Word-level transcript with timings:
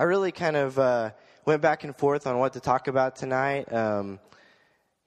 I 0.00 0.04
really 0.04 0.32
kind 0.32 0.56
of 0.56 0.78
uh, 0.78 1.10
went 1.44 1.60
back 1.60 1.84
and 1.84 1.94
forth 1.94 2.26
on 2.26 2.38
what 2.38 2.54
to 2.54 2.60
talk 2.60 2.88
about 2.88 3.16
tonight. 3.16 3.70
Um, 3.70 4.18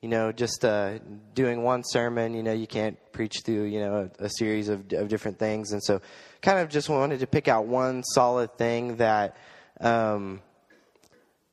you 0.03 0.07
know, 0.07 0.31
just 0.31 0.63
uh, 0.63 0.99
doing 1.33 1.63
one 1.63 1.81
sermon, 1.83 2.35
you 2.35 2.43
know, 2.43 2.53
you 2.53 2.67
can't 2.67 2.95
preach 3.11 3.37
through, 3.43 3.63
you 3.63 3.79
know, 3.79 4.11
a, 4.19 4.25
a 4.25 4.29
series 4.29 4.69
of, 4.69 4.93
of, 4.93 5.07
different 5.07 5.39
things. 5.39 5.71
And 5.71 5.83
so, 5.83 5.99
kind 6.43 6.59
of 6.59 6.69
just 6.69 6.89
wanted 6.89 7.21
to 7.21 7.25
pick 7.25 7.47
out 7.47 7.65
one 7.65 8.03
solid 8.03 8.55
thing 8.55 8.97
that 8.97 9.35
um, 9.81 10.43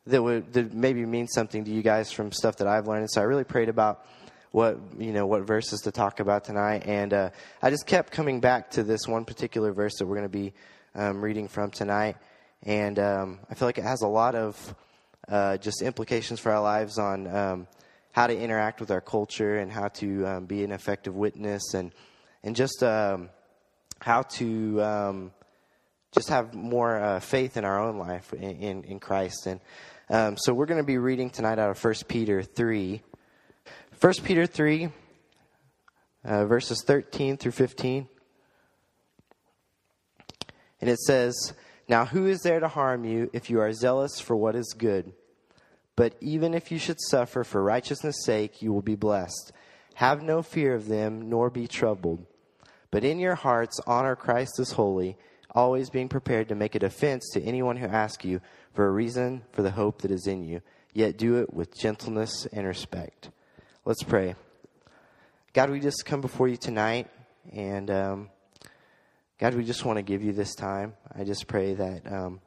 that 0.04 0.22
would 0.22 0.52
that 0.52 0.75
maybe 0.75 1.07
mean 1.07 1.27
something 1.27 1.64
to 1.64 1.70
you 1.70 1.80
guys 1.80 2.12
from 2.12 2.32
stuff 2.32 2.57
that 2.57 2.66
I've 2.66 2.88
learned. 2.88 3.04
And 3.04 3.11
so, 3.11 3.22
I 3.22 3.25
really 3.25 3.45
prayed 3.45 3.70
about 3.70 4.04
what 4.50 4.79
you 4.98 5.14
know 5.14 5.27
what 5.27 5.46
verses 5.46 5.80
to 5.84 5.93
talk 5.93 6.20
about 6.20 6.45
tonight, 6.45 6.82
and 6.84 7.14
uh, 7.14 7.30
I 7.62 7.70
just 7.70 7.86
kept 7.86 8.12
coming 8.12 8.41
back 8.41 8.72
to 8.72 8.82
this 8.82 9.09
one 9.09 9.25
particular 9.25 9.72
verse 9.72 9.95
that 9.98 10.04
we're 10.04 10.16
going 10.16 10.29
to 10.30 10.38
be 10.38 10.52
um, 10.95 11.25
reading 11.25 11.48
from 11.48 11.70
tonight, 11.70 12.16
and 12.62 12.98
um, 12.98 13.40
I 13.50 13.54
feel 13.54 13.68
like 13.68 13.79
it 13.79 13.84
has 13.84 14.02
a 14.02 14.08
lot 14.08 14.34
of 14.34 14.74
uh, 15.29 15.57
just 15.58 15.82
implications 15.82 16.40
for 16.40 16.53
our 16.53 16.61
lives 16.61 16.98
on 16.98 17.26
um, 17.26 17.66
how 18.12 18.26
to 18.26 18.36
interact 18.36 18.80
with 18.80 18.90
our 18.90 19.00
culture 19.00 19.58
and 19.58 19.71
how 19.71 19.89
to 19.89 20.26
um, 20.26 20.46
be 20.46 20.64
an 20.64 20.72
effective 20.72 21.14
witness, 21.14 21.75
and 21.75 21.93
and 22.43 22.57
just 22.57 22.82
um, 22.82 23.30
how 24.00 24.22
to 24.22 24.82
um, 24.82 25.32
just 26.12 26.29
have 26.29 26.54
more 26.54 26.99
uh, 26.99 27.21
faith 27.21 27.57
in 27.57 27.64
our 27.64 27.80
own 27.80 27.99
life 27.99 28.32
in, 28.32 28.43
in, 28.43 28.85
in 28.85 29.00
Christ, 29.00 29.46
and 29.46 29.61
so 30.38 30.52
we're 30.52 30.66
going 30.66 30.80
to 30.80 30.86
be 30.86 30.99
reading 30.99 31.30
tonight 31.30 31.58
out 31.58 31.71
of 31.71 31.79
First 31.79 32.08
Peter 32.08 32.42
three. 32.42 33.02
1 34.00 34.14
Peter 34.24 34.47
3, 34.47 34.88
uh, 36.24 36.47
verses 36.47 36.83
13 36.86 37.36
through 37.36 37.52
15. 37.52 38.08
And 40.80 40.88
it 40.88 40.98
says, 41.00 41.52
Now 41.91 42.05
who 42.05 42.28
is 42.28 42.42
there 42.42 42.61
to 42.61 42.69
harm 42.69 43.05
you 43.05 43.30
if 43.33 43.50
you 43.50 43.58
are 43.61 43.72
zealous 43.72 44.20
for 44.20 44.36
what 44.36 44.55
is 44.55 44.77
good? 44.78 45.12
But 45.97 46.14
even 46.20 46.55
if 46.55 46.70
you 46.70 46.78
should 46.78 47.00
suffer 47.00 47.42
for 47.42 47.64
righteousness' 47.64 48.24
sake, 48.24 48.62
you 48.62 48.72
will 48.72 48.80
be 48.80 48.94
blessed. 48.94 49.50
Have 49.94 50.22
no 50.22 50.41
fear 50.41 50.77
of 50.77 50.86
them, 50.86 51.28
nor 51.28 51.50
be 51.50 51.66
troubled. 51.66 52.24
But 52.92 53.02
in 53.02 53.18
your 53.18 53.34
hearts, 53.34 53.80
honor 53.88 54.14
Christ 54.14 54.61
as 54.61 54.70
holy, 54.70 55.18
always 55.50 55.91
being 55.91 56.08
prepared 56.08 56.48
to 56.50 56.55
make 56.55 56.77
a 56.77 56.78
defense 56.78 57.28
to 57.33 57.42
anyone 57.42 57.77
who 57.77 57.88
asks 57.88 58.24
you 58.24 58.41
for 58.72 58.86
a 58.86 58.92
reason 58.92 59.42
for 59.50 59.62
the 59.62 59.72
hope 59.72 60.02
that 60.02 60.12
is 60.12 60.28
in 60.28 60.44
you, 60.44 60.62
yet 60.94 61.16
do 61.18 61.38
it 61.38 61.52
with 61.52 61.77
gentleness 61.77 62.46
and 62.52 62.68
respect. 62.68 63.30
Let's 63.84 64.05
pray. 64.05 64.36
God, 65.55 65.70
we 65.70 65.80
just 65.80 66.05
come 66.06 66.20
before 66.20 66.46
you 66.46 66.56
tonight, 66.56 67.08
and 67.52 67.91
um, 67.91 68.30
God, 69.41 69.55
we 69.55 69.64
just 69.64 69.86
want 69.86 69.96
to 69.96 70.02
give 70.02 70.22
you 70.22 70.34
this 70.34 70.55
time. 70.55 70.92
I 71.19 71.24
just 71.24 71.46
pray 71.46 71.72
that 71.72 72.12
um, 72.12 72.41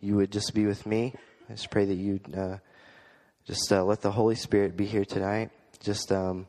you 0.00 0.14
would 0.14 0.30
just 0.30 0.54
be 0.54 0.66
with 0.66 0.86
me. 0.86 1.12
I 1.50 1.54
just 1.54 1.68
pray 1.68 1.84
that 1.84 1.94
you 1.96 2.20
uh, 2.32 2.58
just 3.44 3.72
uh, 3.72 3.82
let 3.82 4.02
the 4.02 4.12
Holy 4.12 4.36
Spirit 4.36 4.76
be 4.76 4.86
here 4.86 5.04
tonight. 5.04 5.50
Just 5.80 6.12
um, 6.12 6.46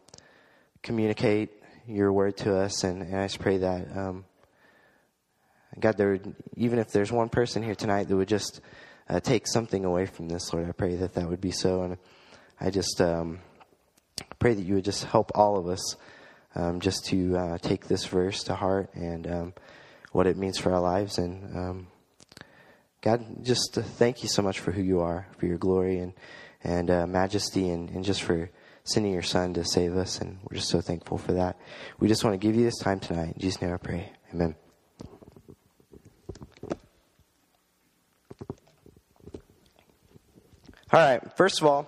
communicate 0.84 1.50
your 1.88 2.14
word 2.14 2.38
to 2.38 2.56
us, 2.56 2.84
and, 2.84 3.02
and 3.02 3.16
I 3.16 3.26
just 3.26 3.40
pray 3.40 3.58
that 3.58 3.98
um, 3.98 4.26
God, 5.80 5.98
there 5.98 6.20
even 6.56 6.78
if 6.78 6.92
there's 6.92 7.12
one 7.12 7.30
person 7.30 7.64
here 7.64 7.74
tonight 7.74 8.10
that 8.10 8.16
would 8.16 8.28
just 8.28 8.62
uh, 9.10 9.20
take 9.20 9.48
something 9.48 9.86
away 9.86 10.06
from 10.06 10.30
this, 10.30 10.54
Lord, 10.54 10.70
I 10.70 10.72
pray 10.72 10.98
that 10.98 11.16
that 11.16 11.28
would 11.28 11.42
be 11.42 11.50
so. 11.50 11.82
And 11.82 11.98
I 12.62 12.70
just 12.70 13.02
um, 13.02 13.40
pray 14.38 14.54
that 14.54 14.64
you 14.64 14.76
would 14.76 14.86
just 14.86 15.06
help 15.06 15.32
all 15.34 15.58
of 15.58 15.68
us 15.68 15.96
um, 16.54 16.80
just 16.80 17.06
to 17.06 17.36
uh, 17.36 17.58
take 17.58 17.88
this 17.88 18.06
verse 18.06 18.44
to 18.44 18.54
heart 18.54 18.92
and 18.94 19.26
um, 19.26 19.54
what 20.12 20.28
it 20.28 20.38
means 20.38 20.58
for 20.58 20.74
our 20.74 20.82
lives. 20.82 21.18
And 21.18 21.58
um, 21.58 21.88
God, 23.02 23.24
just 23.44 23.74
thank 23.74 24.24
you 24.24 24.30
so 24.30 24.42
much 24.42 24.60
for 24.60 24.72
who 24.72 24.82
you 24.82 25.00
are, 25.00 25.28
for 25.38 25.46
your 25.46 25.58
glory 25.58 26.00
and 26.00 26.14
and 26.62 26.92
uh, 26.92 27.08
majesty, 27.08 27.70
and, 27.70 27.90
and 27.92 28.04
just 28.04 28.22
for 28.22 28.50
sending 28.84 29.14
your 29.14 29.22
Son 29.22 29.54
to 29.54 29.64
save 29.64 29.96
us. 29.96 30.20
And 30.20 30.40
we're 30.44 30.58
just 30.58 30.70
so 30.70 30.82
thankful 30.82 31.18
for 31.18 31.34
that. 31.34 31.58
We 32.00 32.10
just 32.10 32.24
want 32.24 32.34
to 32.34 32.38
give 32.38 32.56
you 32.56 32.66
this 32.66 32.78
time 32.80 33.00
tonight. 33.00 33.34
In 33.36 33.40
Jesus' 33.40 33.62
name 33.62 33.74
I 33.74 33.78
pray. 33.78 34.12
Amen. 34.34 34.56
All 40.92 41.00
right. 41.00 41.38
First 41.38 41.62
of 41.62 41.68
all, 41.68 41.88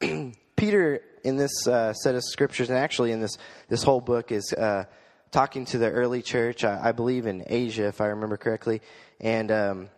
Peter 0.56 1.02
in 1.24 1.36
this 1.36 1.66
uh, 1.66 1.92
set 1.92 2.14
of 2.14 2.22
scriptures, 2.24 2.70
and 2.70 2.78
actually 2.78 3.12
in 3.12 3.20
this 3.20 3.36
this 3.68 3.82
whole 3.82 4.00
book, 4.00 4.32
is 4.32 4.52
uh, 4.52 4.84
talking 5.30 5.64
to 5.66 5.78
the 5.78 5.90
early 5.90 6.22
church. 6.22 6.64
I, 6.64 6.88
I, 6.88 6.92
believe 6.92 7.26
in 7.26 7.44
Asia, 7.46 7.86
if 7.86 8.00
I 8.00 8.06
remember 8.06 8.36
correctly, 8.36 8.82
and 9.20 9.50
um, 9.50 9.88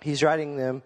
he's 0.00 0.22
writing 0.22 0.56
them 0.56 0.82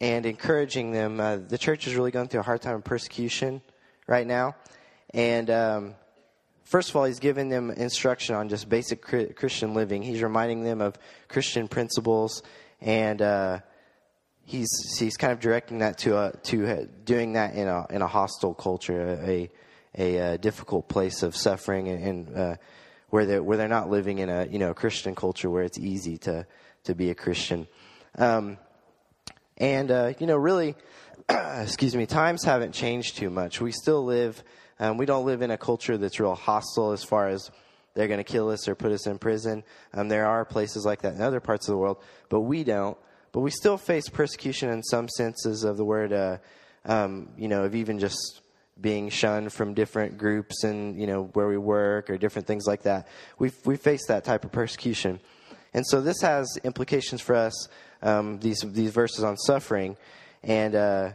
and 0.00 0.26
encouraging 0.26 0.92
them. 0.92 1.20
Uh, 1.20 1.36
the 1.36 1.58
church 1.58 1.86
is 1.86 1.94
really 1.94 2.10
going 2.10 2.28
through 2.28 2.40
a 2.40 2.44
hard 2.44 2.62
time 2.62 2.76
of 2.76 2.84
persecution 2.84 3.62
right 4.06 4.26
now, 4.26 4.54
and 5.14 5.50
um, 5.50 5.94
first 6.64 6.90
of 6.90 6.96
all, 6.96 7.04
he's 7.04 7.20
giving 7.20 7.48
them 7.48 7.70
instruction 7.70 8.34
on 8.34 8.48
just 8.48 8.68
basic 8.68 9.02
Christian 9.02 9.74
living. 9.74 10.02
He's 10.02 10.22
reminding 10.22 10.64
them 10.64 10.80
of 10.80 10.98
Christian 11.28 11.68
principles 11.68 12.42
and 12.80 13.22
uh, 13.22 13.60
he's 14.44 14.68
he's 14.98 15.16
kind 15.16 15.32
of 15.32 15.40
directing 15.40 15.78
that 15.78 15.98
to 15.98 16.16
a, 16.18 16.32
to 16.44 16.88
doing 17.04 17.34
that 17.34 17.54
in 17.54 17.68
a 17.68 17.86
in 17.90 18.02
a 18.02 18.06
hostile 18.06 18.54
culture, 18.54 19.20
a 19.22 19.50
a, 19.98 20.16
a 20.16 20.38
difficult 20.38 20.88
place 20.88 21.22
of 21.22 21.34
suffering, 21.34 21.88
and, 21.88 22.04
and 22.04 22.36
uh, 22.36 22.56
where 23.10 23.26
they 23.26 23.40
where 23.40 23.56
they're 23.56 23.68
not 23.68 23.90
living 23.90 24.18
in 24.18 24.28
a 24.28 24.46
you 24.46 24.58
know 24.58 24.74
Christian 24.74 25.14
culture 25.14 25.50
where 25.50 25.62
it's 25.62 25.78
easy 25.78 26.18
to 26.18 26.46
to 26.84 26.94
be 26.94 27.10
a 27.10 27.14
Christian, 27.14 27.66
um, 28.16 28.58
and 29.56 29.90
uh, 29.90 30.12
you 30.18 30.26
know 30.26 30.36
really, 30.36 30.74
excuse 31.28 31.94
me, 31.94 32.06
times 32.06 32.44
haven't 32.44 32.72
changed 32.72 33.16
too 33.16 33.30
much. 33.30 33.60
We 33.60 33.72
still 33.72 34.04
live. 34.04 34.42
Um, 34.78 34.98
we 34.98 35.06
don't 35.06 35.24
live 35.24 35.40
in 35.40 35.50
a 35.50 35.56
culture 35.56 35.96
that's 35.96 36.20
real 36.20 36.34
hostile 36.34 36.92
as 36.92 37.02
far 37.02 37.28
as 37.28 37.50
they're 37.94 38.08
going 38.08 38.18
to 38.18 38.24
kill 38.24 38.50
us 38.50 38.68
or 38.68 38.74
put 38.74 38.92
us 38.92 39.06
in 39.06 39.18
prison. 39.18 39.64
Um, 39.94 40.08
there 40.08 40.26
are 40.26 40.44
places 40.44 40.84
like 40.84 41.00
that 41.02 41.14
in 41.14 41.22
other 41.22 41.40
parts 41.40 41.66
of 41.66 41.72
the 41.72 41.78
world, 41.78 41.96
but 42.28 42.40
we 42.40 42.62
don't 42.62 42.98
but 43.36 43.42
we 43.42 43.50
still 43.50 43.76
face 43.76 44.08
persecution 44.08 44.70
in 44.70 44.82
some 44.82 45.10
senses 45.10 45.62
of 45.62 45.76
the 45.76 45.84
word, 45.84 46.10
uh, 46.10 46.38
um, 46.86 47.28
you 47.36 47.48
know, 47.48 47.64
of 47.64 47.74
even 47.74 47.98
just 47.98 48.40
being 48.80 49.08
shunned 49.08 49.52
from 49.52 49.74
different 49.74 50.18
groups 50.18 50.64
and, 50.64 51.00
you 51.00 51.06
know, 51.06 51.24
where 51.32 51.48
we 51.48 51.56
work 51.56 52.10
or 52.10 52.18
different 52.18 52.46
things 52.46 52.66
like 52.66 52.82
that. 52.82 53.08
We 53.38 53.50
we 53.64 53.76
face 53.76 54.06
that 54.08 54.24
type 54.24 54.44
of 54.44 54.52
persecution. 54.52 55.20
And 55.74 55.86
so 55.86 56.00
this 56.00 56.20
has 56.22 56.58
implications 56.64 57.20
for 57.20 57.34
us, 57.34 57.68
um, 58.02 58.38
these, 58.40 58.60
these 58.60 58.90
verses 58.90 59.24
on 59.24 59.36
suffering. 59.36 59.96
And 60.42 60.74
uh, 60.74 61.10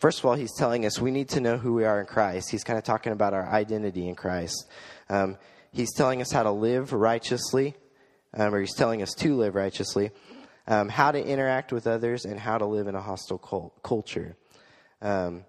first 0.00 0.20
of 0.20 0.24
all, 0.24 0.34
he's 0.34 0.54
telling 0.56 0.86
us 0.86 1.00
we 1.00 1.10
need 1.10 1.28
to 1.30 1.40
know 1.40 1.58
who 1.58 1.74
we 1.74 1.84
are 1.84 2.00
in 2.00 2.06
Christ. 2.06 2.50
He's 2.50 2.64
kind 2.64 2.78
of 2.78 2.84
talking 2.84 3.12
about 3.12 3.34
our 3.34 3.46
identity 3.46 4.08
in 4.08 4.14
Christ. 4.14 4.68
Um, 5.10 5.36
he's 5.72 5.92
telling 5.92 6.20
us 6.22 6.32
how 6.32 6.44
to 6.44 6.50
live 6.50 6.92
righteously, 6.92 7.74
um, 8.32 8.54
or 8.54 8.60
he's 8.60 8.74
telling 8.74 9.02
us 9.02 9.12
to 9.18 9.36
live 9.36 9.54
righteously 9.54 10.10
um, 10.66 10.88
how 10.88 11.12
to 11.12 11.22
interact 11.22 11.72
with 11.72 11.86
others, 11.86 12.24
and 12.24 12.38
how 12.38 12.58
to 12.58 12.66
live 12.66 12.86
in 12.86 12.94
a 12.94 13.00
hostile 13.00 13.38
cult- 13.38 13.82
culture. 13.82 14.36
Um, 15.02 15.44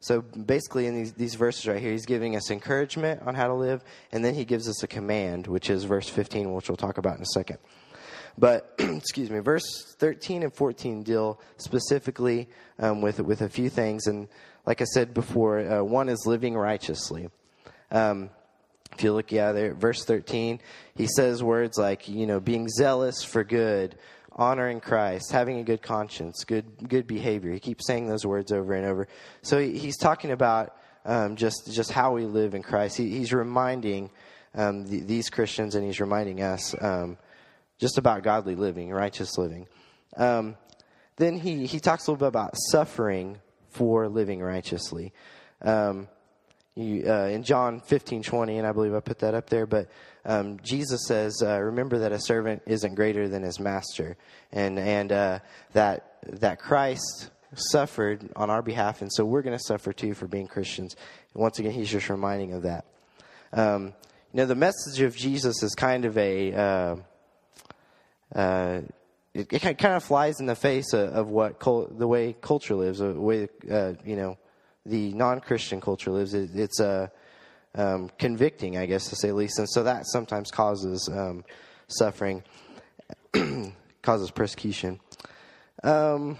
so 0.00 0.22
basically, 0.22 0.86
in 0.86 0.94
these, 0.94 1.12
these 1.14 1.34
verses 1.34 1.66
right 1.66 1.80
here, 1.80 1.90
he's 1.90 2.06
giving 2.06 2.36
us 2.36 2.50
encouragement 2.50 3.22
on 3.22 3.34
how 3.34 3.48
to 3.48 3.54
live, 3.54 3.82
and 4.12 4.24
then 4.24 4.34
he 4.34 4.44
gives 4.44 4.68
us 4.68 4.82
a 4.82 4.86
command, 4.86 5.48
which 5.48 5.70
is 5.70 5.84
verse 5.84 6.08
15, 6.08 6.52
which 6.52 6.68
we'll 6.68 6.76
talk 6.76 6.98
about 6.98 7.16
in 7.16 7.22
a 7.22 7.26
second. 7.34 7.58
But, 8.38 8.74
excuse 8.78 9.28
me, 9.28 9.40
verse 9.40 9.96
13 9.98 10.44
and 10.44 10.54
14 10.54 11.02
deal 11.02 11.40
specifically 11.56 12.48
um, 12.78 13.00
with, 13.00 13.18
with 13.20 13.42
a 13.42 13.48
few 13.48 13.68
things. 13.68 14.06
And 14.06 14.28
like 14.64 14.80
I 14.80 14.84
said 14.84 15.12
before, 15.12 15.58
uh, 15.58 15.82
one 15.82 16.08
is 16.08 16.24
living 16.26 16.56
righteously. 16.56 17.30
Um, 17.90 18.30
if 18.92 19.02
you 19.02 19.12
look, 19.12 19.32
yeah, 19.32 19.50
there, 19.50 19.74
verse 19.74 20.04
13, 20.04 20.60
he 20.94 21.08
says 21.08 21.42
words 21.42 21.76
like, 21.76 22.08
you 22.08 22.26
know, 22.26 22.38
being 22.38 22.68
zealous 22.68 23.24
for 23.24 23.42
good, 23.42 23.96
honoring 24.38 24.80
Christ, 24.80 25.32
having 25.32 25.58
a 25.58 25.64
good 25.64 25.82
conscience, 25.82 26.44
good 26.44 26.88
good 26.88 27.06
behavior. 27.06 27.52
He 27.52 27.60
keeps 27.60 27.86
saying 27.86 28.06
those 28.06 28.24
words 28.24 28.52
over 28.52 28.72
and 28.72 28.86
over. 28.86 29.08
So 29.42 29.58
he, 29.58 29.76
he's 29.76 29.98
talking 29.98 30.30
about 30.30 30.74
um, 31.04 31.36
just 31.36 31.70
just 31.72 31.90
how 31.90 32.14
we 32.14 32.24
live 32.24 32.54
in 32.54 32.62
Christ. 32.62 32.96
He, 32.96 33.10
he's 33.10 33.32
reminding 33.32 34.10
um, 34.54 34.86
the, 34.86 35.00
these 35.00 35.28
Christians 35.28 35.74
and 35.74 35.84
he's 35.84 36.00
reminding 36.00 36.40
us 36.40 36.74
um, 36.80 37.18
just 37.78 37.98
about 37.98 38.22
godly 38.22 38.54
living, 38.54 38.90
righteous 38.90 39.36
living. 39.36 39.66
Um, 40.16 40.56
then 41.16 41.36
he 41.36 41.66
he 41.66 41.80
talks 41.80 42.06
a 42.06 42.12
little 42.12 42.24
bit 42.24 42.28
about 42.28 42.54
suffering 42.70 43.40
for 43.70 44.08
living 44.08 44.40
righteously. 44.40 45.12
Um, 45.60 46.08
you, 46.78 47.10
uh, 47.10 47.26
in 47.26 47.42
John 47.42 47.80
15, 47.80 48.22
20, 48.22 48.58
and 48.58 48.66
I 48.66 48.72
believe 48.72 48.94
I 48.94 49.00
put 49.00 49.18
that 49.20 49.34
up 49.34 49.50
there, 49.50 49.66
but 49.66 49.88
um, 50.24 50.58
Jesus 50.62 51.06
says, 51.06 51.42
uh, 51.42 51.58
remember 51.60 51.98
that 52.00 52.12
a 52.12 52.20
servant 52.20 52.62
isn't 52.66 52.94
greater 52.94 53.28
than 53.28 53.42
his 53.42 53.58
master, 53.58 54.16
and, 54.52 54.78
and 54.78 55.12
uh, 55.12 55.38
that, 55.72 56.18
that 56.40 56.58
Christ 56.58 57.30
suffered 57.54 58.30
on 58.36 58.50
our 58.50 58.62
behalf, 58.62 59.02
and 59.02 59.12
so 59.12 59.24
we're 59.24 59.42
going 59.42 59.56
to 59.56 59.64
suffer 59.64 59.92
too 59.92 60.14
for 60.14 60.26
being 60.26 60.46
Christians. 60.46 60.94
And 61.34 61.42
once 61.42 61.58
again, 61.58 61.72
he's 61.72 61.90
just 61.90 62.08
reminding 62.08 62.52
of 62.52 62.62
that. 62.62 62.84
Um, 63.52 63.94
you 64.32 64.38
know, 64.38 64.46
the 64.46 64.54
message 64.54 65.00
of 65.00 65.16
Jesus 65.16 65.62
is 65.62 65.74
kind 65.74 66.04
of 66.04 66.16
a, 66.18 66.52
uh, 66.52 66.96
uh, 68.34 68.80
it, 69.34 69.52
it 69.52 69.78
kind 69.78 69.94
of 69.94 70.04
flies 70.04 70.40
in 70.40 70.46
the 70.46 70.54
face 70.54 70.92
of, 70.92 71.10
of 71.10 71.30
what 71.30 71.58
cul- 71.58 71.88
the 71.90 72.06
way 72.06 72.36
culture 72.40 72.74
lives, 72.74 72.98
the 72.98 73.12
way 73.12 73.48
uh, 73.70 73.94
you 74.04 74.16
know 74.16 74.36
the 74.88 75.12
non-Christian 75.12 75.80
culture 75.80 76.10
lives. 76.10 76.34
It, 76.34 76.50
it's 76.54 76.80
uh, 76.80 77.08
um, 77.74 78.10
convicting, 78.18 78.76
I 78.76 78.86
guess 78.86 79.08
to 79.08 79.16
say 79.16 79.28
the 79.28 79.34
least, 79.34 79.58
and 79.58 79.68
so 79.68 79.82
that 79.84 80.06
sometimes 80.06 80.50
causes 80.50 81.08
um, 81.12 81.44
suffering, 81.88 82.42
causes 84.02 84.30
persecution. 84.30 85.00
Um, 85.84 86.38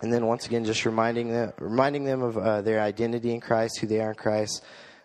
and 0.00 0.12
then 0.12 0.26
once 0.26 0.46
again, 0.46 0.64
just 0.64 0.84
reminding 0.84 1.30
them, 1.30 1.52
reminding 1.58 2.04
them 2.04 2.22
of 2.22 2.36
uh, 2.36 2.62
their 2.62 2.80
identity 2.80 3.32
in 3.32 3.40
Christ, 3.40 3.78
who 3.80 3.86
they 3.86 4.00
are 4.00 4.10
in 4.10 4.16
Christ. 4.16 4.64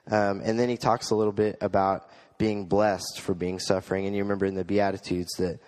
Um, 0.09 0.41
and 0.43 0.59
then 0.59 0.69
he 0.69 0.77
talks 0.77 1.11
a 1.11 1.15
little 1.15 1.33
bit 1.33 1.57
about 1.61 2.09
being 2.37 2.65
blessed 2.65 3.19
for 3.19 3.35
being 3.35 3.59
suffering. 3.59 4.05
And 4.05 4.15
you 4.15 4.23
remember 4.23 4.45
in 4.45 4.55
the 4.55 4.65
Beatitudes 4.65 5.33
that 5.37 5.59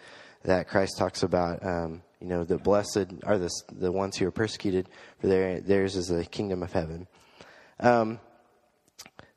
that 0.44 0.68
Christ 0.68 0.98
talks 0.98 1.24
about, 1.24 1.66
um, 1.66 2.02
you 2.21 2.27
know, 2.27 2.44
the 2.44 2.57
blessed 2.57 3.07
are 3.24 3.38
the 3.38 3.50
the 3.71 3.92
ones 3.92 4.18
who 4.18 4.27
are 4.27 4.31
persecuted, 4.31 4.89
for 5.19 5.27
their, 5.27 5.62
theirs 5.62 5.95
is 5.95 6.07
the 6.07 6.25
kingdom 6.25 6.63
of 6.63 6.74
heaven. 6.74 7.07
Um, 7.80 8.19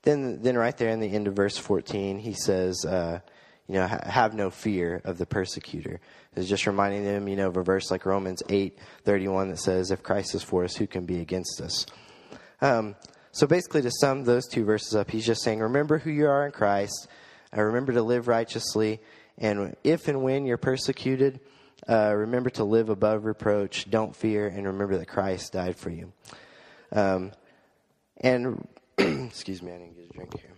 then, 0.02 0.42
then 0.42 0.56
right 0.56 0.76
there 0.76 0.90
in 0.90 1.00
the 1.00 1.12
end 1.12 1.28
of 1.28 1.34
verse 1.34 1.56
14, 1.56 2.18
he 2.18 2.32
says, 2.32 2.84
uh, 2.84 3.20
you 3.68 3.74
know, 3.74 3.86
ha- 3.86 4.00
have 4.04 4.34
no 4.34 4.50
fear 4.50 5.00
of 5.04 5.16
the 5.16 5.26
persecutor. 5.26 6.00
It's 6.34 6.48
just 6.48 6.66
reminding 6.66 7.04
them, 7.04 7.28
you 7.28 7.36
know, 7.36 7.48
of 7.48 7.56
a 7.56 7.62
verse 7.62 7.90
like 7.90 8.04
Romans 8.04 8.42
8, 8.48 8.76
31 9.04 9.50
that 9.50 9.58
says, 9.58 9.90
if 9.90 10.02
Christ 10.02 10.34
is 10.34 10.42
for 10.42 10.64
us, 10.64 10.74
who 10.74 10.88
can 10.88 11.06
be 11.06 11.20
against 11.20 11.60
us? 11.60 11.86
Um, 12.60 12.96
so 13.30 13.46
basically, 13.46 13.82
to 13.82 13.90
sum 14.00 14.24
those 14.24 14.46
two 14.46 14.64
verses 14.64 14.94
up, 14.94 15.10
he's 15.10 15.24
just 15.24 15.42
saying, 15.42 15.60
remember 15.60 15.98
who 15.98 16.10
you 16.10 16.26
are 16.26 16.44
in 16.44 16.52
Christ, 16.52 17.08
uh, 17.56 17.62
remember 17.62 17.92
to 17.92 18.02
live 18.02 18.28
righteously, 18.28 19.00
and 19.38 19.76
if 19.84 20.08
and 20.08 20.22
when 20.22 20.46
you're 20.46 20.58
persecuted, 20.58 21.40
uh, 21.88 22.14
remember 22.14 22.50
to 22.50 22.64
live 22.64 22.88
above 22.88 23.24
reproach, 23.24 23.90
don't 23.90 24.14
fear, 24.14 24.46
and 24.46 24.66
remember 24.66 24.98
that 24.98 25.08
Christ 25.08 25.52
died 25.52 25.76
for 25.76 25.90
you. 25.90 26.12
Um, 26.92 27.32
and, 28.18 28.66
excuse 28.98 29.62
me, 29.62 29.72
I 29.72 29.78
didn't 29.78 29.96
get 29.96 30.10
a 30.10 30.12
drink 30.12 30.40
here. 30.40 30.52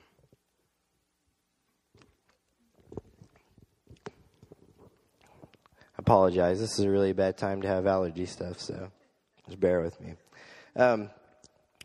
apologize. 6.05 6.61
This 6.61 6.79
is 6.79 6.85
a 6.85 6.91
really 6.91 7.15
bad 7.15 7.39
time 7.39 7.63
to 7.63 7.69
have 7.69 7.87
allergy 7.87 8.27
stuff, 8.27 8.61
so 8.61 8.91
just 9.47 9.59
bear 9.59 9.81
with 9.81 9.99
me. 10.03 10.13
Um, 10.77 11.09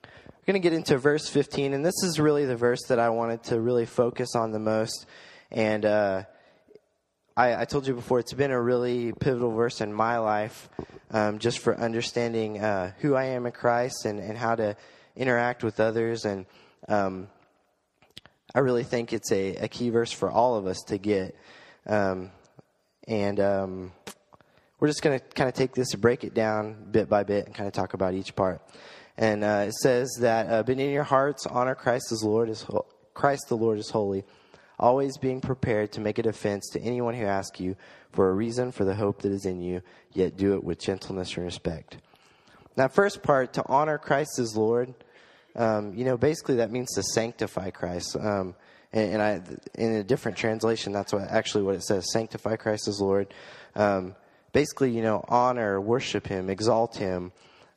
we're 0.04 0.54
going 0.54 0.62
to 0.62 0.70
get 0.70 0.74
into 0.74 0.98
verse 0.98 1.30
15, 1.30 1.74
and 1.74 1.86
this 1.86 2.04
is 2.04 2.20
really 2.20 2.44
the 2.44 2.58
verse 2.58 2.82
that 2.90 3.00
I 3.00 3.12
wanted 3.12 3.44
to 3.44 3.62
really 3.62 3.86
focus 3.86 4.36
on 4.36 4.52
the 4.52 4.60
most. 4.60 5.06
And 5.52 5.86
uh, 5.86 6.24
I, 7.40 7.62
I, 7.62 7.64
told 7.64 7.88
you 7.88 7.94
before, 7.94 8.20
it's 8.20 8.34
been 8.34 8.52
a 8.52 8.62
really 8.62 9.14
pivotal 9.14 9.52
verse 9.52 9.80
in 9.80 9.94
my 9.94 10.18
life 10.18 10.68
um, 11.10 11.40
just 11.40 11.60
for 11.60 11.80
understanding 11.80 12.60
uh, 12.60 12.92
who 13.00 13.16
I 13.16 13.28
am 13.28 13.46
in 13.46 13.54
Christ 13.54 14.04
and, 14.04 14.20
and 14.20 14.38
how 14.38 14.56
to 14.56 14.76
interact 15.16 15.64
with 15.64 15.80
others. 15.80 16.26
And 16.26 16.46
um, 16.90 17.30
I 18.54 18.60
really 18.60 18.84
think 18.84 19.14
it's 19.14 19.32
a, 19.32 19.56
a, 19.56 19.68
key 19.70 19.90
verse 19.90 20.12
for 20.12 20.30
all 20.30 20.58
of 20.58 20.68
us 20.68 20.82
to 20.88 20.98
get. 20.98 21.34
Um, 21.88 22.32
and 23.08 23.40
um, 23.40 23.94
we're 24.82 24.90
just 24.90 25.02
going 25.02 25.18
to 25.18 25.26
kind 25.28 25.48
of 25.48 25.54
take 25.54 25.74
this 25.74 25.94
and 25.94 26.02
break 26.02 26.26
it 26.26 26.34
down 26.34 26.92
bit 26.92 27.08
by 27.08 27.24
bit 27.24 27.46
and 27.46 27.56
kind 27.56 27.68
of 27.68 27.74
talk 27.74 27.94
about 27.94 28.16
each 28.16 28.36
part. 28.36 28.62
And 29.18 29.46
uh, 29.46 29.64
it 29.70 29.76
says 29.76 30.10
that, 30.20 30.50
uh, 30.50 30.64
but 30.64 30.78
in 30.78 30.90
your 30.90 31.04
hearts, 31.04 31.46
honor 31.46 31.76
Christ 31.76 32.12
as 32.12 32.22
Lord 32.22 32.50
ho- 32.50 32.86
Christ 33.14 33.46
the 33.48 33.56
Lord 33.56 33.80
is 33.80 33.90
holy, 33.90 34.26
always 34.80 35.18
being 35.18 35.42
prepared 35.42 35.92
to 35.94 36.02
make 36.02 36.18
a 36.18 36.24
defense 36.24 36.70
to 36.70 36.82
anyone 36.82 37.14
who 37.14 37.26
asks 37.26 37.60
you 37.60 37.76
for 38.12 38.30
a 38.30 38.34
reason 38.34 38.72
for 38.72 38.86
the 38.86 38.96
hope 38.96 39.22
that 39.22 39.32
is 39.32 39.46
in 39.46 39.62
you, 39.62 39.82
yet 40.14 40.38
do 40.38 40.54
it 40.54 40.64
with 40.64 40.80
gentleness 40.80 41.36
and 41.36 41.46
respect. 41.46 41.98
That 42.76 42.94
first 42.94 43.22
part, 43.22 43.54
to 43.54 43.64
honor 43.68 43.98
Christ 43.98 44.40
as 44.40 44.56
Lord, 44.56 44.94
um, 45.56 45.94
you 45.94 46.06
know, 46.06 46.18
basically 46.18 46.56
that 46.56 46.72
means 46.72 46.94
to 46.96 47.04
sanctify 47.04 47.72
Christ. 47.72 48.16
Um, 48.16 48.56
and, 48.94 49.14
and, 49.14 49.22
I, 49.22 49.42
in 49.76 49.96
a 49.96 50.04
different 50.04 50.38
translation, 50.38 50.94
that's 50.94 51.14
what 51.14 51.24
actually 51.24 51.64
what 51.64 51.76
it 51.76 51.84
says: 51.84 52.12
sanctify 52.12 52.56
Christ 52.56 52.88
as 52.88 53.00
Lord. 53.00 53.34
Um, 53.76 54.16
basically, 54.54 54.92
you 54.92 55.02
know, 55.02 55.24
honor, 55.28 55.80
worship 55.80 56.26
Him, 56.26 56.50
exalt 56.50 56.96
Him, 56.96 57.32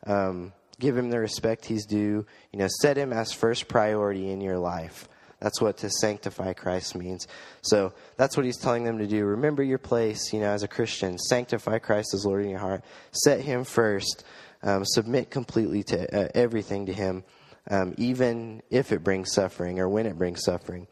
um, 0.06 0.52
give 0.78 0.96
Him 0.96 1.10
the 1.10 1.18
respect 1.18 1.66
He's 1.66 1.84
due. 1.84 2.24
You 2.52 2.58
know, 2.58 2.68
set 2.80 2.96
Him 2.96 3.12
as 3.12 3.32
first 3.32 3.68
priority 3.68 4.30
in 4.30 4.40
your 4.40 4.58
life. 4.58 5.08
That's 5.42 5.60
what 5.60 5.78
to 5.78 5.90
sanctify 5.90 6.52
Christ 6.52 6.94
means. 6.94 7.26
So 7.62 7.92
that's 8.16 8.36
what 8.36 8.46
he's 8.46 8.58
telling 8.58 8.84
them 8.84 8.98
to 8.98 9.08
do. 9.08 9.24
Remember 9.24 9.64
your 9.64 9.78
place, 9.78 10.32
you 10.32 10.38
know, 10.38 10.46
as 10.46 10.62
a 10.62 10.68
Christian. 10.68 11.18
Sanctify 11.18 11.80
Christ 11.80 12.14
as 12.14 12.24
Lord 12.24 12.44
in 12.44 12.50
your 12.50 12.60
heart. 12.60 12.84
Set 13.10 13.40
him 13.40 13.64
first. 13.64 14.24
Um, 14.62 14.84
submit 14.84 15.30
completely 15.30 15.82
to 15.82 16.16
uh, 16.16 16.28
everything 16.36 16.86
to 16.86 16.92
him, 16.92 17.24
um, 17.68 17.94
even 17.98 18.62
if 18.70 18.92
it 18.92 19.02
brings 19.02 19.32
suffering 19.32 19.80
or 19.80 19.88
when 19.88 20.06
it 20.06 20.16
brings 20.16 20.44
suffering. 20.44 20.86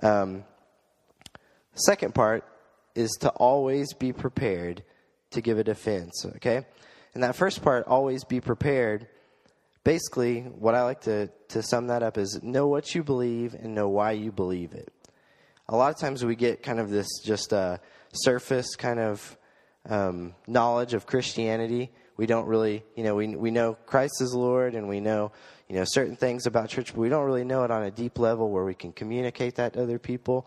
Um, 0.00 0.44
second 1.74 2.14
part 2.14 2.44
is 2.94 3.10
to 3.22 3.30
always 3.30 3.94
be 3.94 4.12
prepared 4.12 4.84
to 5.30 5.40
give 5.40 5.58
a 5.58 5.64
defense, 5.64 6.24
okay? 6.36 6.64
And 7.14 7.24
that 7.24 7.34
first 7.34 7.62
part, 7.62 7.88
always 7.88 8.22
be 8.22 8.40
prepared, 8.40 9.08
basically, 9.84 10.40
what 10.40 10.74
I 10.74 10.82
like 10.82 11.02
to, 11.02 11.28
to 11.48 11.62
sum 11.62 11.88
that 11.88 12.02
up 12.02 12.18
is 12.18 12.40
know 12.42 12.66
what 12.68 12.94
you 12.94 13.02
believe 13.02 13.54
and 13.54 13.74
know 13.74 13.88
why 13.88 14.12
you 14.12 14.32
believe 14.32 14.72
it. 14.72 14.92
A 15.68 15.76
lot 15.76 15.92
of 15.92 15.98
times 15.98 16.24
we 16.24 16.36
get 16.36 16.62
kind 16.62 16.80
of 16.80 16.90
this 16.90 17.08
just 17.24 17.52
uh, 17.52 17.78
surface 18.12 18.74
kind 18.76 19.00
of 19.00 19.38
um, 19.88 20.34
knowledge 20.46 20.94
of 20.94 21.06
Christianity. 21.06 21.90
We 22.16 22.26
don't 22.26 22.46
really, 22.46 22.84
you 22.94 23.04
know, 23.04 23.14
we, 23.14 23.34
we 23.34 23.50
know 23.50 23.74
Christ 23.86 24.20
is 24.20 24.34
Lord 24.34 24.74
and 24.74 24.88
we 24.88 25.00
know, 25.00 25.32
you 25.68 25.76
know, 25.76 25.84
certain 25.84 26.16
things 26.16 26.46
about 26.46 26.68
church, 26.68 26.92
but 26.92 27.00
we 27.00 27.08
don't 27.08 27.24
really 27.24 27.44
know 27.44 27.64
it 27.64 27.70
on 27.70 27.82
a 27.82 27.90
deep 27.90 28.18
level 28.18 28.50
where 28.50 28.64
we 28.64 28.74
can 28.74 28.92
communicate 28.92 29.56
that 29.56 29.72
to 29.72 29.82
other 29.82 29.98
people. 29.98 30.46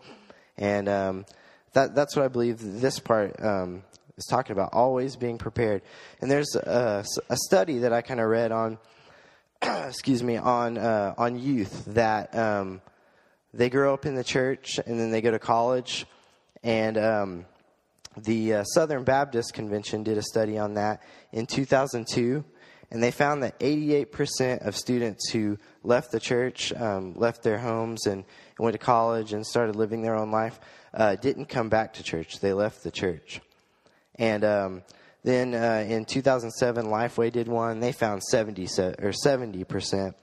And 0.56 0.88
um, 0.88 1.26
that, 1.72 1.94
that's 1.94 2.16
what 2.16 2.24
I 2.24 2.28
believe 2.28 2.58
this 2.60 2.98
part 2.98 3.34
um, 3.42 3.82
is 4.16 4.24
talking 4.26 4.52
about, 4.52 4.70
always 4.72 5.16
being 5.16 5.38
prepared. 5.38 5.82
And 6.20 6.30
there's 6.30 6.54
a, 6.54 7.04
a 7.28 7.36
study 7.36 7.78
that 7.78 7.92
I 7.92 8.00
kind 8.00 8.20
of 8.20 8.28
read 8.28 8.52
on, 8.52 8.78
excuse 9.88 10.22
me, 10.22 10.36
on 10.36 10.78
uh, 10.78 11.14
on 11.16 11.38
youth 11.38 11.84
that 11.86 12.36
um, 12.36 12.80
they 13.54 13.70
grow 13.70 13.94
up 13.94 14.06
in 14.06 14.14
the 14.14 14.24
church 14.24 14.78
and 14.86 14.98
then 14.98 15.10
they 15.10 15.20
go 15.20 15.30
to 15.30 15.38
college, 15.38 16.06
and 16.62 16.98
um, 16.98 17.46
the 18.16 18.54
uh, 18.54 18.64
Southern 18.64 19.04
Baptist 19.04 19.54
Convention 19.54 20.02
did 20.02 20.18
a 20.18 20.22
study 20.22 20.58
on 20.58 20.74
that 20.74 21.02
in 21.32 21.46
2002, 21.46 22.44
and 22.90 23.02
they 23.02 23.10
found 23.10 23.42
that 23.42 23.58
88% 23.60 24.66
of 24.66 24.76
students 24.76 25.30
who 25.30 25.58
left 25.82 26.12
the 26.12 26.20
church, 26.20 26.72
um, 26.72 27.14
left 27.14 27.42
their 27.42 27.58
homes, 27.58 28.06
and, 28.06 28.24
and, 28.56 28.64
went 28.64 28.74
to 28.74 28.78
college 28.78 29.32
and 29.32 29.46
started 29.46 29.76
living 29.76 30.02
their 30.02 30.16
own 30.16 30.30
life, 30.30 30.58
uh, 30.94 31.16
didn't 31.16 31.46
come 31.46 31.68
back 31.68 31.94
to 31.94 32.02
church. 32.02 32.40
They 32.40 32.52
left 32.52 32.82
the 32.82 32.90
church. 32.90 33.40
And 34.14 34.44
um, 34.44 34.82
then 35.26 35.56
uh, 35.56 35.84
in 35.88 36.04
2007, 36.04 36.86
Lifeway 36.86 37.32
did 37.32 37.48
one. 37.48 37.80
They 37.80 37.90
found 37.90 38.22
70 38.22 38.68
or 39.02 39.12
70 39.12 39.64
percent 39.64 40.14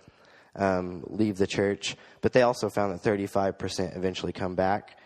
um, 0.55 1.03
leave 1.07 1.38
the 1.38 1.45
church, 1.45 1.98
but 2.22 2.31
they 2.31 2.41
also 2.41 2.69
found 2.69 2.93
that 2.93 3.00
35 3.00 3.57
percent 3.57 3.98
eventually 3.98 4.31
come 4.31 4.55
back. 4.55 4.98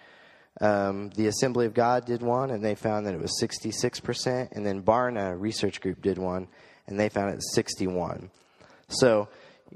Um, 0.61 1.09
the 1.15 1.25
Assembly 1.25 1.65
of 1.65 1.73
God 1.73 2.05
did 2.05 2.21
one, 2.21 2.51
and 2.51 2.63
they 2.63 2.75
found 2.75 3.07
that 3.07 3.15
it 3.15 3.19
was 3.19 3.39
66 3.39 3.99
percent. 4.01 4.51
And 4.51 4.63
then 4.63 4.83
Barna 4.83 5.35
Research 5.35 5.81
Group 5.81 6.03
did 6.03 6.19
one, 6.19 6.47
and 6.85 6.99
they 6.99 7.09
found 7.09 7.33
it 7.33 7.41
61. 7.55 8.29
So, 8.89 9.29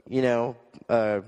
you 0.07 0.21
know. 0.21 0.55
Uh, 0.87 1.21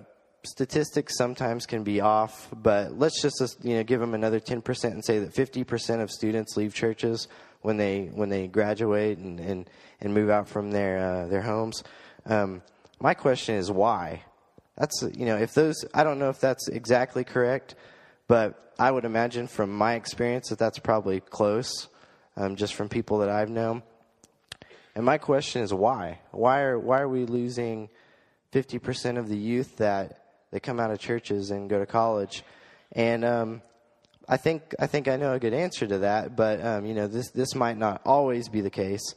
statistics 0.46 1.16
sometimes 1.18 1.66
can 1.66 1.86
be 1.86 2.02
off, 2.02 2.50
but 2.52 2.92
let's 3.00 3.22
just 3.22 3.40
you 3.64 3.76
know 3.78 3.84
give 3.84 4.02
them 4.02 4.14
another 4.14 4.42
10% 4.42 4.84
and 4.92 5.06
say 5.06 5.20
that 5.20 5.34
50% 5.34 6.02
of 6.02 6.12
students 6.12 6.58
leave 6.58 6.74
churches 6.74 7.30
when 7.64 7.78
they 7.78 8.12
when 8.14 8.30
they 8.30 8.48
graduate 8.48 9.18
and 9.18 9.40
and, 9.40 9.70
and 10.00 10.14
move 10.14 10.30
out 10.30 10.48
from 10.48 10.72
their 10.72 11.00
uh, 11.00 11.28
their 11.28 11.42
homes. 11.42 11.84
Um, 12.26 12.62
my 13.00 13.16
question 13.16 13.56
is 13.56 13.72
why? 13.72 14.22
That's 14.78 15.04
you 15.16 15.26
know 15.26 15.38
if 15.38 15.54
those 15.54 15.84
I 15.94 16.04
don't 16.04 16.20
know 16.20 16.30
if 16.30 16.40
that's 16.40 16.68
exactly 16.68 17.24
correct, 17.24 17.76
but 18.28 18.74
I 18.78 18.92
would 18.92 19.06
imagine 19.06 19.48
from 19.48 19.76
my 19.76 19.96
experience 19.96 20.50
that 20.50 20.60
that's 20.60 20.80
probably 20.80 21.20
close, 21.20 21.88
um, 22.38 22.56
just 22.56 22.74
from 22.76 22.90
people 22.90 23.20
that 23.20 23.30
I've 23.30 23.50
known. 23.50 23.84
And 24.96 25.06
my 25.06 25.18
question 25.18 25.64
is 25.64 25.74
why? 25.74 26.20
Why 26.32 26.62
are 26.62 26.78
why 26.78 27.02
are 27.02 27.10
we 27.10 27.26
losing 27.26 27.90
fifty 28.52 28.78
percent 28.78 29.18
of 29.18 29.30
the 29.30 29.38
youth 29.38 29.78
that 29.78 30.20
that 30.52 30.62
come 30.62 30.80
out 30.80 30.92
of 30.92 31.00
churches 31.00 31.50
and 31.50 31.70
go 31.70 31.80
to 31.80 31.86
college? 31.86 32.44
And 32.92 33.26
um, 33.26 33.62
I 34.28 34.38
think 34.38 34.74
I 34.80 34.88
think 34.88 35.08
I 35.08 35.18
know 35.18 35.34
a 35.34 35.40
good 35.40 35.54
answer 35.54 35.86
to 35.86 36.00
that, 36.00 36.36
but 36.36 36.64
um, 36.64 36.86
you 36.86 36.94
know 36.94 37.08
this 37.08 37.32
this 37.32 37.56
might 37.56 37.78
not 37.78 38.02
always 38.06 38.50
be 38.50 38.62
the 38.62 38.70
case. 38.70 39.16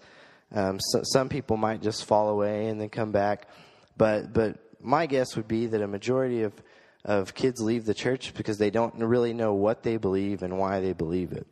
Um, 0.54 0.78
so, 0.80 1.00
some 1.04 1.28
people 1.28 1.56
might 1.56 1.82
just 1.82 2.04
fall 2.04 2.28
away 2.28 2.68
and 2.68 2.80
then 2.80 2.88
come 2.88 3.12
back, 3.12 3.48
but 3.96 4.32
but 4.32 4.58
my 4.80 5.06
guess 5.06 5.36
would 5.36 5.48
be 5.48 5.66
that 5.66 5.80
a 5.80 5.86
majority 5.86 6.42
of 6.42 6.52
of 7.04 7.34
kids 7.34 7.60
leave 7.60 7.84
the 7.84 7.94
church 7.94 8.34
because 8.34 8.58
they 8.58 8.70
don't 8.70 8.94
really 8.96 9.32
know 9.32 9.54
what 9.54 9.84
they 9.84 9.96
believe 9.96 10.42
and 10.42 10.58
why 10.58 10.80
they 10.80 10.92
believe 10.92 11.32
it. 11.32 11.46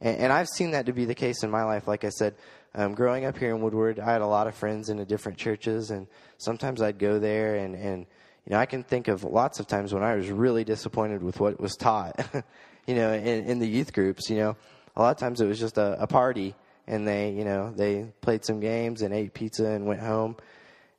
And, 0.00 0.18
and 0.18 0.32
I've 0.32 0.48
seen 0.48 0.72
that 0.72 0.86
to 0.86 0.92
be 0.92 1.06
the 1.06 1.14
case 1.14 1.42
in 1.42 1.50
my 1.50 1.64
life. 1.64 1.88
Like 1.88 2.04
I 2.04 2.10
said, 2.10 2.34
um, 2.74 2.94
growing 2.94 3.24
up 3.24 3.38
here 3.38 3.54
in 3.54 3.62
Woodward, 3.62 3.98
I 3.98 4.12
had 4.12 4.20
a 4.20 4.26
lot 4.26 4.46
of 4.46 4.54
friends 4.54 4.90
in 4.90 4.98
the 4.98 5.06
different 5.06 5.38
churches, 5.38 5.90
and 5.90 6.06
sometimes 6.36 6.82
I'd 6.82 6.98
go 6.98 7.18
there, 7.18 7.56
and, 7.56 7.74
and 7.74 8.06
you 8.44 8.52
know, 8.52 8.58
I 8.58 8.66
can 8.66 8.82
think 8.82 9.08
of 9.08 9.24
lots 9.24 9.60
of 9.60 9.66
times 9.66 9.94
when 9.94 10.02
I 10.02 10.14
was 10.14 10.28
really 10.30 10.62
disappointed 10.62 11.22
with 11.22 11.40
what 11.40 11.58
was 11.58 11.74
taught, 11.74 12.20
you 12.86 12.94
know, 12.94 13.12
in, 13.12 13.44
in 13.44 13.58
the 13.58 13.66
youth 13.66 13.92
groups. 13.92 14.30
You 14.30 14.36
know, 14.36 14.56
a 14.96 15.02
lot 15.02 15.10
of 15.10 15.18
times 15.18 15.40
it 15.40 15.46
was 15.46 15.58
just 15.58 15.78
a, 15.78 16.00
a 16.02 16.06
party, 16.06 16.54
and 16.86 17.06
they, 17.06 17.30
you 17.30 17.44
know, 17.44 17.72
they 17.74 18.06
played 18.20 18.44
some 18.44 18.60
games 18.60 19.02
and 19.02 19.12
ate 19.12 19.34
pizza 19.34 19.66
and 19.66 19.86
went 19.86 20.00
home. 20.00 20.36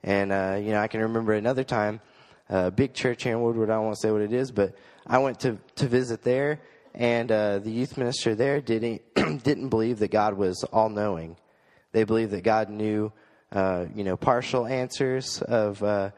And 0.04 0.32
uh, 0.32 0.58
you 0.62 0.72
know, 0.72 0.80
I 0.80 0.88
can 0.88 1.02
remember 1.02 1.34
another 1.34 1.64
time, 1.64 2.02
a 2.50 2.56
uh, 2.56 2.70
big 2.70 2.94
church 2.94 3.24
here 3.24 3.34
in 3.34 3.42
Woodward. 3.42 3.70
I 3.70 3.76
don't 3.76 3.86
want 3.86 3.96
to 3.96 4.02
say 4.02 4.12
what 4.12 4.22
it 4.22 4.34
is, 4.34 4.52
but 4.52 4.76
I 5.06 5.18
went 5.20 5.40
to 5.42 5.58
to 5.78 5.88
visit 5.88 6.22
there, 6.24 6.60
and 6.94 7.32
uh, 7.32 7.60
the 7.60 7.72
youth 7.72 7.98
minister 7.98 8.36
there 8.36 8.62
didn't 8.62 9.02
didn't 9.44 9.70
believe 9.70 10.00
that 10.00 10.12
God 10.12 10.36
was 10.36 10.64
all 10.72 10.90
knowing. 10.90 11.38
They 11.94 12.04
believed 12.04 12.32
that 12.32 12.44
God 12.44 12.70
knew, 12.70 13.12
uh, 13.52 13.86
you 13.96 14.04
know, 14.04 14.18
partial 14.18 14.66
answers 14.66 15.42
of. 15.42 15.82
Uh, 15.82 16.12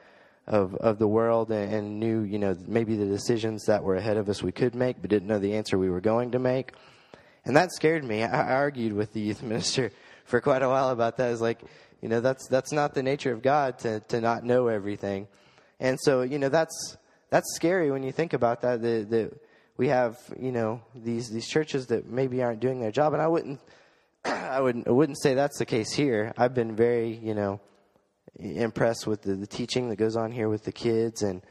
of, 0.49 0.75
of 0.75 0.97
the 0.97 1.07
world 1.07 1.51
and, 1.51 1.73
and 1.73 1.99
knew, 1.99 2.21
you 2.21 2.39
know, 2.39 2.57
maybe 2.67 2.97
the 2.97 3.05
decisions 3.05 3.65
that 3.65 3.83
were 3.83 3.95
ahead 3.95 4.17
of 4.17 4.27
us 4.27 4.41
we 4.41 4.51
could 4.51 4.73
make, 4.73 4.99
but 4.99 5.09
didn't 5.09 5.27
know 5.27 5.39
the 5.39 5.53
answer 5.53 5.77
we 5.77 5.89
were 5.89 6.01
going 6.01 6.31
to 6.31 6.39
make. 6.39 6.73
And 7.45 7.55
that 7.55 7.71
scared 7.71 8.03
me. 8.03 8.23
I 8.23 8.55
argued 8.55 8.93
with 8.93 9.13
the 9.13 9.21
youth 9.21 9.43
minister 9.43 9.91
for 10.25 10.41
quite 10.41 10.63
a 10.63 10.67
while 10.67 10.89
about 10.89 11.17
that. 11.17 11.31
It's 11.31 11.41
like, 11.41 11.61
you 12.01 12.09
know, 12.09 12.19
that's 12.19 12.47
that's 12.47 12.71
not 12.71 12.93
the 12.93 13.03
nature 13.03 13.31
of 13.31 13.41
God 13.41 13.79
to 13.79 13.99
to 14.01 14.21
not 14.21 14.43
know 14.43 14.67
everything. 14.67 15.27
And 15.79 15.97
so, 16.01 16.21
you 16.21 16.39
know, 16.39 16.49
that's 16.49 16.97
that's 17.29 17.53
scary 17.55 17.91
when 17.91 18.03
you 18.03 18.11
think 18.11 18.33
about 18.33 18.61
that. 18.61 18.81
That, 18.81 19.39
we 19.77 19.87
have, 19.87 20.17
you 20.37 20.51
know, 20.51 20.81
these 20.93 21.29
these 21.29 21.47
churches 21.47 21.87
that 21.87 22.05
maybe 22.05 22.43
aren't 22.43 22.59
doing 22.59 22.81
their 22.81 22.91
job. 22.91 23.13
And 23.13 23.21
I 23.21 23.27
wouldn't, 23.27 23.61
I 24.25 24.59
wouldn't, 24.59 24.87
I 24.87 24.91
wouldn't 24.91 25.21
say 25.21 25.35
that's 25.35 25.57
the 25.57 25.65
case 25.65 25.93
here. 25.93 26.33
I've 26.37 26.53
been 26.53 26.75
very, 26.75 27.15
you 27.15 27.33
know, 27.33 27.61
impressed 28.37 29.07
with 29.07 29.21
the, 29.21 29.35
the 29.35 29.47
teaching 29.47 29.89
that 29.89 29.95
goes 29.95 30.15
on 30.15 30.31
here 30.31 30.49
with 30.49 30.63
the 30.63 30.71
kids, 30.71 31.21
and 31.21 31.41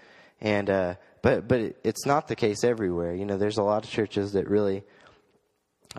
and 0.41 0.71
uh, 0.71 0.95
but 1.23 1.49
but 1.49 1.77
it's 1.85 2.07
not 2.07 2.29
the 2.29 2.37
case 2.37 2.65
everywhere. 2.65 3.15
You 3.15 3.27
know, 3.27 3.37
there's 3.37 3.59
a 3.59 3.63
lot 3.63 3.85
of 3.85 3.91
churches 3.91 4.33
that 4.33 4.49
really 4.49 4.83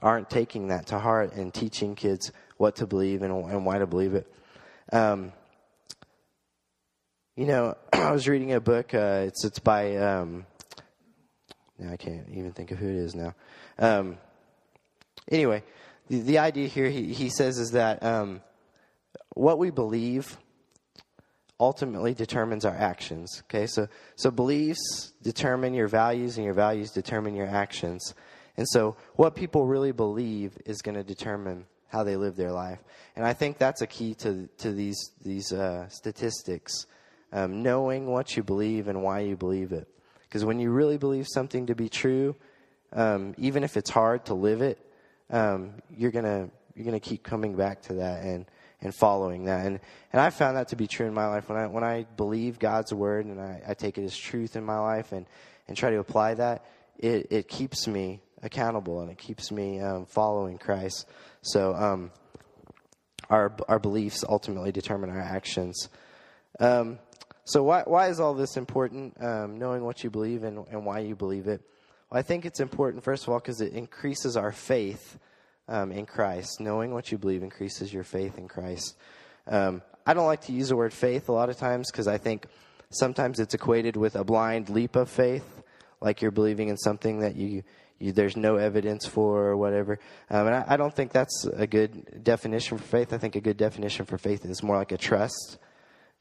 aren't 0.02 0.30
taking 0.30 0.68
that 0.68 0.88
to 0.88 1.00
heart 1.00 1.34
and 1.34 1.54
teaching 1.54 1.96
kids 1.96 2.32
what 2.58 2.76
to 2.78 2.88
believe 2.88 3.22
and, 3.22 3.34
and 3.34 3.66
why 3.66 3.80
to 3.80 3.88
believe 3.88 4.14
it. 4.14 4.32
Um, 4.92 5.34
you 7.36 7.46
know, 7.46 7.76
I 7.94 8.12
was 8.12 8.28
reading 8.28 8.54
a 8.54 8.62
book. 8.62 8.94
Uh, 8.94 9.24
it's 9.28 9.46
it's 9.46 9.60
by 9.60 9.96
um, 9.98 10.46
now 11.78 11.92
I 11.92 11.98
can't 11.98 12.28
even 12.30 12.52
think 12.52 12.72
of 12.72 12.78
who 12.78 12.90
it 12.90 12.96
is 12.96 13.16
now. 13.16 13.34
Um, 13.78 14.18
anyway, 15.32 15.64
the, 16.10 16.22
the 16.22 16.38
idea 16.40 16.68
here 16.68 16.90
he, 16.90 17.14
he 17.14 17.30
says 17.30 17.58
is 17.58 17.72
that 17.72 18.04
um, 18.04 18.42
what 19.36 19.58
we 19.58 19.70
believe 19.70 20.38
ultimately 21.60 22.14
determines 22.14 22.66
our 22.66 22.76
actions. 22.76 23.44
Okay, 23.46 23.68
so 23.68 23.88
so 24.16 24.32
beliefs 24.32 25.14
determine 25.22 25.74
your 25.74 25.88
values, 25.88 26.38
and 26.38 26.46
your 26.46 26.54
values 26.54 26.92
determine 26.92 27.36
your 27.36 27.48
actions. 27.48 28.14
And 28.58 28.68
so, 28.68 28.98
what 29.16 29.36
people 29.36 29.66
really 29.66 29.92
believe 29.92 30.58
is 30.66 30.82
going 30.82 30.96
to 30.96 31.04
determine 31.04 31.66
how 31.88 32.04
they 32.04 32.16
live 32.16 32.36
their 32.36 32.52
life. 32.52 32.80
And 33.16 33.26
I 33.26 33.34
think 33.34 33.58
that's 33.58 33.82
a 33.82 33.88
key 33.88 34.14
to 34.16 34.48
to 34.58 34.72
these 34.72 35.12
these 35.24 35.52
uh, 35.52 35.88
statistics, 35.90 36.86
um, 37.32 37.64
knowing 37.64 38.08
what 38.08 38.36
you 38.36 38.44
believe 38.44 38.88
and 38.88 39.02
why 39.02 39.22
you 39.22 39.36
believe 39.36 39.72
it. 39.72 39.88
Because 40.24 40.46
when 40.46 40.60
you 40.60 40.72
really 40.72 40.98
believe 40.98 41.26
something 41.28 41.68
to 41.68 41.76
be 41.76 41.90
true, 41.90 42.36
um, 42.94 43.34
even 43.38 43.64
if 43.64 43.78
it's 43.78 43.90
hard 43.90 44.26
to 44.26 44.34
live 44.34 44.62
it, 44.62 44.78
um, 45.30 45.74
you're 45.90 46.12
gonna 46.12 46.50
you're 46.76 46.86
gonna 46.86 47.00
keep 47.00 47.24
coming 47.24 47.56
back 47.56 47.82
to 47.84 47.94
that 47.96 48.24
and 48.24 48.46
and 48.82 48.94
following 48.94 49.46
that. 49.46 49.66
And 49.66 49.80
and 50.12 50.22
I 50.22 50.30
found 50.30 50.58
that 50.58 50.70
to 50.70 50.76
be 50.76 50.88
true 50.88 51.08
in 51.08 51.14
my 51.14 51.28
life 51.28 51.50
when 51.50 51.58
I 51.58 51.68
when 51.68 51.84
I 51.84 52.06
believe 52.18 52.60
God's 52.60 52.94
word 52.94 53.26
and 53.26 53.40
I, 53.40 53.62
I 53.70 53.74
take 53.74 53.98
it 53.98 54.04
as 54.04 54.16
truth 54.16 54.56
in 54.56 54.64
my 54.64 54.80
life 54.80 55.12
and 55.12 55.26
and 55.68 55.78
try 55.78 55.92
to 55.92 56.00
apply 56.00 56.36
that, 56.36 56.66
it 56.98 57.28
it 57.32 57.48
keeps 57.48 57.88
me 57.88 58.22
accountable 58.42 59.02
and 59.02 59.12
it 59.12 59.18
keeps 59.18 59.52
me 59.52 59.80
um, 59.80 60.06
following 60.06 60.58
Christ. 60.58 61.08
So 61.42 61.74
um, 61.74 62.12
our 63.30 63.56
our 63.68 63.80
beliefs 63.80 64.24
ultimately 64.28 64.72
determine 64.72 65.10
our 65.10 65.20
actions. 65.20 65.90
Um, 66.60 67.00
so 67.44 67.64
why 67.64 67.84
why 67.86 68.10
is 68.10 68.20
all 68.20 68.34
this 68.34 68.58
important? 68.58 69.22
Um, 69.22 69.58
knowing 69.58 69.84
what 69.84 70.04
you 70.04 70.10
believe 70.10 70.44
and, 70.44 70.66
and 70.70 70.86
why 70.86 71.00
you 71.00 71.16
believe 71.16 71.48
it. 71.48 71.62
Well, 72.10 72.20
I 72.20 72.22
think 72.22 72.46
it's 72.46 72.60
important 72.60 73.04
first 73.04 73.24
of 73.24 73.30
all 73.30 73.40
because 73.40 73.62
it 73.62 73.74
increases 73.74 74.38
our 74.38 74.52
faith 74.52 75.18
um, 75.70 75.94
in 75.94 76.06
Christ. 76.06 76.60
Knowing 76.60 76.94
what 76.94 77.12
you 77.12 77.18
believe 77.18 77.44
increases 77.44 77.94
your 77.94 78.04
faith 78.04 78.38
in 78.38 78.50
Christ. 78.50 78.98
Um, 79.48 79.82
I 80.06 80.14
don't 80.14 80.26
like 80.26 80.42
to 80.42 80.52
use 80.52 80.70
the 80.70 80.76
word 80.76 80.92
faith 80.92 81.30
a 81.30 81.32
lot 81.32 81.50
of 81.50 81.58
times 81.58 81.90
because 81.90 82.08
I 82.08 82.18
think 82.18 82.46
sometimes 82.90 83.40
it's 83.40 83.54
equated 83.54 83.96
with 83.96 84.16
a 84.16 84.24
blind 84.24 84.70
leap 84.70 84.96
of 84.98 85.10
faith, 85.10 85.46
like 86.02 86.22
you're 86.22 86.32
believing 86.32 86.68
in 86.68 86.78
something 86.78 87.20
that 87.20 87.36
you, 87.36 87.64
you 88.00 88.12
there's 88.12 88.36
no 88.36 88.58
evidence 88.58 89.06
for 89.06 89.46
or 89.46 89.56
whatever. 89.56 90.00
Um, 90.30 90.48
and 90.48 90.56
I, 90.56 90.66
I, 90.70 90.78
don't 90.78 90.94
think 90.94 91.12
that's 91.12 91.46
a 91.46 91.68
good 91.68 92.24
definition 92.24 92.78
for 92.78 92.84
faith. 92.84 93.14
I 93.14 93.18
think 93.18 93.36
a 93.36 93.42
good 93.42 93.58
definition 93.58 94.06
for 94.06 94.18
faith 94.18 94.46
is 94.46 94.64
more 94.64 94.78
like 94.78 94.92
a 94.92 94.98
trust 94.98 95.60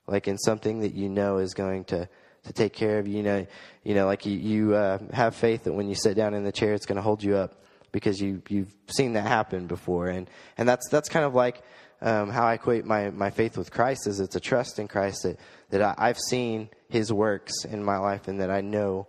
like 0.08 0.26
in 0.26 0.38
something 0.38 0.80
that 0.80 0.94
you 0.94 1.08
know 1.08 1.36
is 1.36 1.54
going 1.54 1.84
to 1.84 2.08
to 2.44 2.52
take 2.52 2.72
care 2.72 2.98
of 2.98 3.06
you. 3.06 3.18
You 3.18 3.22
know, 3.22 3.46
you 3.84 3.94
know, 3.94 4.06
like 4.06 4.26
you, 4.26 4.36
you 4.36 4.74
uh, 4.74 4.98
have 5.12 5.36
faith 5.36 5.64
that 5.64 5.72
when 5.72 5.88
you 5.88 5.94
sit 5.94 6.16
down 6.16 6.34
in 6.34 6.44
the 6.44 6.52
chair, 6.52 6.72
it's 6.72 6.86
going 6.86 6.96
to 6.96 7.02
hold 7.02 7.22
you 7.22 7.36
up 7.36 7.62
because 7.92 8.20
you 8.20 8.42
you've 8.48 8.74
seen 8.88 9.14
that 9.14 9.26
happen 9.26 9.66
before, 9.66 10.08
and 10.08 10.28
and 10.56 10.68
that's 10.68 10.88
that's 10.88 11.08
kind 11.08 11.24
of 11.24 11.34
like 11.34 11.62
um, 12.00 12.30
how 12.30 12.46
I 12.46 12.54
equate 12.54 12.84
my 12.84 13.10
my 13.10 13.30
faith 13.30 13.56
with 13.56 13.70
Christ 13.70 14.06
is 14.06 14.20
it's 14.20 14.36
a 14.36 14.40
trust 14.40 14.78
in 14.78 14.88
Christ 14.88 15.22
that 15.22 15.38
that 15.70 15.82
I, 15.82 15.94
I've 15.96 16.18
seen 16.18 16.68
His 16.88 17.12
works 17.12 17.64
in 17.64 17.82
my 17.84 17.98
life, 17.98 18.28
and 18.28 18.40
that 18.40 18.50
I 18.50 18.60
know 18.60 19.06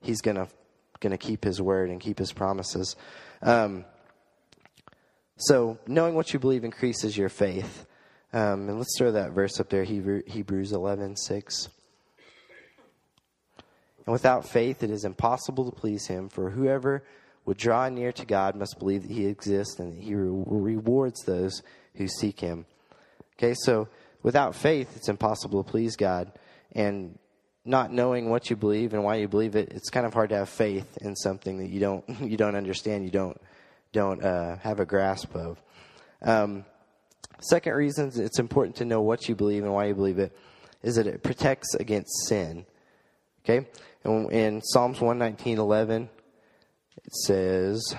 He's 0.00 0.20
gonna 0.20 0.48
gonna 1.00 1.18
keep 1.18 1.44
His 1.44 1.60
word 1.60 1.90
and 1.90 2.00
keep 2.00 2.18
His 2.18 2.32
promises. 2.32 2.96
Um, 3.42 3.84
so 5.36 5.78
knowing 5.86 6.14
what 6.14 6.32
you 6.32 6.38
believe 6.38 6.64
increases 6.64 7.16
your 7.16 7.28
faith. 7.28 7.86
Um, 8.32 8.68
and 8.68 8.76
let's 8.76 8.98
throw 8.98 9.12
that 9.12 9.30
verse 9.30 9.60
up 9.60 9.70
there, 9.70 9.84
Hebrews 9.84 10.72
eleven 10.72 11.16
six. 11.16 11.68
And 14.04 14.12
without 14.12 14.46
faith, 14.46 14.82
it 14.82 14.90
is 14.90 15.04
impossible 15.04 15.70
to 15.70 15.76
please 15.76 16.06
him, 16.06 16.28
for 16.28 16.50
whoever 16.50 17.02
would 17.46 17.56
draw 17.56 17.88
near 17.88 18.12
to 18.12 18.26
God 18.26 18.54
must 18.54 18.78
believe 18.78 19.02
that 19.02 19.10
he 19.10 19.26
exists 19.26 19.78
and 19.78 19.96
that 19.96 20.02
he 20.02 20.14
re- 20.14 20.74
rewards 20.74 21.22
those 21.24 21.62
who 21.94 22.06
seek 22.06 22.40
him. 22.40 22.66
Okay, 23.38 23.54
so 23.54 23.88
without 24.22 24.54
faith, 24.54 24.94
it's 24.96 25.08
impossible 25.08 25.64
to 25.64 25.70
please 25.70 25.96
God. 25.96 26.32
And 26.72 27.18
not 27.64 27.92
knowing 27.92 28.28
what 28.28 28.50
you 28.50 28.56
believe 28.56 28.92
and 28.92 29.02
why 29.02 29.16
you 29.16 29.28
believe 29.28 29.56
it, 29.56 29.72
it's 29.72 29.88
kind 29.88 30.04
of 30.04 30.12
hard 30.12 30.30
to 30.30 30.36
have 30.36 30.48
faith 30.48 30.98
in 31.00 31.16
something 31.16 31.58
that 31.58 31.68
you 31.68 31.80
don't 31.80 32.04
you 32.20 32.36
don't 32.36 32.56
understand, 32.56 33.04
you 33.04 33.10
don't 33.10 33.40
don't 33.92 34.22
uh, 34.22 34.58
have 34.58 34.80
a 34.80 34.84
grasp 34.84 35.34
of. 35.34 35.58
Um, 36.20 36.66
Second 37.40 37.74
reason 37.74 38.10
it's 38.14 38.38
important 38.38 38.76
to 38.76 38.84
know 38.84 39.02
what 39.02 39.28
you 39.28 39.34
believe 39.34 39.62
and 39.62 39.72
why 39.72 39.86
you 39.86 39.94
believe 39.94 40.18
it 40.18 40.36
is 40.82 40.96
that 40.96 41.06
it 41.06 41.22
protects 41.22 41.74
against 41.74 42.28
sin. 42.28 42.64
Okay? 43.44 43.66
And 44.04 44.30
in 44.32 44.62
Psalms 44.62 44.98
119:11 44.98 46.08
it 47.04 47.14
says, 47.14 47.94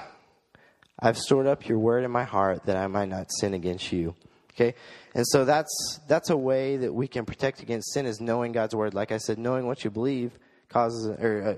"I've 1.00 1.18
stored 1.18 1.48
up 1.48 1.68
your 1.68 1.80
word 1.80 2.04
in 2.04 2.12
my 2.12 2.24
heart 2.24 2.66
that 2.66 2.78
I 2.78 2.88
might 2.88 3.10
not 3.10 3.28
sin 3.40 3.54
against 3.54 3.92
you." 3.92 4.16
Okay? 4.54 4.76
And 5.14 5.26
so 5.28 5.46
that's 5.46 6.00
that's 6.08 6.30
a 6.30 6.38
way 6.38 6.78
that 6.78 6.94
we 6.94 7.08
can 7.08 7.26
protect 7.26 7.62
against 7.62 7.94
sin 7.94 8.06
is 8.06 8.20
knowing 8.20 8.52
God's 8.52 8.76
word. 8.76 8.94
Like 8.94 9.12
I 9.12 9.18
said, 9.18 9.38
knowing 9.38 9.68
what 9.68 9.84
you 9.84 9.90
believe 9.90 10.38
causes 10.70 11.08
or 11.08 11.44
uh, 11.44 11.56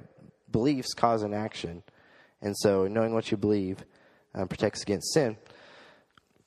beliefs 0.52 0.94
cause 0.94 1.24
an 1.24 1.34
action. 1.34 1.84
And 2.42 2.56
so 2.58 2.88
knowing 2.88 3.14
what 3.14 3.32
you 3.32 3.38
believe 3.38 3.84
um, 4.34 4.48
protects 4.48 4.82
against 4.82 5.14
sin. 5.14 5.38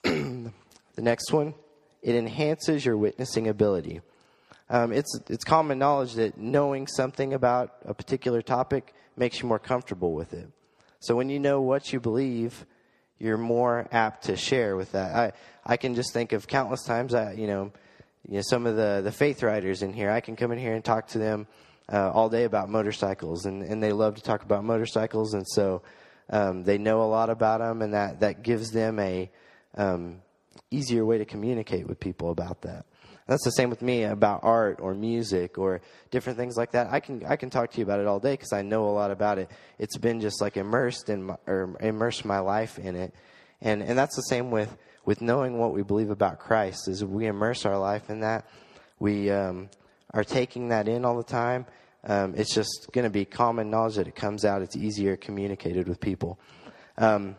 The 0.95 1.03
next 1.03 1.33
one, 1.33 1.55
it 2.03 2.15
enhances 2.15 2.85
your 2.85 2.97
witnessing 2.97 3.49
ability. 3.49 4.01
Um, 4.69 4.93
it's, 4.93 5.19
it's 5.29 5.45
common 5.45 5.79
knowledge 5.79 6.15
that 6.15 6.37
knowing 6.39 6.87
something 6.87 7.33
about 7.33 7.77
a 7.85 7.95
particular 7.95 8.43
topic 8.43 8.95
makes 9.17 9.41
you 9.41 9.49
more 9.49 9.59
comfortable 9.59 10.13
with 10.13 10.33
it. 10.33 10.49
So 11.03 11.17
when 11.17 11.29
you 11.29 11.41
know 11.41 11.61
what 11.61 11.93
you 11.93 11.99
believe, 11.99 12.65
you're 13.19 13.37
more 13.37 13.89
apt 13.91 14.25
to 14.25 14.37
share 14.37 14.77
with 14.77 14.93
that. 14.93 15.15
I, 15.15 15.33
I 15.67 15.77
can 15.77 15.97
just 15.97 16.13
think 16.13 16.33
of 16.33 16.47
countless 16.47 16.85
times, 16.85 17.13
I, 17.13 17.33
you 17.33 17.49
know, 17.49 17.73
you 18.29 18.37
know, 18.37 18.43
some 18.43 18.67
of 18.67 18.77
the, 18.77 19.01
the 19.03 19.11
Faith 19.11 19.43
Riders 19.43 19.83
in 19.83 19.93
here, 19.93 20.11
I 20.11 20.21
can 20.21 20.37
come 20.37 20.53
in 20.53 20.59
here 20.59 20.75
and 20.75 20.85
talk 20.85 21.09
to 21.09 21.19
them 21.19 21.49
uh, 21.93 22.11
all 22.13 22.29
day 22.29 22.45
about 22.45 22.69
motorcycles, 22.69 23.47
and, 23.47 23.65
and 23.65 23.83
they 23.83 23.91
love 23.91 24.15
to 24.15 24.23
talk 24.23 24.45
about 24.45 24.63
motorcycles, 24.63 25.35
and 25.35 25.45
so 25.49 25.83
um, 26.31 26.63
they 26.63 26.79
know 26.79 27.03
a 27.03 27.11
lot 27.11 27.31
about 27.31 27.59
them, 27.59 27.83
and 27.83 27.95
that, 27.95 28.21
that 28.21 28.43
gives 28.43 28.71
them 28.71 29.01
a, 29.01 29.29
um, 29.77 30.23
easier 30.71 31.05
way 31.05 31.19
to 31.19 31.25
communicate 31.25 31.87
with 31.87 31.99
people 31.99 32.31
about 32.31 32.63
that. 32.63 32.87
That's 33.27 33.45
the 33.45 33.53
same 33.53 33.71
with 33.71 33.83
me 33.83 34.03
about 34.03 34.41
art 34.43 34.81
or 34.81 34.95
music 34.95 35.57
or 35.57 35.81
different 36.11 36.39
things 36.39 36.57
like 36.57 36.73
that. 36.73 36.89
I 36.91 37.01
can 37.01 37.25
I 37.25 37.37
can 37.37 37.51
talk 37.51 37.71
to 37.71 37.79
you 37.79 37.85
about 37.85 38.01
it 38.01 38.07
all 38.07 38.19
day 38.19 38.33
because 38.33 38.53
I 38.53 38.63
know 38.63 38.89
a 38.89 38.91
lot 38.91 39.11
about 39.11 39.39
it. 39.39 39.49
It's 39.79 39.97
been 39.97 40.21
just 40.21 40.41
like 40.41 40.57
immersed 40.57 41.09
in 41.09 41.25
my, 41.25 41.37
or 41.47 41.77
immersed 41.81 42.25
my 42.25 42.41
life 42.41 42.79
in 42.79 42.97
it, 42.97 43.15
And, 43.63 43.83
and 43.83 43.97
that's 43.97 44.17
the 44.17 44.23
same 44.23 44.51
with, 44.51 44.77
with 45.05 45.21
knowing 45.21 45.57
what 45.57 45.73
we 45.73 45.83
believe 45.83 46.11
about 46.11 46.41
Christ, 46.41 46.89
is 46.89 47.05
we 47.05 47.27
immerse 47.27 47.65
our 47.65 47.79
life 47.79 48.11
in 48.11 48.21
that. 48.21 48.45
We 48.99 49.31
um, 49.31 49.71
are 50.13 50.25
taking 50.25 50.69
that 50.69 50.89
in 50.89 51.05
all 51.05 51.17
the 51.17 51.23
time. 51.23 51.67
Um, 52.05 52.35
it's 52.37 52.53
just 52.53 52.89
going 52.93 53.05
to 53.05 53.11
be 53.11 53.25
common 53.25 53.71
knowledge 53.71 53.95
that 53.95 54.09
it 54.09 54.17
comes 54.17 54.45
out. 54.45 54.63
It's 54.63 54.77
easier 54.77 55.17
communicated 55.17 55.89
with 55.89 56.01
people. 56.01 56.41
Um, 56.99 57.37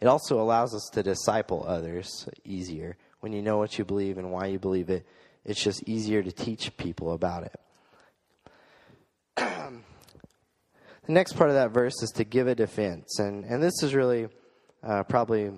it 0.00 0.06
also 0.08 0.40
allows 0.40 0.74
us 0.74 0.90
to 0.94 1.02
disciple 1.02 1.64
others 1.66 2.28
easier. 2.44 2.96
When 3.24 3.32
you 3.32 3.40
know 3.40 3.56
what 3.56 3.78
you 3.78 3.86
believe 3.86 4.18
and 4.18 4.30
why 4.30 4.48
you 4.48 4.58
believe 4.58 4.90
it, 4.90 5.06
it's 5.46 5.64
just 5.64 5.88
easier 5.88 6.22
to 6.22 6.30
teach 6.30 6.76
people 6.76 7.14
about 7.14 7.44
it. 7.44 7.58
the 9.36 9.72
next 11.08 11.32
part 11.32 11.48
of 11.48 11.56
that 11.56 11.70
verse 11.70 12.02
is 12.02 12.10
to 12.16 12.24
give 12.24 12.48
a 12.48 12.54
defense. 12.54 13.18
And, 13.18 13.46
and 13.46 13.62
this 13.62 13.82
is 13.82 13.94
really 13.94 14.28
uh, 14.82 15.04
probably 15.04 15.50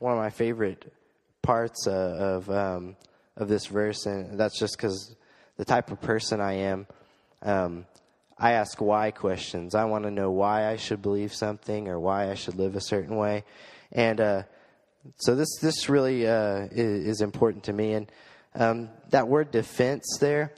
one 0.00 0.12
of 0.12 0.18
my 0.18 0.28
favorite 0.28 0.92
parts 1.40 1.86
uh, 1.86 1.92
of, 1.92 2.50
um, 2.50 2.94
of 3.38 3.48
this 3.48 3.64
verse. 3.68 4.04
And 4.04 4.38
that's 4.38 4.58
just 4.58 4.76
because 4.76 5.16
the 5.56 5.64
type 5.64 5.90
of 5.90 6.02
person 6.02 6.42
I 6.42 6.56
am. 6.56 6.86
Um, 7.40 7.86
I 8.36 8.52
ask 8.52 8.82
why 8.82 9.12
questions. 9.12 9.74
I 9.74 9.86
want 9.86 10.04
to 10.04 10.10
know 10.10 10.30
why 10.30 10.68
I 10.68 10.76
should 10.76 11.00
believe 11.00 11.32
something 11.32 11.88
or 11.88 11.98
why 11.98 12.30
I 12.30 12.34
should 12.34 12.56
live 12.56 12.76
a 12.76 12.82
certain 12.82 13.16
way. 13.16 13.44
And 13.92 14.20
uh, 14.20 14.42
so 15.16 15.34
this, 15.34 15.48
this 15.60 15.88
really 15.88 16.26
uh, 16.26 16.68
is, 16.70 17.06
is, 17.06 17.20
important 17.20 17.64
to 17.64 17.72
me. 17.72 17.94
And 17.94 18.12
um, 18.54 18.88
that 19.10 19.28
word 19.28 19.50
defense 19.50 20.04
there, 20.20 20.52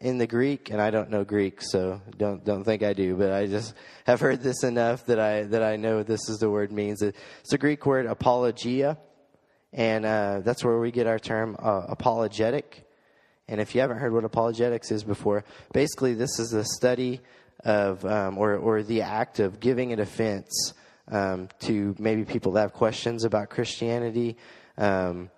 in 0.00 0.18
the 0.18 0.26
Greek, 0.26 0.70
and 0.70 0.80
I 0.80 0.90
don't 0.90 1.10
know 1.10 1.24
Greek, 1.24 1.62
so 1.62 2.00
don't 2.16 2.44
don't 2.44 2.64
think 2.64 2.82
I 2.82 2.92
do, 2.92 3.14
but 3.14 3.32
I 3.32 3.46
just 3.46 3.74
have 4.04 4.20
heard 4.20 4.42
this 4.42 4.64
enough 4.64 5.06
that 5.06 5.18
I 5.18 5.44
that 5.44 5.62
I 5.62 5.76
know 5.76 6.02
this 6.02 6.28
is 6.28 6.38
the 6.38 6.50
word 6.50 6.72
means. 6.72 7.02
It's 7.02 7.52
a 7.52 7.58
Greek 7.58 7.86
word 7.86 8.06
apologia, 8.06 8.98
and 9.72 10.04
uh, 10.04 10.40
that's 10.40 10.64
where 10.64 10.78
we 10.78 10.90
get 10.90 11.06
our 11.06 11.18
term 11.18 11.56
uh, 11.58 11.82
apologetic. 11.88 12.84
And 13.48 13.60
if 13.60 13.74
you 13.74 13.80
haven't 13.80 13.98
heard 13.98 14.12
what 14.12 14.24
apologetics 14.24 14.90
is 14.90 15.04
before, 15.04 15.44
basically 15.72 16.14
this 16.14 16.40
is 16.40 16.50
the 16.50 16.64
study 16.64 17.20
of 17.64 18.04
um, 18.04 18.38
or 18.38 18.56
or 18.56 18.82
the 18.82 19.02
act 19.02 19.38
of 19.38 19.60
giving 19.60 19.92
a 19.92 19.96
defense 19.96 20.74
um, 21.08 21.48
to 21.60 21.94
maybe 21.98 22.24
people 22.24 22.52
that 22.52 22.62
have 22.62 22.72
questions 22.72 23.24
about 23.24 23.50
Christianity. 23.50 24.36
Um, 24.76 25.30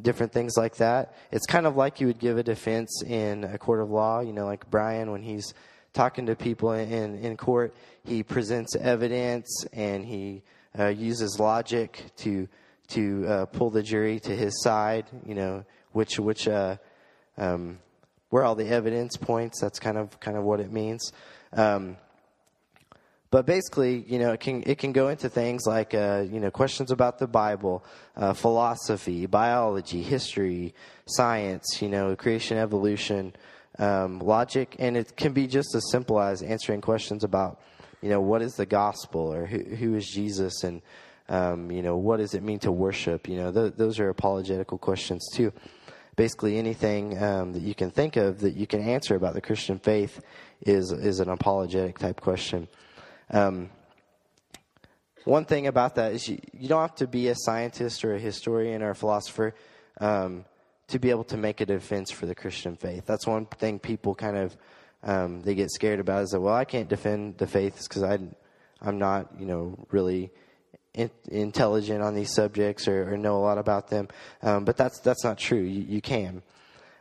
different 0.00 0.32
things 0.32 0.56
like 0.56 0.76
that. 0.76 1.14
It's 1.32 1.46
kind 1.46 1.66
of 1.66 1.76
like 1.76 2.00
you 2.00 2.06
would 2.06 2.18
give 2.18 2.38
a 2.38 2.42
defense 2.42 3.02
in 3.06 3.44
a 3.44 3.58
court 3.58 3.80
of 3.80 3.90
law. 3.90 4.20
You 4.20 4.32
know, 4.32 4.46
like 4.46 4.68
Brian, 4.70 5.10
when 5.10 5.22
he's 5.22 5.54
talking 5.92 6.26
to 6.26 6.36
people 6.36 6.72
in, 6.72 7.16
in 7.16 7.36
court, 7.36 7.74
he 8.04 8.22
presents 8.22 8.76
evidence 8.76 9.64
and 9.72 10.04
he 10.04 10.42
uh, 10.78 10.88
uses 10.88 11.38
logic 11.40 12.04
to 12.16 12.48
to 12.88 13.26
uh, 13.26 13.46
pull 13.46 13.68
the 13.70 13.82
jury 13.82 14.18
to 14.20 14.34
his 14.34 14.62
side. 14.62 15.06
You 15.26 15.34
know, 15.34 15.64
which 15.92 16.18
which 16.18 16.48
uh, 16.48 16.76
um, 17.36 17.78
where 18.30 18.44
all 18.44 18.54
the 18.54 18.68
evidence 18.68 19.16
points. 19.16 19.60
That's 19.60 19.78
kind 19.78 19.96
of 19.96 20.20
kind 20.20 20.36
of 20.36 20.44
what 20.44 20.60
it 20.60 20.72
means. 20.72 21.12
Um, 21.52 21.96
but 23.30 23.44
basically, 23.44 24.04
you 24.06 24.18
know, 24.18 24.32
it 24.32 24.40
can 24.40 24.62
it 24.66 24.78
can 24.78 24.92
go 24.92 25.08
into 25.08 25.28
things 25.28 25.66
like 25.66 25.92
uh, 25.94 26.24
you 26.30 26.40
know 26.40 26.50
questions 26.50 26.90
about 26.90 27.18
the 27.18 27.26
Bible, 27.26 27.84
uh, 28.16 28.32
philosophy, 28.32 29.26
biology, 29.26 30.02
history, 30.02 30.74
science, 31.06 31.82
you 31.82 31.88
know, 31.88 32.16
creation, 32.16 32.56
evolution, 32.56 33.34
um, 33.78 34.18
logic, 34.20 34.76
and 34.78 34.96
it 34.96 35.14
can 35.16 35.32
be 35.32 35.46
just 35.46 35.74
as 35.74 35.90
simple 35.90 36.20
as 36.20 36.42
answering 36.42 36.80
questions 36.80 37.22
about 37.22 37.60
you 38.00 38.08
know 38.08 38.20
what 38.20 38.40
is 38.40 38.54
the 38.54 38.66
gospel 38.66 39.32
or 39.32 39.44
who, 39.44 39.58
who 39.58 39.94
is 39.94 40.08
Jesus 40.08 40.64
and 40.64 40.80
um, 41.28 41.70
you 41.70 41.82
know 41.82 41.98
what 41.98 42.18
does 42.18 42.32
it 42.32 42.42
mean 42.42 42.58
to 42.60 42.72
worship. 42.72 43.28
You 43.28 43.36
know, 43.36 43.52
th- 43.52 43.74
those 43.76 44.00
are 44.00 44.08
apologetical 44.08 44.78
questions 44.78 45.28
too. 45.34 45.52
Basically, 46.16 46.56
anything 46.56 47.22
um, 47.22 47.52
that 47.52 47.62
you 47.62 47.74
can 47.74 47.90
think 47.90 48.16
of 48.16 48.40
that 48.40 48.56
you 48.56 48.66
can 48.66 48.80
answer 48.80 49.14
about 49.16 49.34
the 49.34 49.42
Christian 49.42 49.78
faith 49.78 50.18
is 50.62 50.92
is 50.92 51.20
an 51.20 51.28
apologetic 51.28 51.98
type 51.98 52.22
question. 52.22 52.68
Um, 53.30 53.70
one 55.24 55.44
thing 55.44 55.66
about 55.66 55.96
that 55.96 56.12
is 56.12 56.28
you, 56.28 56.38
you 56.52 56.68
don't 56.68 56.80
have 56.80 56.94
to 56.96 57.06
be 57.06 57.28
a 57.28 57.34
scientist 57.36 58.04
or 58.04 58.14
a 58.14 58.18
historian 58.18 58.82
or 58.82 58.90
a 58.90 58.94
philosopher 58.94 59.54
um, 60.00 60.44
to 60.88 60.98
be 60.98 61.10
able 61.10 61.24
to 61.24 61.36
make 61.36 61.60
a 61.60 61.66
defense 61.66 62.10
for 62.10 62.26
the 62.26 62.34
Christian 62.34 62.76
faith. 62.76 63.04
That's 63.04 63.26
one 63.26 63.46
thing 63.46 63.78
people 63.78 64.14
kind 64.14 64.36
of 64.36 64.56
um, 65.02 65.42
they 65.42 65.54
get 65.54 65.70
scared 65.70 66.00
about 66.00 66.24
is 66.24 66.30
that 66.30 66.40
well 66.40 66.54
I 66.54 66.64
can't 66.64 66.88
defend 66.88 67.38
the 67.38 67.46
faith 67.46 67.86
because 67.88 68.02
I 68.02 68.18
I'm 68.80 68.98
not 68.98 69.28
you 69.38 69.46
know 69.46 69.86
really 69.90 70.30
in, 70.94 71.10
intelligent 71.30 72.02
on 72.02 72.14
these 72.14 72.34
subjects 72.34 72.88
or, 72.88 73.12
or, 73.12 73.16
know 73.16 73.36
a 73.36 73.44
lot 73.44 73.58
about 73.58 73.88
them. 73.88 74.08
Um, 74.42 74.64
but 74.64 74.76
that's 74.76 74.98
that's 75.00 75.24
not 75.24 75.38
true. 75.38 75.60
You, 75.60 75.84
you 75.88 76.00
can. 76.00 76.42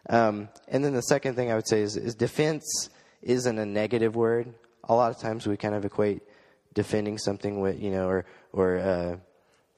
Um, 0.09 0.49
and 0.67 0.85
then 0.85 0.93
the 0.93 1.01
second 1.01 1.35
thing 1.35 1.51
I 1.51 1.55
would 1.55 1.67
say 1.67 1.81
is, 1.81 1.97
is 1.97 2.15
defense 2.15 2.89
isn't 3.21 3.57
a 3.57 3.65
negative 3.65 4.15
word 4.15 4.53
a 4.87 4.95
lot 4.95 5.11
of 5.11 5.19
times 5.19 5.47
we 5.47 5.57
kind 5.57 5.75
of 5.75 5.85
equate 5.85 6.21
defending 6.73 7.17
something 7.17 7.59
with 7.59 7.81
you 7.81 7.91
know 7.91 8.07
or 8.07 8.25
or 8.53 8.77
uh, 8.77 9.17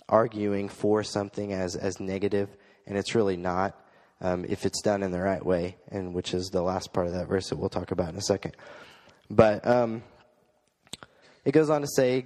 arguing 0.07 0.69
for 0.69 1.03
something 1.03 1.53
as 1.53 1.75
as 1.75 1.99
negative, 1.99 2.49
and 2.87 2.97
it's 2.97 3.15
really 3.15 3.37
not 3.37 3.79
um, 4.21 4.45
if 4.47 4.65
it's 4.65 4.81
done 4.81 5.03
in 5.03 5.11
the 5.11 5.21
right 5.21 5.45
way, 5.45 5.77
and 5.89 6.13
which 6.13 6.33
is 6.33 6.49
the 6.49 6.61
last 6.61 6.93
part 6.93 7.07
of 7.07 7.13
that 7.13 7.27
verse 7.27 7.49
that 7.49 7.57
we'll 7.57 7.69
talk 7.69 7.91
about 7.91 8.09
in 8.09 8.15
a 8.15 8.21
second. 8.21 8.55
But 9.29 9.65
um, 9.65 10.03
it 11.45 11.51
goes 11.51 11.69
on 11.69 11.81
to 11.81 11.87
say 11.87 12.25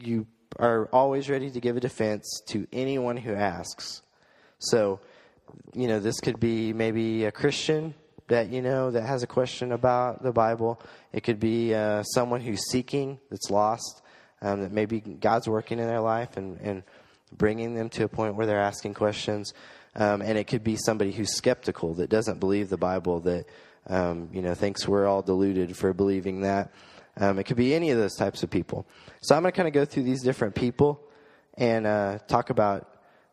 you 0.00 0.26
are 0.58 0.88
always 0.92 1.30
ready 1.30 1.50
to 1.50 1.60
give 1.60 1.76
a 1.76 1.80
defense 1.80 2.42
to 2.48 2.66
anyone 2.72 3.16
who 3.16 3.34
asks. 3.34 4.02
So, 4.58 5.00
you 5.74 5.88
know, 5.88 6.00
this 6.00 6.20
could 6.20 6.40
be 6.40 6.72
maybe 6.72 7.24
a 7.24 7.32
Christian 7.32 7.94
that 8.30 8.48
you 8.50 8.62
know 8.62 8.92
that 8.92 9.02
has 9.02 9.22
a 9.22 9.26
question 9.26 9.72
about 9.72 10.22
the 10.22 10.32
Bible. 10.32 10.80
It 11.12 11.22
could 11.22 11.40
be 11.40 11.74
uh, 11.74 12.04
someone 12.04 12.40
who's 12.40 12.70
seeking, 12.70 13.18
that's 13.28 13.50
lost, 13.50 14.02
um, 14.40 14.62
that 14.62 14.72
maybe 14.72 15.00
God's 15.00 15.48
working 15.48 15.80
in 15.80 15.86
their 15.86 16.00
life 16.00 16.36
and, 16.36 16.58
and 16.60 16.82
bringing 17.36 17.74
them 17.74 17.88
to 17.90 18.04
a 18.04 18.08
point 18.08 18.36
where 18.36 18.46
they're 18.46 18.60
asking 18.60 18.94
questions. 18.94 19.52
Um, 19.96 20.22
and 20.22 20.38
it 20.38 20.44
could 20.44 20.62
be 20.62 20.76
somebody 20.76 21.10
who's 21.10 21.36
skeptical 21.36 21.94
that 21.94 22.08
doesn't 22.08 22.38
believe 22.38 22.68
the 22.68 22.76
Bible, 22.76 23.18
that 23.20 23.46
um, 23.88 24.28
you 24.32 24.42
know 24.42 24.54
thinks 24.54 24.86
we're 24.86 25.06
all 25.06 25.22
deluded 25.22 25.76
for 25.76 25.92
believing 25.92 26.42
that. 26.42 26.70
Um, 27.16 27.40
it 27.40 27.44
could 27.44 27.56
be 27.56 27.74
any 27.74 27.90
of 27.90 27.98
those 27.98 28.14
types 28.14 28.44
of 28.44 28.50
people. 28.50 28.86
So 29.22 29.34
I'm 29.34 29.42
going 29.42 29.52
to 29.52 29.56
kind 29.56 29.68
of 29.68 29.74
go 29.74 29.84
through 29.84 30.04
these 30.04 30.22
different 30.22 30.54
people 30.54 31.00
and 31.58 31.84
uh, 31.84 32.18
talk 32.28 32.50
about 32.50 32.88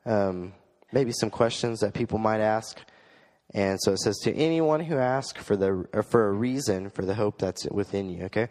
um, 0.07 0.53
maybe 0.91 1.12
some 1.12 1.29
questions 1.29 1.81
that 1.81 1.93
people 1.93 2.17
might 2.17 2.41
ask. 2.41 2.79
And 3.53 3.79
so 3.81 3.93
it 3.93 3.99
says 3.99 4.17
to 4.23 4.33
anyone 4.33 4.81
who 4.81 4.97
asks 4.97 5.41
for 5.41 5.55
the 5.55 5.86
for 6.10 6.27
a 6.27 6.31
reason 6.31 6.89
for 6.89 7.05
the 7.05 7.15
hope 7.15 7.39
that's 7.39 7.65
within 7.69 8.10
you. 8.10 8.25
Okay, 8.25 8.49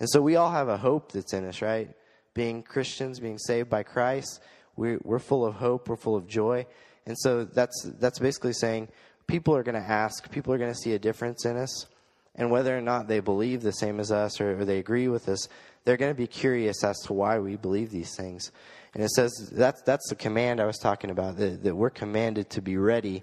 and 0.00 0.08
so 0.08 0.22
we 0.22 0.36
all 0.36 0.50
have 0.50 0.68
a 0.68 0.76
hope 0.78 1.12
that's 1.12 1.34
in 1.34 1.44
us, 1.46 1.60
right? 1.60 1.90
Being 2.34 2.62
Christians, 2.62 3.20
being 3.20 3.38
saved 3.38 3.68
by 3.68 3.82
Christ, 3.82 4.40
we're 4.76 4.98
we're 5.02 5.18
full 5.18 5.44
of 5.44 5.54
hope, 5.54 5.88
we're 5.88 5.96
full 5.96 6.16
of 6.16 6.26
joy, 6.26 6.66
and 7.06 7.16
so 7.18 7.44
that's 7.44 7.90
that's 7.98 8.18
basically 8.18 8.54
saying 8.54 8.88
people 9.26 9.54
are 9.54 9.62
going 9.62 9.80
to 9.80 9.88
ask, 9.88 10.30
people 10.30 10.54
are 10.54 10.58
going 10.58 10.72
to 10.72 10.78
see 10.78 10.94
a 10.94 10.98
difference 10.98 11.44
in 11.44 11.56
us, 11.58 11.86
and 12.34 12.50
whether 12.50 12.76
or 12.76 12.80
not 12.80 13.06
they 13.06 13.20
believe 13.20 13.62
the 13.62 13.72
same 13.72 14.00
as 14.00 14.10
us 14.10 14.40
or, 14.40 14.58
or 14.58 14.64
they 14.64 14.78
agree 14.78 15.08
with 15.08 15.28
us, 15.28 15.46
they're 15.84 15.98
going 15.98 16.12
to 16.12 16.16
be 16.16 16.26
curious 16.26 16.82
as 16.82 16.98
to 17.00 17.12
why 17.12 17.38
we 17.38 17.56
believe 17.56 17.90
these 17.90 18.16
things. 18.16 18.50
And 18.94 19.02
it 19.02 19.10
says 19.10 19.50
that's 19.52 19.82
that's 19.82 20.08
the 20.08 20.16
command 20.16 20.60
I 20.60 20.64
was 20.64 20.78
talking 20.78 21.10
about 21.10 21.36
that, 21.36 21.62
that 21.64 21.76
we're 21.76 21.90
commanded 21.90 22.48
to 22.50 22.62
be 22.62 22.78
ready 22.78 23.22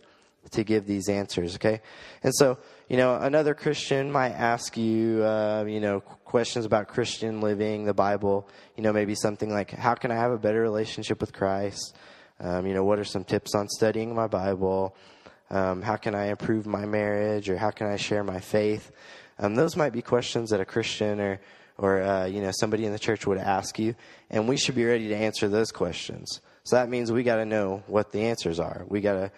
to 0.51 0.63
give 0.63 0.85
these 0.85 1.09
answers, 1.09 1.55
okay? 1.55 1.81
And 2.23 2.33
so, 2.35 2.57
you 2.89 2.97
know, 2.97 3.15
another 3.15 3.53
Christian 3.53 4.11
might 4.11 4.31
ask 4.31 4.77
you, 4.77 5.23
uh, 5.23 5.65
you 5.67 5.79
know, 5.79 6.01
questions 6.01 6.65
about 6.65 6.87
Christian 6.87 7.41
living, 7.41 7.85
the 7.85 7.93
Bible, 7.93 8.47
you 8.75 8.83
know, 8.83 8.93
maybe 8.93 9.15
something 9.15 9.51
like, 9.51 9.71
how 9.71 9.95
can 9.95 10.11
I 10.11 10.15
have 10.15 10.31
a 10.31 10.37
better 10.37 10.61
relationship 10.61 11.19
with 11.21 11.33
Christ? 11.33 11.95
Um, 12.39 12.67
you 12.67 12.73
know, 12.73 12.83
what 12.83 12.99
are 12.99 13.05
some 13.05 13.23
tips 13.23 13.55
on 13.55 13.67
studying 13.69 14.13
my 14.13 14.27
Bible? 14.27 14.95
Um, 15.49 15.81
how 15.81 15.95
can 15.95 16.15
I 16.15 16.27
improve 16.27 16.65
my 16.65 16.85
marriage? 16.85 17.49
Or 17.49 17.57
how 17.57 17.71
can 17.71 17.87
I 17.87 17.95
share 17.95 18.23
my 18.23 18.39
faith? 18.39 18.91
Um, 19.39 19.55
those 19.55 19.75
might 19.75 19.93
be 19.93 20.01
questions 20.01 20.49
that 20.49 20.59
a 20.59 20.65
Christian 20.65 21.19
or, 21.19 21.39
or 21.77 22.01
uh, 22.01 22.25
you 22.25 22.41
know, 22.41 22.51
somebody 22.51 22.85
in 22.85 22.91
the 22.91 22.99
church 22.99 23.27
would 23.27 23.37
ask 23.37 23.77
you, 23.79 23.95
and 24.29 24.47
we 24.47 24.57
should 24.57 24.75
be 24.75 24.85
ready 24.85 25.07
to 25.09 25.15
answer 25.15 25.47
those 25.47 25.71
questions. 25.71 26.41
So 26.63 26.77
that 26.77 26.89
means 26.89 27.11
we 27.11 27.23
got 27.23 27.35
to 27.35 27.45
know 27.45 27.83
what 27.87 28.11
the 28.11 28.21
answers 28.21 28.59
are. 28.59 28.85
We 28.87 29.01
got 29.01 29.13
to 29.13 29.31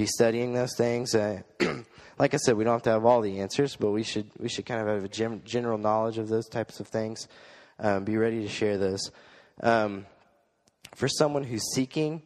be 0.00 0.06
studying 0.06 0.54
those 0.54 0.74
things. 0.76 1.14
Uh, 1.14 1.42
like 2.18 2.32
I 2.32 2.38
said, 2.38 2.56
we 2.56 2.64
don't 2.64 2.72
have 2.72 2.82
to 2.84 2.90
have 2.90 3.04
all 3.04 3.20
the 3.20 3.40
answers, 3.40 3.76
but 3.76 3.90
we 3.90 4.02
should 4.02 4.30
we 4.38 4.48
should 4.48 4.64
kind 4.64 4.80
of 4.80 4.86
have 4.86 5.04
a 5.04 5.08
gem, 5.08 5.42
general 5.44 5.76
knowledge 5.76 6.16
of 6.16 6.28
those 6.28 6.48
types 6.48 6.80
of 6.80 6.88
things. 6.88 7.28
Um, 7.78 8.04
be 8.04 8.16
ready 8.16 8.40
to 8.40 8.48
share 8.48 8.78
those. 8.78 9.10
Um, 9.62 10.06
for 10.94 11.06
someone 11.06 11.44
who's 11.44 11.74
seeking, 11.74 12.22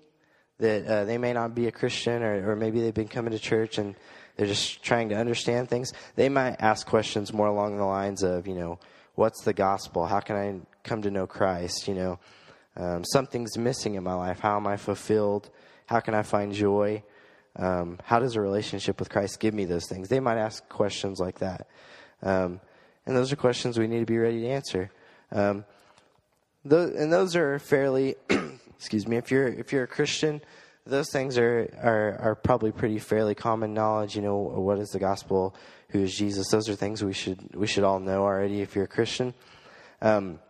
that 0.58 0.86
uh, 0.86 1.04
they 1.04 1.18
may 1.18 1.32
not 1.32 1.56
be 1.56 1.66
a 1.66 1.72
Christian, 1.72 2.22
or, 2.22 2.52
or 2.52 2.54
maybe 2.54 2.80
they've 2.80 2.94
been 2.94 3.08
coming 3.08 3.32
to 3.32 3.40
church 3.40 3.78
and 3.78 3.96
they're 4.36 4.46
just 4.46 4.84
trying 4.84 5.08
to 5.08 5.16
understand 5.16 5.68
things. 5.68 5.92
They 6.14 6.28
might 6.28 6.56
ask 6.60 6.86
questions 6.86 7.32
more 7.32 7.48
along 7.48 7.76
the 7.76 7.84
lines 7.84 8.22
of, 8.22 8.46
you 8.46 8.54
know, 8.54 8.78
what's 9.16 9.42
the 9.42 9.52
gospel? 9.52 10.06
How 10.06 10.20
can 10.20 10.36
I 10.36 10.60
come 10.84 11.02
to 11.02 11.10
know 11.10 11.26
Christ? 11.26 11.88
You 11.88 11.94
know, 11.94 12.18
Um, 12.76 13.04
something's 13.04 13.58
missing 13.58 13.94
in 13.94 14.04
my 14.04 14.14
life. 14.14 14.38
How 14.40 14.56
am 14.56 14.66
I 14.66 14.76
fulfilled? 14.76 15.50
How 15.86 16.00
can 16.00 16.14
I 16.14 16.22
find 16.22 16.52
joy? 16.52 17.02
Um, 17.56 17.98
how 18.04 18.18
does 18.18 18.36
a 18.36 18.40
relationship 18.40 18.98
with 18.98 19.10
Christ 19.10 19.38
give 19.38 19.54
me 19.54 19.64
those 19.64 19.86
things? 19.86 20.08
They 20.08 20.20
might 20.20 20.38
ask 20.38 20.68
questions 20.68 21.20
like 21.20 21.38
that. 21.38 21.68
Um, 22.22 22.60
and 23.06 23.16
those 23.16 23.32
are 23.32 23.36
questions 23.36 23.78
we 23.78 23.86
need 23.86 24.00
to 24.00 24.06
be 24.06 24.18
ready 24.18 24.40
to 24.40 24.48
answer. 24.48 24.90
Um, 25.30 25.64
and 26.64 27.12
those 27.12 27.36
are 27.36 27.58
fairly, 27.58 28.16
excuse 28.76 29.06
me, 29.06 29.16
if 29.16 29.30
you're, 29.30 29.48
if 29.48 29.72
you're 29.72 29.84
a 29.84 29.88
Christian, 29.88 30.40
those 30.86 31.10
things 31.10 31.38
are, 31.38 31.70
are, 31.82 32.18
are 32.20 32.34
probably 32.34 32.72
pretty 32.72 32.98
fairly 32.98 33.34
common 33.34 33.74
knowledge. 33.74 34.16
You 34.16 34.22
know, 34.22 34.36
what 34.36 34.78
is 34.78 34.90
the 34.90 34.98
gospel? 34.98 35.54
Who 35.90 36.00
is 36.00 36.14
Jesus? 36.14 36.48
Those 36.48 36.68
are 36.68 36.74
things 36.74 37.04
we 37.04 37.12
should, 37.12 37.54
we 37.54 37.66
should 37.66 37.84
all 37.84 38.00
know 38.00 38.22
already 38.22 38.62
if 38.62 38.74
you're 38.74 38.84
a 38.84 38.88
Christian. 38.88 39.34
Um, 40.02 40.40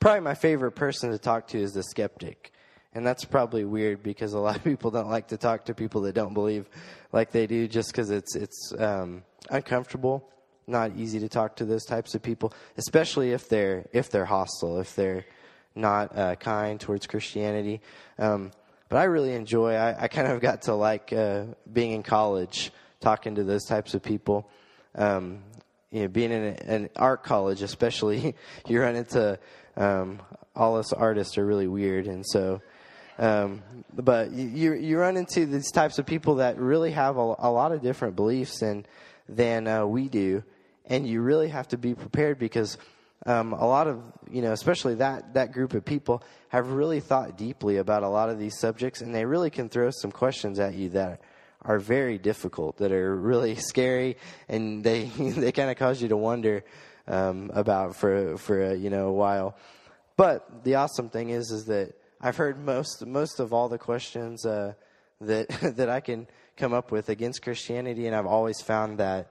probably 0.00 0.20
my 0.20 0.34
favorite 0.34 0.72
person 0.72 1.10
to 1.10 1.18
talk 1.18 1.48
to 1.48 1.58
is 1.58 1.72
the 1.72 1.82
skeptic. 1.82 2.52
And 2.96 3.06
that's 3.06 3.26
probably 3.26 3.66
weird 3.66 4.02
because 4.02 4.32
a 4.32 4.38
lot 4.46 4.56
of 4.56 4.64
people 4.64 4.90
don't 4.90 5.10
like 5.10 5.28
to 5.28 5.36
talk 5.36 5.66
to 5.66 5.74
people 5.74 6.00
that 6.02 6.14
don't 6.14 6.32
believe 6.32 6.66
like 7.12 7.30
they 7.30 7.46
do 7.46 7.68
just 7.68 7.92
because 7.92 8.10
it's, 8.10 8.34
it's 8.34 8.72
um, 8.78 9.22
uncomfortable, 9.50 10.26
not 10.66 10.92
easy 10.96 11.20
to 11.20 11.28
talk 11.28 11.56
to 11.56 11.66
those 11.66 11.84
types 11.84 12.14
of 12.14 12.22
people, 12.22 12.54
especially 12.78 13.32
if 13.32 13.50
they're, 13.50 13.86
if 13.92 14.10
they're 14.10 14.24
hostile, 14.24 14.80
if 14.80 14.96
they're 14.96 15.26
not 15.74 16.16
uh, 16.16 16.36
kind 16.36 16.80
towards 16.80 17.06
Christianity. 17.06 17.82
Um, 18.18 18.50
but 18.88 18.96
I 18.96 19.04
really 19.04 19.34
enjoy, 19.34 19.74
I, 19.74 20.04
I 20.04 20.08
kind 20.08 20.28
of 20.28 20.40
got 20.40 20.62
to 20.62 20.74
like 20.74 21.12
uh, 21.12 21.44
being 21.70 21.92
in 21.92 22.02
college, 22.02 22.72
talking 23.00 23.34
to 23.34 23.44
those 23.44 23.64
types 23.64 23.92
of 23.92 24.02
people. 24.02 24.48
Um, 24.94 25.42
you 25.90 26.02
know, 26.02 26.08
being 26.08 26.32
in 26.32 26.42
an 26.42 26.88
art 26.96 27.24
college, 27.24 27.60
especially, 27.60 28.34
you 28.66 28.80
run 28.80 28.96
into 28.96 29.38
um, 29.76 30.22
all 30.54 30.78
us 30.78 30.94
artists 30.94 31.36
are 31.36 31.44
really 31.44 31.68
weird, 31.68 32.06
and 32.06 32.24
so. 32.26 32.62
Um, 33.18 33.62
but 33.94 34.32
you 34.32 34.74
you 34.74 34.98
run 34.98 35.16
into 35.16 35.46
these 35.46 35.70
types 35.70 35.98
of 35.98 36.04
people 36.04 36.36
that 36.36 36.58
really 36.58 36.90
have 36.90 37.16
a, 37.16 37.34
a 37.38 37.50
lot 37.50 37.72
of 37.72 37.80
different 37.80 38.14
beliefs 38.14 38.60
than 38.60 38.84
than 39.28 39.66
uh, 39.66 39.86
we 39.86 40.08
do, 40.08 40.42
and 40.84 41.06
you 41.06 41.22
really 41.22 41.48
have 41.48 41.68
to 41.68 41.78
be 41.78 41.94
prepared 41.94 42.38
because 42.38 42.76
um, 43.24 43.54
a 43.54 43.66
lot 43.66 43.86
of 43.86 44.02
you 44.30 44.42
know, 44.42 44.52
especially 44.52 44.96
that 44.96 45.34
that 45.34 45.52
group 45.52 45.72
of 45.72 45.84
people 45.84 46.22
have 46.48 46.70
really 46.70 47.00
thought 47.00 47.38
deeply 47.38 47.78
about 47.78 48.02
a 48.02 48.08
lot 48.08 48.28
of 48.28 48.38
these 48.38 48.58
subjects, 48.58 49.00
and 49.00 49.14
they 49.14 49.24
really 49.24 49.50
can 49.50 49.68
throw 49.68 49.90
some 49.90 50.12
questions 50.12 50.58
at 50.58 50.74
you 50.74 50.90
that 50.90 51.22
are 51.62 51.78
very 51.78 52.18
difficult, 52.18 52.76
that 52.76 52.92
are 52.92 53.16
really 53.16 53.54
scary, 53.56 54.18
and 54.48 54.84
they 54.84 55.04
they 55.18 55.52
kind 55.52 55.70
of 55.70 55.76
cause 55.76 56.02
you 56.02 56.08
to 56.08 56.16
wonder 56.16 56.64
um, 57.08 57.50
about 57.54 57.96
for 57.96 58.36
for 58.36 58.62
a, 58.62 58.74
you 58.74 58.90
know 58.90 59.08
a 59.08 59.12
while. 59.12 59.56
But 60.18 60.64
the 60.64 60.76
awesome 60.76 61.08
thing 61.08 61.30
is 61.30 61.50
is 61.50 61.64
that 61.66 61.94
I've 62.20 62.36
heard 62.36 62.58
most 62.58 63.04
most 63.06 63.40
of 63.40 63.52
all 63.52 63.68
the 63.68 63.78
questions 63.78 64.46
uh, 64.46 64.74
that 65.20 65.48
that 65.76 65.88
I 65.88 66.00
can 66.00 66.26
come 66.56 66.72
up 66.72 66.90
with 66.90 67.08
against 67.08 67.42
Christianity, 67.42 68.06
and 68.06 68.16
I've 68.16 68.26
always 68.26 68.60
found 68.60 68.98
that 68.98 69.30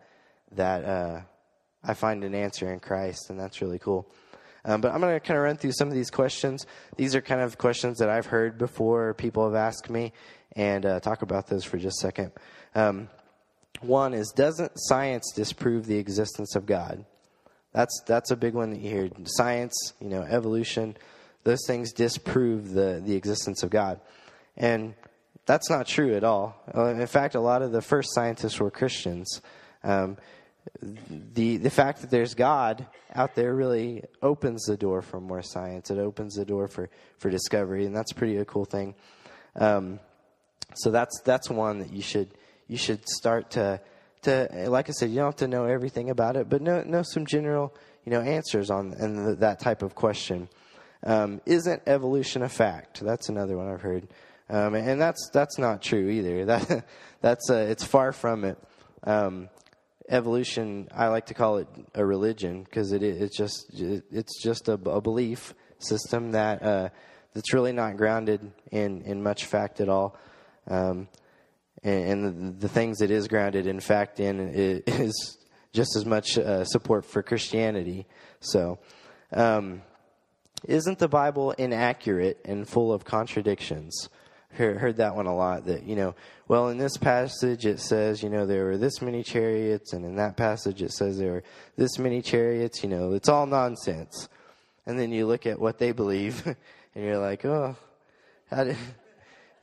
that 0.52 0.86
uh, 0.86 1.22
I 1.84 1.94
find 1.94 2.24
an 2.24 2.36
answer 2.36 2.72
in 2.72 2.80
Christ, 2.80 3.30
and 3.30 3.40
that's 3.40 3.62
really 3.62 3.80
cool. 3.80 4.10
Um, 4.64 4.82
but 4.82 4.92
I'm 4.92 5.00
going 5.00 5.14
to 5.14 5.20
kind 5.20 5.38
of 5.38 5.44
run 5.44 5.58
through 5.58 5.74
some 5.74 5.90
of 5.90 5.94
these 5.94 6.10
questions. 6.10 6.66
These 6.98 7.14
are 7.16 7.22
kind 7.22 7.42
of 7.42 7.58
questions 7.58 8.00
that 8.00 8.10
I've 8.10 8.26
heard 8.26 8.58
before, 8.58 9.14
people 9.14 9.46
have 9.46 9.54
asked 9.54 9.92
me, 9.92 10.12
and 10.56 10.86
uh, 10.86 11.00
talk 11.00 11.22
about 11.22 11.48
those 11.48 11.64
for 11.64 11.78
just 11.78 12.04
a 12.04 12.08
second. 12.08 12.32
Um, 12.74 13.10
one 13.82 14.16
is 14.16 14.32
Doesn't 14.36 14.72
science 14.76 15.32
disprove 15.36 15.86
the 15.86 15.98
existence 15.98 16.56
of 16.56 16.66
God? 16.66 17.06
That's, 17.74 18.02
that's 18.08 18.32
a 18.32 18.36
big 18.36 18.56
one 18.56 18.72
that 18.72 18.80
you 18.80 18.90
hear. 18.90 19.10
Science, 19.26 19.94
you 20.00 20.10
know, 20.10 20.24
evolution, 20.24 20.98
those 21.46 21.66
things 21.66 21.94
disprove 21.94 22.72
the, 22.72 23.02
the 23.06 23.16
existence 23.16 23.64
of 23.64 23.70
God. 23.70 24.02
And 24.58 24.96
that's 25.46 25.70
not 25.70 25.88
true 25.88 26.16
at 26.16 26.24
all. 26.24 26.62
Uh, 26.76 26.88
in 26.88 27.08
fact, 27.08 27.36
a 27.36 27.40
lot 27.40 27.62
of 27.62 27.72
the 27.72 27.82
first 27.82 28.14
scientists 28.14 28.60
were 28.60 28.72
Christians. 28.72 29.42
Um, 29.84 30.18
the 30.82 31.58
the 31.58 31.70
fact 31.70 32.02
that 32.02 32.10
there's 32.10 32.34
God 32.34 32.88
out 33.14 33.36
there 33.36 33.54
really 33.54 34.04
opens 34.24 34.66
the 34.66 34.76
door 34.76 35.04
for 35.04 35.22
more 35.22 35.44
science. 35.44 35.92
It 35.92 36.00
opens 36.00 36.34
the 36.34 36.46
door 36.46 36.68
for, 36.68 36.90
for 37.20 37.30
discovery, 37.30 37.86
and 37.86 37.96
that's 37.96 38.12
pretty 38.12 38.38
a 38.38 38.46
cool 38.46 38.66
thing. 38.66 38.96
Um, 39.56 40.00
so 40.74 40.90
that's 40.90 41.22
that's 41.22 41.52
one 41.52 41.80
that 41.80 41.94
you 41.94 42.02
should 42.02 42.34
you 42.68 42.78
should 42.78 43.08
start 43.08 43.52
to 43.52 43.80
to 44.24 44.66
like 44.70 44.90
I 44.90 44.94
said, 44.94 45.12
you 45.12 45.18
don't 45.18 45.26
have 45.26 45.36
to 45.38 45.48
know 45.48 45.66
everything 45.66 46.10
about 46.10 46.36
it, 46.36 46.50
but 46.50 46.64
know 46.64 46.82
know 46.82 47.04
some 47.04 47.28
general 47.28 47.72
you 48.04 48.12
know 48.12 48.22
answers 48.22 48.72
on 48.72 48.94
and 48.94 49.38
that 49.38 49.60
type 49.60 49.84
of 49.84 49.94
question. 49.94 50.50
Um, 51.04 51.42
isn't 51.46 51.82
evolution 51.88 52.42
a 52.42 52.50
fact? 52.50 53.02
That's 53.02 53.30
another 53.30 53.58
one 53.58 53.72
I've 53.72 53.82
heard, 53.82 54.08
um, 54.50 54.74
and 54.76 55.00
that's 55.00 55.30
that's 55.34 55.58
not 55.58 55.82
true 55.82 56.10
either. 56.10 56.46
That 56.46 56.86
that's 57.22 57.50
uh, 57.50 57.68
it's 57.70 57.84
far 57.84 58.12
from 58.12 58.44
it. 58.44 58.58
Um, 59.04 59.50
evolution, 60.10 60.88
I 60.94 61.08
like 61.08 61.28
to 61.28 61.34
call 61.34 61.58
it 61.58 61.68
a 61.94 62.06
religion 62.06 62.64
because 62.64 62.92
it, 62.92 63.04
it's 63.04 63.38
just 63.38 63.72
it's 63.74 64.42
just 64.42 64.68
a, 64.68 64.74
a 64.74 65.02
belief 65.02 65.54
system 65.80 66.32
that 66.32 66.64
uh, 66.64 66.90
that's 67.34 67.54
really 67.54 67.74
not 67.74 67.98
grounded 67.98 68.52
in 68.72 69.02
in 69.02 69.22
much 69.24 69.46
fact 69.46 69.82
at 69.82 69.90
all. 69.90 70.18
Um, 70.68 71.08
and, 71.84 72.24
and 72.24 72.54
the, 72.56 72.68
the, 72.68 72.70
things 72.70 73.02
it 73.02 73.12
is 73.12 73.28
grounded 73.28 73.68
in 73.68 73.80
fact 73.80 74.20
in 74.20 74.40
is 74.88 75.38
just 75.74 75.96
as 75.96 76.06
much 76.06 76.38
uh, 76.38 76.64
support 76.66 77.06
for 77.06 77.22
Christianity. 77.22 78.08
So, 78.40 78.80
um, 79.32 79.82
isn't 80.64 81.00
the 81.00 81.08
Bible 81.08 81.52
inaccurate 81.52 82.40
and 82.46 82.68
full 82.68 82.94
of 82.94 83.06
contradictions? 83.06 84.10
Heard, 84.52 84.98
that 84.98 85.18
one 85.18 85.26
a 85.26 85.36
lot. 85.36 85.66
That 85.66 85.84
you 85.84 85.98
know, 85.98 86.16
well, 86.48 86.70
in 86.70 86.78
this 86.78 86.96
passage 86.96 87.66
it 87.66 87.82
says, 87.82 88.24
you 88.24 88.30
know, 88.30 88.46
there 88.46 88.64
were 88.64 88.78
this 88.78 89.02
many 89.02 89.22
chariots, 89.22 89.92
and 89.92 90.06
in 90.06 90.16
that 90.16 90.38
passage 90.38 90.82
it 90.82 90.94
says 90.94 91.18
there 91.18 91.34
were 91.34 91.44
this 91.76 92.00
many 92.00 92.22
chariots. 92.22 92.82
You 92.82 92.90
know, 92.90 93.12
it's 93.12 93.28
all 93.28 93.46
nonsense. 93.46 94.30
And 94.86 94.98
then 94.98 95.12
you 95.12 95.26
look 95.26 95.46
at 95.46 95.60
what 95.60 95.78
they 95.78 95.92
believe, 95.92 96.46
and 96.96 97.04
you're 97.04 97.18
like, 97.18 97.44
oh, 97.44 97.76
how 98.50 98.64
did? 98.64 98.78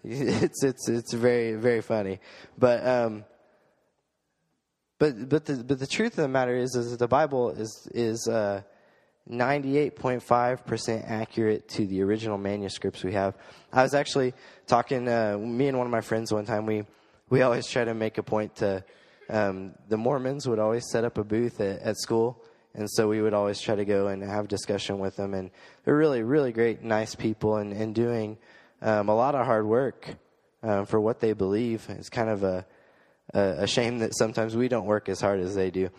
It's 0.04 0.64
it's 0.64 0.88
it's 0.88 1.12
very 1.12 1.52
very 1.54 1.80
funny, 1.80 2.18
but 2.58 2.84
um, 2.84 3.24
but 4.98 5.28
but 5.28 5.44
the 5.44 5.62
but 5.62 5.78
the 5.78 5.86
truth 5.86 6.18
of 6.18 6.22
the 6.22 6.28
matter 6.28 6.56
is 6.56 6.74
is 6.74 6.90
that 6.90 6.98
the 6.98 7.06
Bible 7.06 7.50
is 7.50 7.88
is 7.94 8.26
uh, 8.26 8.62
98.5% 9.30 11.08
accurate 11.08 11.68
to 11.68 11.86
the 11.86 12.02
original 12.02 12.38
manuscripts 12.38 13.04
we 13.04 13.12
have. 13.12 13.36
I 13.72 13.82
was 13.82 13.94
actually 13.94 14.34
talking, 14.66 15.08
uh, 15.08 15.38
me 15.38 15.68
and 15.68 15.78
one 15.78 15.86
of 15.86 15.92
my 15.92 16.00
friends 16.00 16.32
one 16.32 16.44
time, 16.44 16.66
we, 16.66 16.84
we 17.30 17.42
always 17.42 17.66
try 17.66 17.84
to 17.84 17.94
make 17.94 18.18
a 18.18 18.22
point 18.22 18.56
to, 18.56 18.84
um, 19.30 19.74
the 19.88 19.96
Mormons 19.96 20.48
would 20.48 20.58
always 20.58 20.84
set 20.90 21.04
up 21.04 21.18
a 21.18 21.24
booth 21.24 21.60
at, 21.60 21.80
at, 21.80 21.96
school. 21.98 22.42
And 22.74 22.90
so 22.90 23.08
we 23.08 23.22
would 23.22 23.34
always 23.34 23.60
try 23.60 23.76
to 23.76 23.84
go 23.84 24.08
and 24.08 24.22
have 24.22 24.48
discussion 24.48 24.98
with 24.98 25.16
them. 25.16 25.34
And 25.34 25.50
they're 25.84 25.96
really, 25.96 26.22
really 26.22 26.52
great, 26.52 26.82
nice 26.82 27.14
people 27.14 27.56
and, 27.56 27.72
and 27.72 27.94
doing 27.94 28.38
um, 28.80 29.08
a 29.08 29.14
lot 29.14 29.34
of 29.34 29.46
hard 29.46 29.66
work 29.66 30.16
um, 30.62 30.86
for 30.86 31.00
what 31.00 31.20
they 31.20 31.32
believe. 31.32 31.86
It's 31.88 32.08
kind 32.08 32.28
of 32.28 32.42
a, 32.42 32.66
a, 33.34 33.40
a 33.40 33.66
shame 33.66 33.98
that 33.98 34.16
sometimes 34.16 34.56
we 34.56 34.68
don't 34.68 34.86
work 34.86 35.08
as 35.08 35.20
hard 35.20 35.40
as 35.40 35.54
they 35.54 35.70
do 35.70 35.90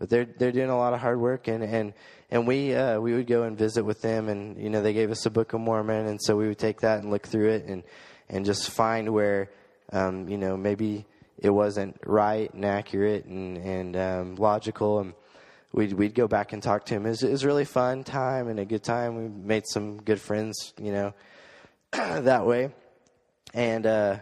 but 0.00 0.08
they're 0.08 0.24
they're 0.24 0.50
doing 0.50 0.70
a 0.70 0.76
lot 0.76 0.94
of 0.94 1.00
hard 1.00 1.20
work 1.20 1.46
and 1.46 1.62
and 1.62 1.92
and 2.30 2.48
we 2.48 2.74
uh, 2.74 2.98
we 2.98 3.12
would 3.12 3.28
go 3.28 3.44
and 3.44 3.56
visit 3.56 3.84
with 3.84 4.00
them 4.00 4.28
and 4.28 4.60
you 4.60 4.70
know 4.70 4.82
they 4.82 4.94
gave 4.94 5.10
us 5.12 5.26
a 5.26 5.30
Book 5.30 5.52
of 5.52 5.60
Mormon 5.60 6.06
and 6.06 6.18
so 6.20 6.36
we 6.36 6.48
would 6.48 6.58
take 6.58 6.80
that 6.80 7.00
and 7.02 7.10
look 7.10 7.28
through 7.28 7.50
it 7.50 7.66
and 7.66 7.84
and 8.28 8.44
just 8.44 8.70
find 8.70 9.12
where 9.12 9.50
um, 9.92 10.26
you 10.28 10.38
know 10.38 10.56
maybe 10.56 11.06
it 11.38 11.50
wasn't 11.50 11.96
right 12.04 12.52
and 12.54 12.64
accurate 12.64 13.26
and 13.26 13.58
and 13.58 13.96
um, 13.96 14.36
logical 14.36 15.00
and 15.00 15.12
we'd 15.72 15.92
we'd 15.92 16.14
go 16.14 16.26
back 16.26 16.54
and 16.54 16.62
talk 16.62 16.86
to 16.86 16.94
him. 16.94 17.04
It 17.04 17.10
was, 17.10 17.22
it 17.22 17.30
was 17.30 17.44
really 17.44 17.66
fun 17.66 18.02
time 18.02 18.48
and 18.48 18.58
a 18.58 18.64
good 18.64 18.82
time. 18.82 19.16
We 19.16 19.28
made 19.28 19.64
some 19.66 20.00
good 20.00 20.20
friends, 20.20 20.72
you 20.80 20.92
know, 20.92 21.14
that 21.92 22.46
way. 22.46 22.70
And 23.52 23.84
uh, 23.84 24.18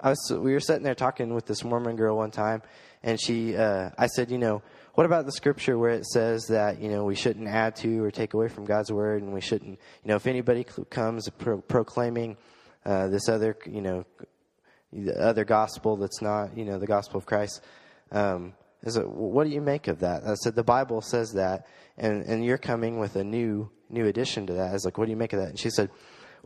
I 0.00 0.10
was 0.10 0.32
we 0.32 0.54
were 0.54 0.60
sitting 0.60 0.84
there 0.84 0.94
talking 0.94 1.34
with 1.34 1.44
this 1.44 1.64
Mormon 1.64 1.96
girl 1.96 2.16
one 2.16 2.30
time, 2.30 2.62
and 3.02 3.20
she 3.20 3.56
uh, 3.56 3.90
I 3.98 4.06
said, 4.06 4.30
you 4.30 4.38
know 4.38 4.62
what 4.98 5.06
about 5.06 5.26
the 5.26 5.30
scripture 5.30 5.78
where 5.78 5.92
it 5.92 6.04
says 6.04 6.48
that 6.48 6.80
you 6.80 6.88
know 6.88 7.04
we 7.04 7.14
shouldn't 7.14 7.46
add 7.46 7.76
to 7.76 8.02
or 8.02 8.10
take 8.10 8.34
away 8.34 8.48
from 8.48 8.64
God's 8.64 8.90
word, 8.90 9.22
and 9.22 9.32
we 9.32 9.40
shouldn't 9.40 9.78
you 10.02 10.08
know 10.08 10.16
if 10.16 10.26
anybody 10.26 10.66
comes 10.90 11.28
pro- 11.38 11.60
proclaiming 11.60 12.36
uh, 12.84 13.06
this 13.06 13.28
other 13.28 13.56
you 13.64 13.80
know 13.80 14.04
the 14.92 15.14
other 15.22 15.44
gospel 15.44 15.96
that's 15.96 16.20
not 16.20 16.58
you 16.58 16.64
know 16.64 16.80
the 16.80 16.86
gospel 16.88 17.16
of 17.18 17.26
Christ, 17.26 17.62
um, 18.10 18.54
is 18.82 18.96
it, 18.96 19.08
what 19.08 19.44
do 19.44 19.50
you 19.50 19.60
make 19.60 19.86
of 19.86 20.00
that? 20.00 20.24
I 20.26 20.34
said 20.34 20.56
the 20.56 20.64
Bible 20.64 21.00
says 21.00 21.34
that, 21.34 21.68
and 21.96 22.24
and 22.24 22.44
you're 22.44 22.58
coming 22.58 22.98
with 22.98 23.14
a 23.14 23.22
new 23.22 23.70
new 23.88 24.06
addition 24.06 24.48
to 24.48 24.54
that. 24.54 24.70
I 24.70 24.72
was 24.72 24.84
like, 24.84 24.98
what 24.98 25.04
do 25.04 25.12
you 25.12 25.16
make 25.16 25.32
of 25.32 25.38
that? 25.38 25.50
And 25.50 25.58
she 25.60 25.70
said. 25.70 25.90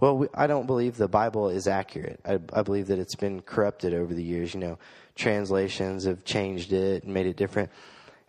Well, 0.00 0.16
we, 0.16 0.26
I 0.34 0.48
don't 0.48 0.66
believe 0.66 0.96
the 0.96 1.06
Bible 1.06 1.48
is 1.48 1.68
accurate. 1.68 2.18
I, 2.24 2.40
I 2.52 2.62
believe 2.62 2.88
that 2.88 2.98
it's 2.98 3.14
been 3.14 3.40
corrupted 3.40 3.94
over 3.94 4.12
the 4.12 4.22
years. 4.22 4.52
You 4.52 4.58
know, 4.58 4.78
translations 5.14 6.06
have 6.06 6.24
changed 6.24 6.72
it 6.72 7.04
and 7.04 7.14
made 7.14 7.26
it 7.26 7.36
different. 7.36 7.70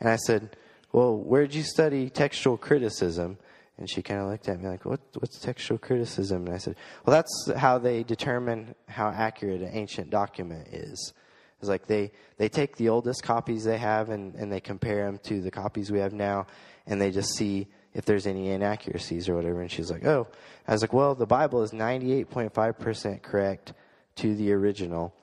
And 0.03 0.11
I 0.11 0.17
said, 0.17 0.55
Well, 0.91 1.17
where'd 1.17 1.55
you 1.55 1.63
study 1.63 2.11
textual 2.11 2.57
criticism? 2.57 3.39
And 3.77 3.89
she 3.89 4.01
kind 4.01 4.21
of 4.21 4.29
looked 4.29 4.47
at 4.49 4.61
me 4.61 4.69
like, 4.69 4.85
what, 4.85 4.99
what's 5.17 5.39
textual 5.39 5.79
criticism? 5.79 6.45
And 6.45 6.53
I 6.53 6.59
said, 6.59 6.75
well, 7.03 7.15
that's 7.15 7.59
how 7.59 7.79
they 7.79 8.03
determine 8.03 8.75
how 8.87 9.09
accurate 9.09 9.61
an 9.61 9.71
ancient 9.73 10.11
document 10.11 10.67
is. 10.67 11.13
It's 11.59 11.69
like 11.69 11.87
they, 11.87 12.11
they 12.37 12.49
take 12.49 12.75
the 12.75 12.89
oldest 12.89 13.23
copies 13.23 13.63
they 13.63 13.77
have 13.77 14.09
and, 14.09 14.35
and 14.35 14.51
they 14.51 14.59
compare 14.59 15.05
them 15.05 15.17
to 15.23 15.41
the 15.41 15.49
copies 15.49 15.91
we 15.91 15.99
have 15.99 16.13
now, 16.13 16.45
and 16.85 17.01
they 17.01 17.09
just 17.09 17.35
see 17.35 17.67
if 17.93 18.05
there's 18.05 18.27
any 18.27 18.49
inaccuracies 18.49 19.29
or 19.29 19.35
whatever. 19.35 19.61
And 19.61 19.71
she's 19.71 19.89
like, 19.89 20.05
oh. 20.05 20.27
I 20.67 20.73
was 20.73 20.81
like, 20.81 20.93
well, 20.93 21.15
the 21.15 21.25
Bible 21.25 21.63
is 21.63 21.71
98.5% 21.71 23.21
correct 23.21 23.73
to 24.17 24.35
the 24.35 24.51
original. 24.51 25.15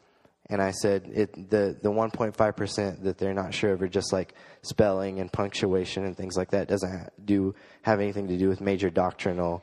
And 0.51 0.61
I 0.61 0.73
said, 0.73 1.09
it, 1.15 1.33
the, 1.49 1.79
the 1.81 1.91
1.5% 1.91 3.03
that 3.05 3.19
they're 3.19 3.33
not 3.33 3.55
sure 3.55 3.73
of 3.73 3.83
are 3.83 3.89
just 3.89 4.13
like 4.13 4.35
spelling 4.63 5.21
and 5.21 5.33
punctuation 5.33 6.05
and 6.05 6.17
things 6.17 6.37
like 6.37 6.51
that. 6.51 6.63
It 6.63 6.69
doesn't 6.69 7.25
do, 7.25 7.55
have 7.83 8.01
anything 8.01 8.27
to 8.29 8.37
do 8.37 8.49
with 8.49 8.61
major 8.61 8.91
doctrinal, 8.91 9.63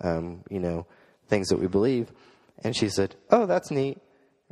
um, 0.00 0.42
you 0.50 0.58
know, 0.58 0.86
things 1.28 1.48
that 1.48 1.60
we 1.60 1.68
believe. 1.68 2.10
And 2.64 2.74
she 2.74 2.88
said, 2.88 3.14
oh, 3.30 3.46
that's 3.46 3.70
neat. 3.70 3.98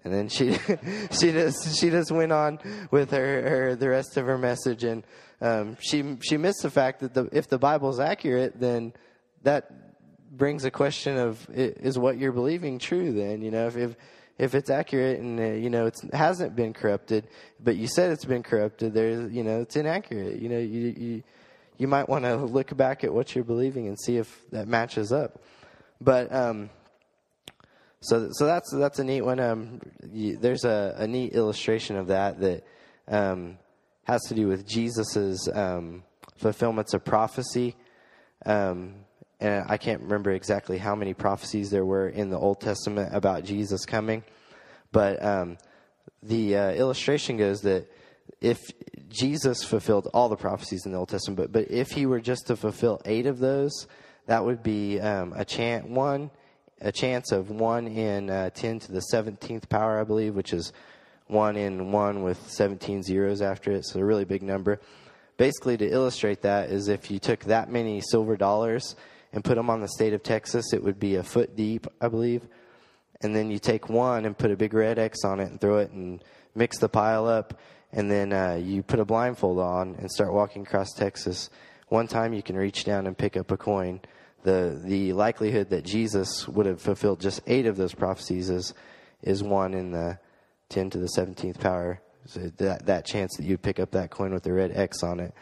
And 0.05 0.15
then 0.15 0.29
she 0.29 0.53
she 1.13 1.33
just 1.33 1.79
she 1.79 1.91
just 1.91 2.11
went 2.11 2.33
on 2.33 2.59
with 2.91 3.11
her, 3.11 3.43
her 3.49 3.77
the 3.77 3.89
rest 3.89 4.17
of 4.17 4.27
her 4.27 4.39
message, 4.39 4.83
and 4.83 5.05
um, 5.41 5.77
she 5.81 6.17
she 6.21 6.37
missed 6.37 6.63
the 6.63 6.71
fact 6.71 7.01
that 7.01 7.15
the, 7.15 7.29
if 7.31 7.47
the 7.47 7.59
Bible 7.59 7.91
is 7.91 8.01
accurate, 8.01 8.59
then 8.59 8.95
that 9.43 9.71
brings 10.37 10.65
a 10.65 10.71
question 10.71 11.19
of 11.19 11.47
is 11.51 11.99
what 11.99 12.19
you're 12.19 12.33
believing 12.33 12.79
true? 12.79 13.13
Then 13.13 13.43
you 13.43 13.51
know 13.51 13.67
if 13.67 13.77
if, 13.77 13.97
if 14.43 14.57
it's 14.57 14.71
accurate 14.71 15.21
and 15.21 15.39
uh, 15.39 15.45
you 15.45 15.71
know 15.71 15.87
it 15.87 15.97
hasn't 16.13 16.57
been 16.57 16.73
corrupted, 16.73 17.29
but 17.63 17.77
you 17.77 17.87
said 17.87 18.11
it's 18.11 18.25
been 18.25 18.43
corrupted, 18.43 18.93
there's 18.93 19.33
you 19.33 19.45
know 19.45 19.61
it's 19.61 19.77
inaccurate. 19.77 20.43
You 20.43 20.49
know 20.49 20.59
you 20.59 20.95
you 20.99 21.23
you 21.79 21.87
might 21.87 22.09
want 22.09 22.25
to 22.25 22.37
look 22.37 22.77
back 22.77 23.05
at 23.05 23.15
what 23.15 23.35
you're 23.35 23.45
believing 23.45 23.87
and 23.87 23.97
see 24.01 24.17
if 24.17 24.51
that 24.51 24.67
matches 24.67 25.13
up. 25.13 25.41
But 26.01 26.35
um, 26.35 26.71
so 28.01 28.31
so 28.33 28.47
that's 28.47 28.69
that's 28.73 28.99
a 28.99 29.05
neat 29.05 29.23
one. 29.23 29.39
Um, 29.39 29.81
you, 30.13 30.37
there's 30.37 30.65
a, 30.65 30.97
a 30.99 31.07
neat 31.07 31.35
illustration 31.35 31.95
of 31.97 32.09
that 32.09 32.41
that 32.41 32.65
um, 33.07 33.59
has 34.05 34.23
to 34.23 34.35
do 34.35 34.49
with 34.49 34.67
Jesus's 34.67 35.49
um, 35.55 36.03
fulfillments 36.37 36.95
of 36.95 37.05
prophecy. 37.05 37.77
Um, 38.45 39.05
and 39.43 39.67
I 39.69 39.77
can't 39.77 40.01
remember 40.01 40.31
exactly 40.31 40.79
how 40.79 40.95
many 40.95 41.15
prophecies 41.15 41.71
there 41.71 41.85
were 41.85 42.09
in 42.09 42.31
the 42.31 42.39
Old 42.39 42.61
Testament 42.61 43.15
about 43.15 43.45
Jesus 43.45 43.85
coming, 43.85 44.23
but 44.93 45.23
um, 45.25 45.59
the 46.23 46.57
uh, 46.57 46.71
illustration 46.73 47.37
goes 47.37 47.61
that 47.63 47.91
if 48.41 48.59
Jesus 49.09 49.65
fulfilled 49.65 50.09
all 50.15 50.29
the 50.29 50.37
prophecies 50.37 50.87
in 50.87 50.93
the 50.93 50.99
Old 50.99 51.09
Testament, 51.09 51.37
but 51.37 51.53
but 51.53 51.71
if 51.71 51.91
he 51.91 52.07
were 52.07 52.21
just 52.21 52.47
to 52.47 52.57
fulfill 52.57 53.01
eight 53.05 53.27
of 53.27 53.41
those, 53.41 53.89
that 54.27 54.45
would 54.45 54.63
be 54.63 55.01
um, 55.01 55.33
a 55.37 55.45
chance 55.45 55.85
one 55.87 56.31
a 56.83 56.93
chance 56.93 57.31
of 57.31 57.51
1 57.51 57.87
in 57.87 58.29
uh, 58.29 58.51
10 58.51 58.81
to 58.81 58.93
the 58.93 59.03
17th 59.13 59.69
power, 59.69 60.01
I 60.01 60.05
believe, 60.05 60.35
which 60.35 60.53
is 60.53 60.73
1 61.29 61.57
in 61.57 61.93
1 61.93 62.23
with 62.23 62.51
17 62.51 63.05
zeros 63.05 63.41
after 63.41 63.71
it, 63.71 63.85
so 63.85 64.01
a 64.01 64.05
really 64.05 64.25
big 64.25 64.43
number. 64.43 64.81
Basically, 65.37 65.77
to 65.77 65.89
illustrate 65.89 66.43
that, 66.43 66.71
is 66.71 66.89
if 66.89 67.11
you 67.11 67.19
took 67.19 67.45
that 67.45 67.71
many 67.71 68.01
silver 68.01 68.37
dollars 68.37 68.97
and 69.33 69.45
put 69.45 69.57
them 69.57 69.71
on 69.71 69.81
the 69.81 69.89
state 69.89 70.13
of 70.13 70.23
Texas, 70.23 70.73
it 70.73 70.83
would 70.83 70.99
be 70.99 71.17
a 71.17 71.23
foot 71.23 71.57
deep, 71.57 71.87
I 72.01 72.09
believe. 72.09 72.47
And 73.23 73.35
then 73.35 73.51
you 73.51 73.59
take 73.59 73.89
one 73.89 74.25
and 74.25 74.37
put 74.37 74.51
a 74.51 74.57
big 74.57 74.75
red 74.75 74.99
X 74.99 75.25
on 75.25 75.41
it 75.41 75.51
and 75.51 75.61
throw 75.61 75.79
it 75.79 75.91
and 75.91 76.23
mix 76.55 76.79
the 76.79 76.89
pile 76.89 77.27
up. 77.27 77.59
And 77.93 78.11
then 78.11 78.33
uh, 78.33 78.61
you 78.63 78.83
put 78.83 79.01
a 79.01 79.05
blindfold 79.05 79.59
on 79.59 79.95
and 79.99 80.11
start 80.11 80.33
walking 80.33 80.63
across 80.63 80.93
Texas. 80.93 81.51
One 81.89 82.09
time 82.09 82.33
you 82.33 82.43
can 82.43 82.57
reach 82.57 82.85
down 82.85 83.07
and 83.07 83.17
pick 83.17 83.37
up 83.37 83.51
a 83.51 83.57
coin 83.57 84.01
the 84.43 84.81
the 84.85 85.13
likelihood 85.13 85.71
that 85.71 85.85
Jesus 85.85 86.49
would 86.49 86.67
have 86.67 86.81
fulfilled 86.81 87.21
just 87.21 87.41
eight 87.47 87.67
of 87.67 87.77
those 87.77 87.95
prophecies 87.95 88.51
is 88.51 88.75
is 89.23 89.43
one 89.43 89.75
in 89.75 89.93
the 89.93 90.19
ten 90.69 90.91
to 90.91 90.99
the 90.99 91.09
seventeenth 91.09 91.61
power. 91.61 92.01
So 92.27 92.41
that 92.59 92.87
that 92.87 93.05
chance 93.05 93.37
that 93.37 93.45
you 93.45 93.59
pick 93.59 93.81
up 93.81 93.93
that 93.93 94.11
coin 94.11 94.33
with 94.33 94.43
the 94.43 94.53
red 94.53 94.73
X 94.77 95.03
on 95.03 95.21
it, 95.21 95.35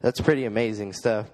that's 0.00 0.20
pretty 0.20 0.44
amazing 0.44 0.92
stuff. 0.92 1.30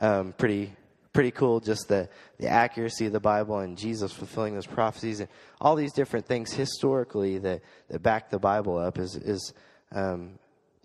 Um, 0.00 0.32
pretty 0.36 0.72
pretty 1.12 1.30
cool. 1.30 1.60
Just 1.60 1.88
the 1.88 2.08
the 2.38 2.48
accuracy 2.48 3.06
of 3.06 3.12
the 3.12 3.20
Bible 3.20 3.58
and 3.58 3.76
Jesus 3.76 4.12
fulfilling 4.12 4.54
those 4.54 4.66
prophecies 4.66 5.20
and 5.20 5.28
all 5.60 5.76
these 5.76 5.92
different 5.92 6.26
things 6.26 6.52
historically 6.52 7.38
that 7.38 7.62
that 7.88 8.02
back 8.02 8.30
the 8.30 8.38
Bible 8.38 8.78
up 8.78 8.98
is 8.98 9.16
is 9.16 9.52
um, 9.92 10.38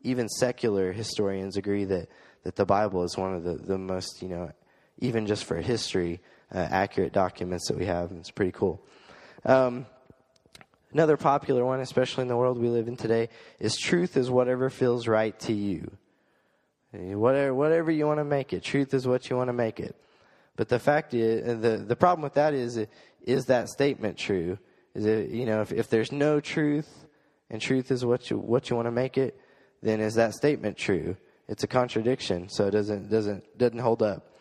even 0.04 0.28
secular 0.28 0.92
historians 0.92 1.58
agree 1.58 1.86
that 1.86 2.10
that 2.44 2.56
the 2.56 2.66
Bible 2.66 3.04
is 3.04 3.18
one 3.18 3.34
of 3.34 3.44
the 3.44 3.56
the 3.56 3.78
most 3.78 4.22
you 4.22 4.30
know 4.30 4.52
even 5.00 5.28
just 5.28 5.46
for 5.46 5.58
history, 5.58 6.20
uh, 6.54 6.58
accurate 6.58 7.14
documents 7.14 7.68
that 7.68 7.78
we 7.78 7.86
have. 7.86 8.12
It's 8.12 8.32
pretty 8.32 8.52
cool. 8.52 8.82
Um, 9.46 9.86
another 10.92 11.18
popular 11.18 11.64
one, 11.64 11.80
especially 11.82 12.24
in 12.24 12.28
the 12.28 12.38
world 12.38 12.58
we 12.58 12.70
live 12.70 12.88
in 12.88 12.98
today, 12.98 13.30
is 13.60 13.78
truth 13.78 14.18
is 14.18 14.30
whatever 14.30 14.70
feels 14.70 15.08
right 15.08 15.38
to 15.42 15.54
you. 15.54 15.92
Whatever, 16.94 17.54
whatever 17.54 17.92
you 17.92 18.08
want 18.08 18.20
to 18.20 18.24
make 18.24 18.54
it, 18.54 18.64
truth 18.64 18.94
is 18.94 19.06
what 19.08 19.30
you 19.30 19.36
want 19.36 19.50
to 19.50 19.54
make 19.54 19.80
it. 19.80 19.96
But 20.58 20.70
the 20.70 20.80
fact 20.80 21.14
is, 21.14 21.62
the 21.62 21.78
the 21.78 21.96
problem 21.96 22.24
with 22.24 22.34
that 22.34 22.54
is, 22.54 22.78
is 23.22 23.46
that 23.46 23.70
statement 23.70 24.18
true? 24.18 24.58
Is 24.94 25.06
it 25.06 25.30
you 25.30 25.46
know 25.46 25.62
if, 25.62 25.72
if 25.72 25.90
there's 25.90 26.12
no 26.12 26.42
truth 26.42 27.06
and 27.50 27.62
truth 27.62 27.92
is 27.92 28.04
what 28.04 28.30
you 28.30 28.38
what 28.38 28.70
you 28.70 28.76
want 28.76 28.88
to 28.88 28.92
make 28.92 29.18
it, 29.18 29.40
then 29.82 30.02
is 30.02 30.16
that 30.16 30.34
statement 30.34 30.76
true? 30.76 31.16
It's 31.48 31.64
a 31.64 31.68
contradiction, 31.68 32.50
so 32.50 32.68
it 32.68 32.72
doesn't 32.72 33.10
doesn't 33.10 33.58
doesn't 33.58 33.78
hold 33.78 34.02
up. 34.02 34.34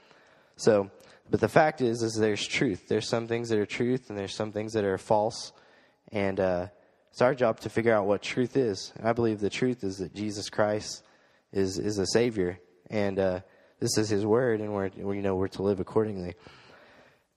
So, 0.57 0.91
but 1.31 1.41
the 1.41 1.49
fact 1.49 1.83
is, 1.83 2.03
is 2.03 2.15
there's 2.15 2.45
truth. 2.47 2.89
There's 2.89 3.07
some 3.07 3.29
things 3.29 3.51
that 3.51 3.59
are 3.59 3.67
truth, 3.67 4.09
and 4.09 4.19
there's 4.19 4.35
some 4.35 4.53
things 4.53 4.73
that 4.73 4.85
are 4.85 4.97
false, 4.97 5.53
and 6.13 6.41
uh, 6.41 6.69
it's 7.11 7.21
our 7.21 7.35
job 7.35 7.61
to 7.61 7.69
figure 7.69 7.95
out 7.95 8.07
what 8.07 8.23
truth 8.23 8.57
is. 8.57 8.95
And 8.97 9.07
I 9.07 9.13
believe 9.13 9.41
the 9.41 9.51
truth 9.51 9.85
is 9.85 9.99
that 9.99 10.15
Jesus 10.15 10.49
Christ 10.49 11.05
is 11.53 11.79
is 11.79 11.99
a 11.99 12.07
Savior, 12.07 12.59
and 12.89 13.19
uh, 13.19 13.41
this 13.81 13.99
is 13.99 14.09
His 14.09 14.25
Word, 14.25 14.61
and 14.61 14.73
we're 14.73 14.91
you 14.97 15.23
know 15.23 15.35
we're 15.35 15.49
to 15.49 15.63
live 15.63 15.81
accordingly. 15.81 16.35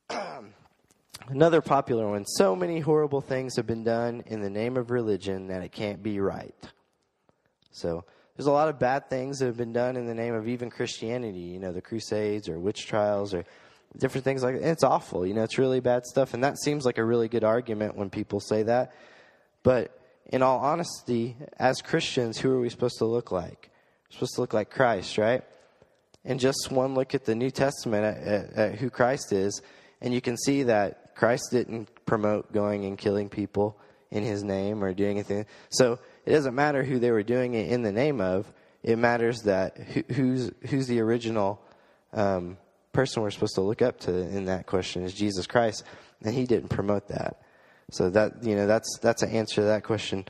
Another 1.28 1.62
popular 1.62 2.10
one. 2.10 2.26
So 2.26 2.56
many 2.56 2.80
horrible 2.80 3.22
things 3.22 3.56
have 3.58 3.68
been 3.68 3.84
done 3.84 4.24
in 4.26 4.42
the 4.42 4.50
name 4.50 4.78
of 4.78 4.90
religion 4.90 5.48
that 5.48 5.62
it 5.62 5.72
can't 5.72 6.02
be 6.02 6.20
right. 6.20 6.56
So 7.72 8.06
there's 8.36 8.48
a 8.48 8.52
lot 8.52 8.70
of 8.70 8.80
bad 8.80 9.10
things 9.10 9.40
that 9.40 9.46
have 9.46 9.58
been 9.58 9.74
done 9.74 9.96
in 9.96 10.06
the 10.06 10.16
name 10.16 10.34
of 10.34 10.48
even 10.48 10.70
Christianity, 10.70 11.40
you 11.40 11.60
know, 11.60 11.72
the 11.72 11.82
Crusades 11.82 12.48
or 12.50 12.58
witch 12.58 12.88
trials 12.88 13.34
or 13.34 13.44
different 13.98 14.24
things 14.24 14.44
like 14.44 14.56
that. 14.60 14.68
It's 14.68 14.84
awful, 14.84 15.26
you 15.26 15.34
know, 15.34 15.44
it's 15.44 15.58
really 15.58 15.82
bad 15.82 16.06
stuff. 16.06 16.34
And 16.34 16.44
that 16.44 16.58
seems 16.58 16.86
like 16.86 16.98
a 16.98 17.04
really 17.04 17.28
good 17.28 17.44
argument 17.44 17.98
when 17.98 18.10
people 18.10 18.40
say 18.40 18.64
that. 18.64 18.94
But 19.62 20.00
in 20.28 20.42
all 20.42 20.60
honesty, 20.60 21.36
as 21.58 21.82
Christians, 21.82 22.40
who 22.40 22.52
are 22.52 22.60
we 22.60 22.70
supposed 22.70 22.98
to 23.00 23.06
look 23.06 23.32
like? 23.32 23.70
We're 24.10 24.14
supposed 24.14 24.36
to 24.36 24.42
look 24.42 24.54
like 24.54 24.70
Christ, 24.70 25.18
right? 25.18 25.44
And 26.26 26.40
just 26.40 26.70
one 26.72 26.96
look 26.96 27.16
at 27.16 27.26
the 27.26 27.36
New 27.36 27.50
Testament 27.50 28.04
at, 28.04 28.28
at, 28.28 28.54
at 28.54 28.76
who 28.80 28.90
Christ 28.90 29.32
is, 29.32 29.62
and 30.02 30.14
you 30.14 30.22
can 30.22 30.38
see 30.38 30.64
that 30.64 31.16
Christ 31.16 31.50
didn't 31.52 31.90
promote 32.06 32.52
going 32.52 32.86
and 32.86 32.98
killing 32.98 33.30
people 33.30 33.80
in 34.12 34.24
his 34.24 34.44
name 34.44 34.84
or 34.84 34.94
doing 34.94 35.12
anything. 35.12 35.46
So 35.70 36.00
it 36.26 36.32
doesn't 36.32 36.56
matter 36.56 36.84
who 36.84 37.00
they 37.00 37.12
were 37.12 37.24
doing 37.24 37.54
it 37.54 37.72
in 37.72 37.82
the 37.82 37.92
name 37.92 38.22
of. 38.22 38.52
It 38.84 38.98
matters 38.98 39.42
that 39.44 39.78
who, 39.78 40.04
who's 40.14 40.52
who's 40.70 40.88
the 40.88 41.02
original 41.02 41.62
um, 42.14 42.58
person 42.94 43.22
we're 43.22 43.32
supposed 43.32 43.56
to 43.56 43.62
look 43.62 43.82
up 43.82 44.00
to 44.02 44.12
in 44.12 44.46
that 44.46 44.66
question 44.66 45.04
is 45.04 45.14
Jesus 45.14 45.46
Christ, 45.48 45.84
and 46.24 46.34
He 46.34 46.46
didn't 46.46 46.70
promote 46.70 47.10
that. 47.10 47.42
So 47.92 48.10
that 48.12 48.44
you 48.44 48.56
know 48.56 48.68
that's 48.68 48.98
that's 49.02 49.22
an 49.22 49.32
answer 49.32 49.56
to 49.56 49.68
that 49.68 49.84
question. 49.84 50.26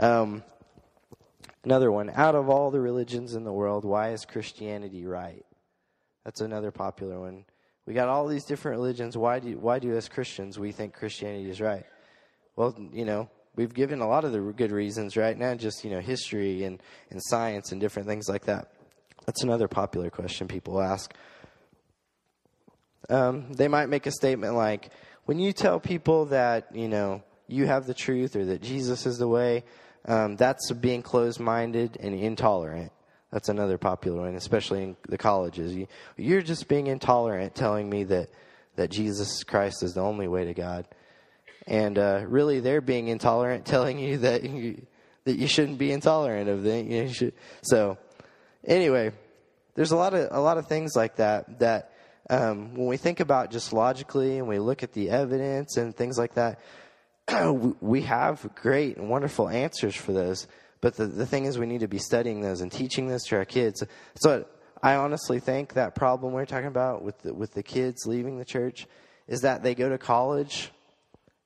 Um, 0.00 0.42
another 1.64 1.90
one: 1.90 2.10
Out 2.14 2.34
of 2.34 2.48
all 2.48 2.70
the 2.70 2.80
religions 2.80 3.34
in 3.34 3.44
the 3.44 3.52
world, 3.52 3.84
why 3.84 4.10
is 4.10 4.24
Christianity 4.24 5.04
right? 5.06 5.44
That's 6.24 6.40
another 6.40 6.70
popular 6.70 7.20
one. 7.20 7.44
We 7.86 7.94
got 7.94 8.08
all 8.08 8.28
these 8.28 8.44
different 8.44 8.78
religions. 8.78 9.16
Why 9.16 9.40
do 9.40 9.58
why 9.58 9.78
do 9.78 9.96
as 9.96 10.08
Christians 10.08 10.58
we 10.58 10.72
think 10.72 10.94
Christianity 10.94 11.50
is 11.50 11.60
right? 11.60 11.84
Well, 12.54 12.76
you 12.92 13.04
know, 13.04 13.30
we've 13.56 13.72
given 13.72 14.00
a 14.00 14.08
lot 14.08 14.24
of 14.24 14.32
the 14.32 14.40
good 14.40 14.72
reasons, 14.72 15.16
right? 15.16 15.36
now, 15.36 15.54
just, 15.54 15.84
you 15.84 15.90
know, 15.90 16.00
history 16.00 16.64
and, 16.64 16.82
and 17.10 17.20
science 17.22 17.72
and 17.72 17.80
different 17.80 18.08
things 18.08 18.28
like 18.28 18.44
that. 18.44 18.72
That's 19.26 19.42
another 19.42 19.68
popular 19.68 20.10
question 20.10 20.48
people 20.48 20.80
ask. 20.80 21.14
Um, 23.08 23.52
they 23.52 23.68
might 23.68 23.88
make 23.88 24.06
a 24.06 24.10
statement 24.10 24.54
like, 24.54 24.90
when 25.24 25.38
you 25.38 25.52
tell 25.52 25.78
people 25.78 26.26
that, 26.26 26.74
you 26.74 26.88
know, 26.88 27.22
you 27.46 27.66
have 27.66 27.86
the 27.86 27.94
truth 27.94 28.34
or 28.34 28.44
that 28.46 28.62
Jesus 28.62 29.06
is 29.06 29.18
the 29.18 29.28
way, 29.28 29.64
um, 30.06 30.36
that's 30.36 30.70
being 30.72 31.02
closed 31.02 31.40
minded 31.40 31.96
and 32.00 32.14
intolerant. 32.14 32.92
That's 33.30 33.48
another 33.48 33.78
popular 33.78 34.22
one, 34.22 34.34
especially 34.34 34.82
in 34.82 34.96
the 35.08 35.18
colleges. 35.18 35.74
You, 35.74 35.86
you're 36.16 36.42
just 36.42 36.68
being 36.68 36.88
intolerant 36.88 37.54
telling 37.54 37.88
me 37.88 38.04
that, 38.04 38.28
that 38.76 38.90
Jesus 38.90 39.42
Christ 39.44 39.82
is 39.82 39.94
the 39.94 40.02
only 40.02 40.28
way 40.28 40.44
to 40.44 40.54
God 40.54 40.86
and 41.66 41.98
uh, 41.98 42.24
really 42.26 42.60
they're 42.60 42.80
being 42.80 43.08
intolerant, 43.08 43.64
telling 43.66 43.98
you 43.98 44.18
that 44.18 44.42
you, 44.44 44.82
that 45.24 45.36
you 45.36 45.46
shouldn't 45.46 45.78
be 45.78 45.92
intolerant 45.92 46.48
of 46.48 46.62
them. 46.62 46.90
You 46.90 47.08
should. 47.08 47.34
So, 47.62 47.98
anyway, 48.64 49.12
there's 49.74 49.92
a 49.92 49.96
lot 49.96 50.14
of 50.14 50.28
a 50.30 50.40
lot 50.40 50.58
of 50.58 50.66
things 50.66 50.94
like 50.96 51.16
that 51.16 51.58
that 51.60 51.92
um, 52.30 52.74
when 52.74 52.86
we 52.86 52.96
think 52.96 53.20
about 53.20 53.50
just 53.50 53.72
logically 53.72 54.38
and 54.38 54.48
we 54.48 54.58
look 54.58 54.82
at 54.82 54.92
the 54.92 55.10
evidence 55.10 55.76
and 55.76 55.96
things 55.96 56.18
like 56.18 56.34
that, 56.34 56.60
we 57.80 58.02
have 58.02 58.48
great 58.54 58.96
and 58.96 59.08
wonderful 59.08 59.48
answers 59.48 59.94
for 59.94 60.12
those. 60.12 60.46
But 60.80 60.96
the, 60.96 61.06
the 61.06 61.26
thing 61.26 61.44
is, 61.44 61.58
we 61.58 61.66
need 61.66 61.80
to 61.80 61.88
be 61.88 61.98
studying 61.98 62.40
those 62.40 62.60
and 62.60 62.70
teaching 62.70 63.06
this 63.06 63.24
to 63.26 63.36
our 63.36 63.44
kids. 63.44 63.84
So 64.16 64.44
I 64.82 64.96
honestly 64.96 65.38
think 65.38 65.74
that 65.74 65.94
problem 65.94 66.32
we're 66.32 66.44
talking 66.44 66.66
about 66.66 67.02
with 67.02 67.18
the, 67.22 67.32
with 67.32 67.54
the 67.54 67.62
kids 67.62 68.04
leaving 68.04 68.38
the 68.38 68.44
church 68.44 68.86
is 69.28 69.42
that 69.42 69.62
they 69.62 69.74
go 69.74 69.88
to 69.88 69.98
college, 69.98 70.72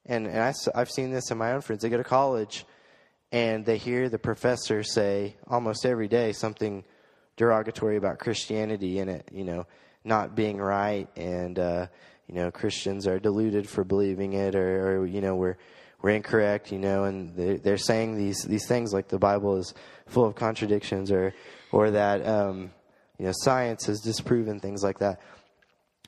and, 0.07 0.27
and 0.27 0.41
I, 0.41 0.55
I've 0.75 0.91
seen 0.91 1.13
this 1.13 1.31
in 1.31 1.37
my 1.37 1.53
own 1.53 1.61
friends. 1.61 1.83
They 1.83 1.91
go 1.91 1.99
to 1.99 2.05
college 2.05 2.65
and 3.31 3.67
they 3.67 3.77
hear 3.77 4.09
the 4.09 4.19
professor 4.19 4.83
say 4.83 5.37
almost 5.47 5.85
every 5.85 6.09
day 6.09 6.33
something 6.33 6.85
derogatory 7.37 7.97
about 7.97 8.19
Christianity 8.19 8.99
in 8.99 9.11
it, 9.11 9.29
you 9.33 9.45
know, 9.45 9.67
not 10.05 10.35
being 10.35 10.57
right 10.57 11.09
and, 11.17 11.59
uh, 11.59 11.87
you 12.29 12.35
know, 12.35 12.51
Christians 12.51 13.07
are 13.07 13.19
deluded 13.19 13.69
for 13.69 13.85
believing 13.85 14.33
it 14.33 14.55
or, 14.55 15.01
or 15.01 15.07
you 15.07 15.21
know, 15.21 15.37
we're, 15.37 15.57
we're 16.03 16.11
incorrect, 16.11 16.73
you 16.73 16.79
know, 16.79 17.05
and 17.05 17.35
they're, 17.37 17.59
they're 17.59 17.79
saying 17.79 18.17
these, 18.17 18.43
these 18.43 18.67
things 18.67 18.93
like 18.93 19.09
the 19.09 19.19
Bible 19.19 19.57
is 19.57 19.75
full 20.07 20.25
of 20.25 20.35
contradictions 20.35 21.11
or, 21.11 21.35
or 21.73 21.93
that, 21.93 22.27
um, 22.27 22.71
you 23.19 23.27
know, 23.27 23.33
science 23.33 23.87
has 23.87 24.01
disproven 24.01 24.61
things 24.61 24.83
like 24.83 24.99
that. 24.99 25.21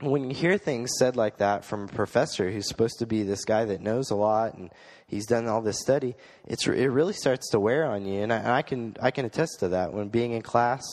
When 0.00 0.30
you 0.30 0.36
hear 0.36 0.58
things 0.58 0.92
said 0.98 1.16
like 1.16 1.38
that 1.38 1.64
from 1.64 1.84
a 1.84 1.88
professor 1.88 2.50
who's 2.50 2.68
supposed 2.68 3.00
to 3.00 3.06
be 3.06 3.22
this 3.22 3.44
guy 3.44 3.64
that 3.64 3.80
knows 3.80 4.10
a 4.10 4.14
lot 4.14 4.54
and 4.54 4.70
he's 5.08 5.26
done 5.26 5.48
all 5.48 5.60
this 5.60 5.80
study, 5.80 6.14
it's 6.46 6.68
it 6.68 6.86
really 6.86 7.14
starts 7.14 7.50
to 7.50 7.58
wear 7.58 7.84
on 7.84 8.06
you, 8.06 8.22
and 8.22 8.32
I, 8.32 8.36
and 8.36 8.48
I 8.48 8.62
can 8.62 8.96
I 9.02 9.10
can 9.10 9.24
attest 9.24 9.58
to 9.60 9.70
that. 9.70 9.92
When 9.92 10.08
being 10.08 10.34
in 10.34 10.42
class, 10.42 10.84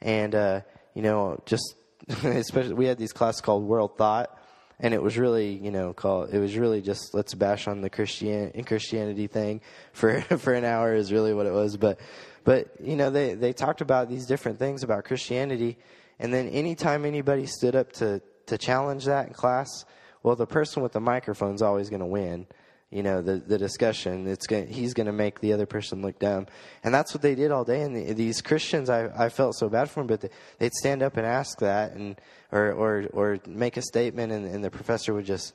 and 0.00 0.34
uh, 0.34 0.60
you 0.94 1.02
know, 1.02 1.42
just 1.44 1.74
especially 2.24 2.72
we 2.72 2.86
had 2.86 2.96
these 2.96 3.12
classes 3.12 3.42
called 3.42 3.64
World 3.64 3.98
Thought, 3.98 4.34
and 4.82 4.92
it 4.92 5.02
was 5.02 5.16
really 5.16 5.52
you 5.54 5.70
know 5.70 5.94
called 5.94 6.34
it 6.34 6.38
was 6.38 6.58
really 6.58 6.82
just 6.82 7.14
let's 7.14 7.32
bash 7.32 7.66
on 7.66 7.80
the 7.80 7.88
Christian 7.88 8.50
Christianity 8.64 9.28
thing 9.28 9.62
for 9.94 10.20
for 10.20 10.52
an 10.52 10.66
hour 10.66 10.94
is 10.94 11.10
really 11.10 11.32
what 11.32 11.46
it 11.46 11.52
was, 11.52 11.78
but 11.78 11.98
but 12.44 12.68
you 12.80 12.96
know, 12.96 13.10
they 13.10 13.34
they 13.34 13.52
talked 13.52 13.80
about 13.80 14.08
these 14.08 14.26
different 14.26 14.58
things 14.58 14.82
about 14.82 15.04
Christianity, 15.04 15.78
and 16.18 16.32
then 16.32 16.48
anytime 16.48 17.04
anybody 17.04 17.46
stood 17.46 17.76
up 17.76 17.92
to 17.94 18.20
to 18.46 18.58
challenge 18.58 19.04
that 19.04 19.28
in 19.28 19.32
class, 19.32 19.84
well, 20.22 20.36
the 20.36 20.46
person 20.46 20.82
with 20.82 20.92
the 20.92 21.00
microphone 21.00 21.54
is 21.54 21.62
always 21.62 21.88
going 21.88 22.00
to 22.00 22.06
win. 22.06 22.46
You 22.90 23.02
know, 23.02 23.22
the 23.22 23.36
the 23.36 23.58
discussion. 23.58 24.26
It's 24.26 24.46
going 24.46 24.66
he's 24.66 24.92
going 24.92 25.06
to 25.06 25.12
make 25.12 25.40
the 25.40 25.52
other 25.52 25.66
person 25.66 26.02
look 26.02 26.18
dumb, 26.18 26.46
and 26.82 26.92
that's 26.92 27.14
what 27.14 27.22
they 27.22 27.34
did 27.34 27.50
all 27.50 27.64
day. 27.64 27.82
And 27.82 27.96
the, 27.96 28.12
these 28.12 28.42
Christians, 28.42 28.90
I 28.90 29.06
I 29.16 29.28
felt 29.28 29.54
so 29.54 29.68
bad 29.68 29.88
for 29.88 30.00
them, 30.00 30.08
but 30.08 30.20
they, 30.20 30.30
they'd 30.58 30.74
stand 30.74 31.02
up 31.02 31.16
and 31.16 31.24
ask 31.24 31.58
that, 31.60 31.92
and 31.92 32.20
or 32.52 32.72
or 32.72 33.06
or 33.12 33.38
make 33.46 33.76
a 33.76 33.82
statement, 33.82 34.30
and, 34.30 34.46
and 34.46 34.62
the 34.62 34.70
professor 34.70 35.12
would 35.12 35.26
just 35.26 35.52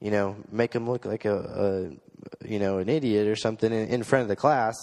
you 0.00 0.10
know, 0.10 0.36
make 0.50 0.74
him 0.74 0.88
look 0.88 1.04
like 1.04 1.24
a, 1.24 1.36
a 1.36 2.48
you 2.48 2.58
know, 2.58 2.78
an 2.78 2.88
idiot 2.88 3.28
or 3.28 3.36
something 3.36 3.72
in, 3.72 3.88
in 3.88 4.02
front 4.02 4.22
of 4.22 4.28
the 4.28 4.36
class. 4.36 4.74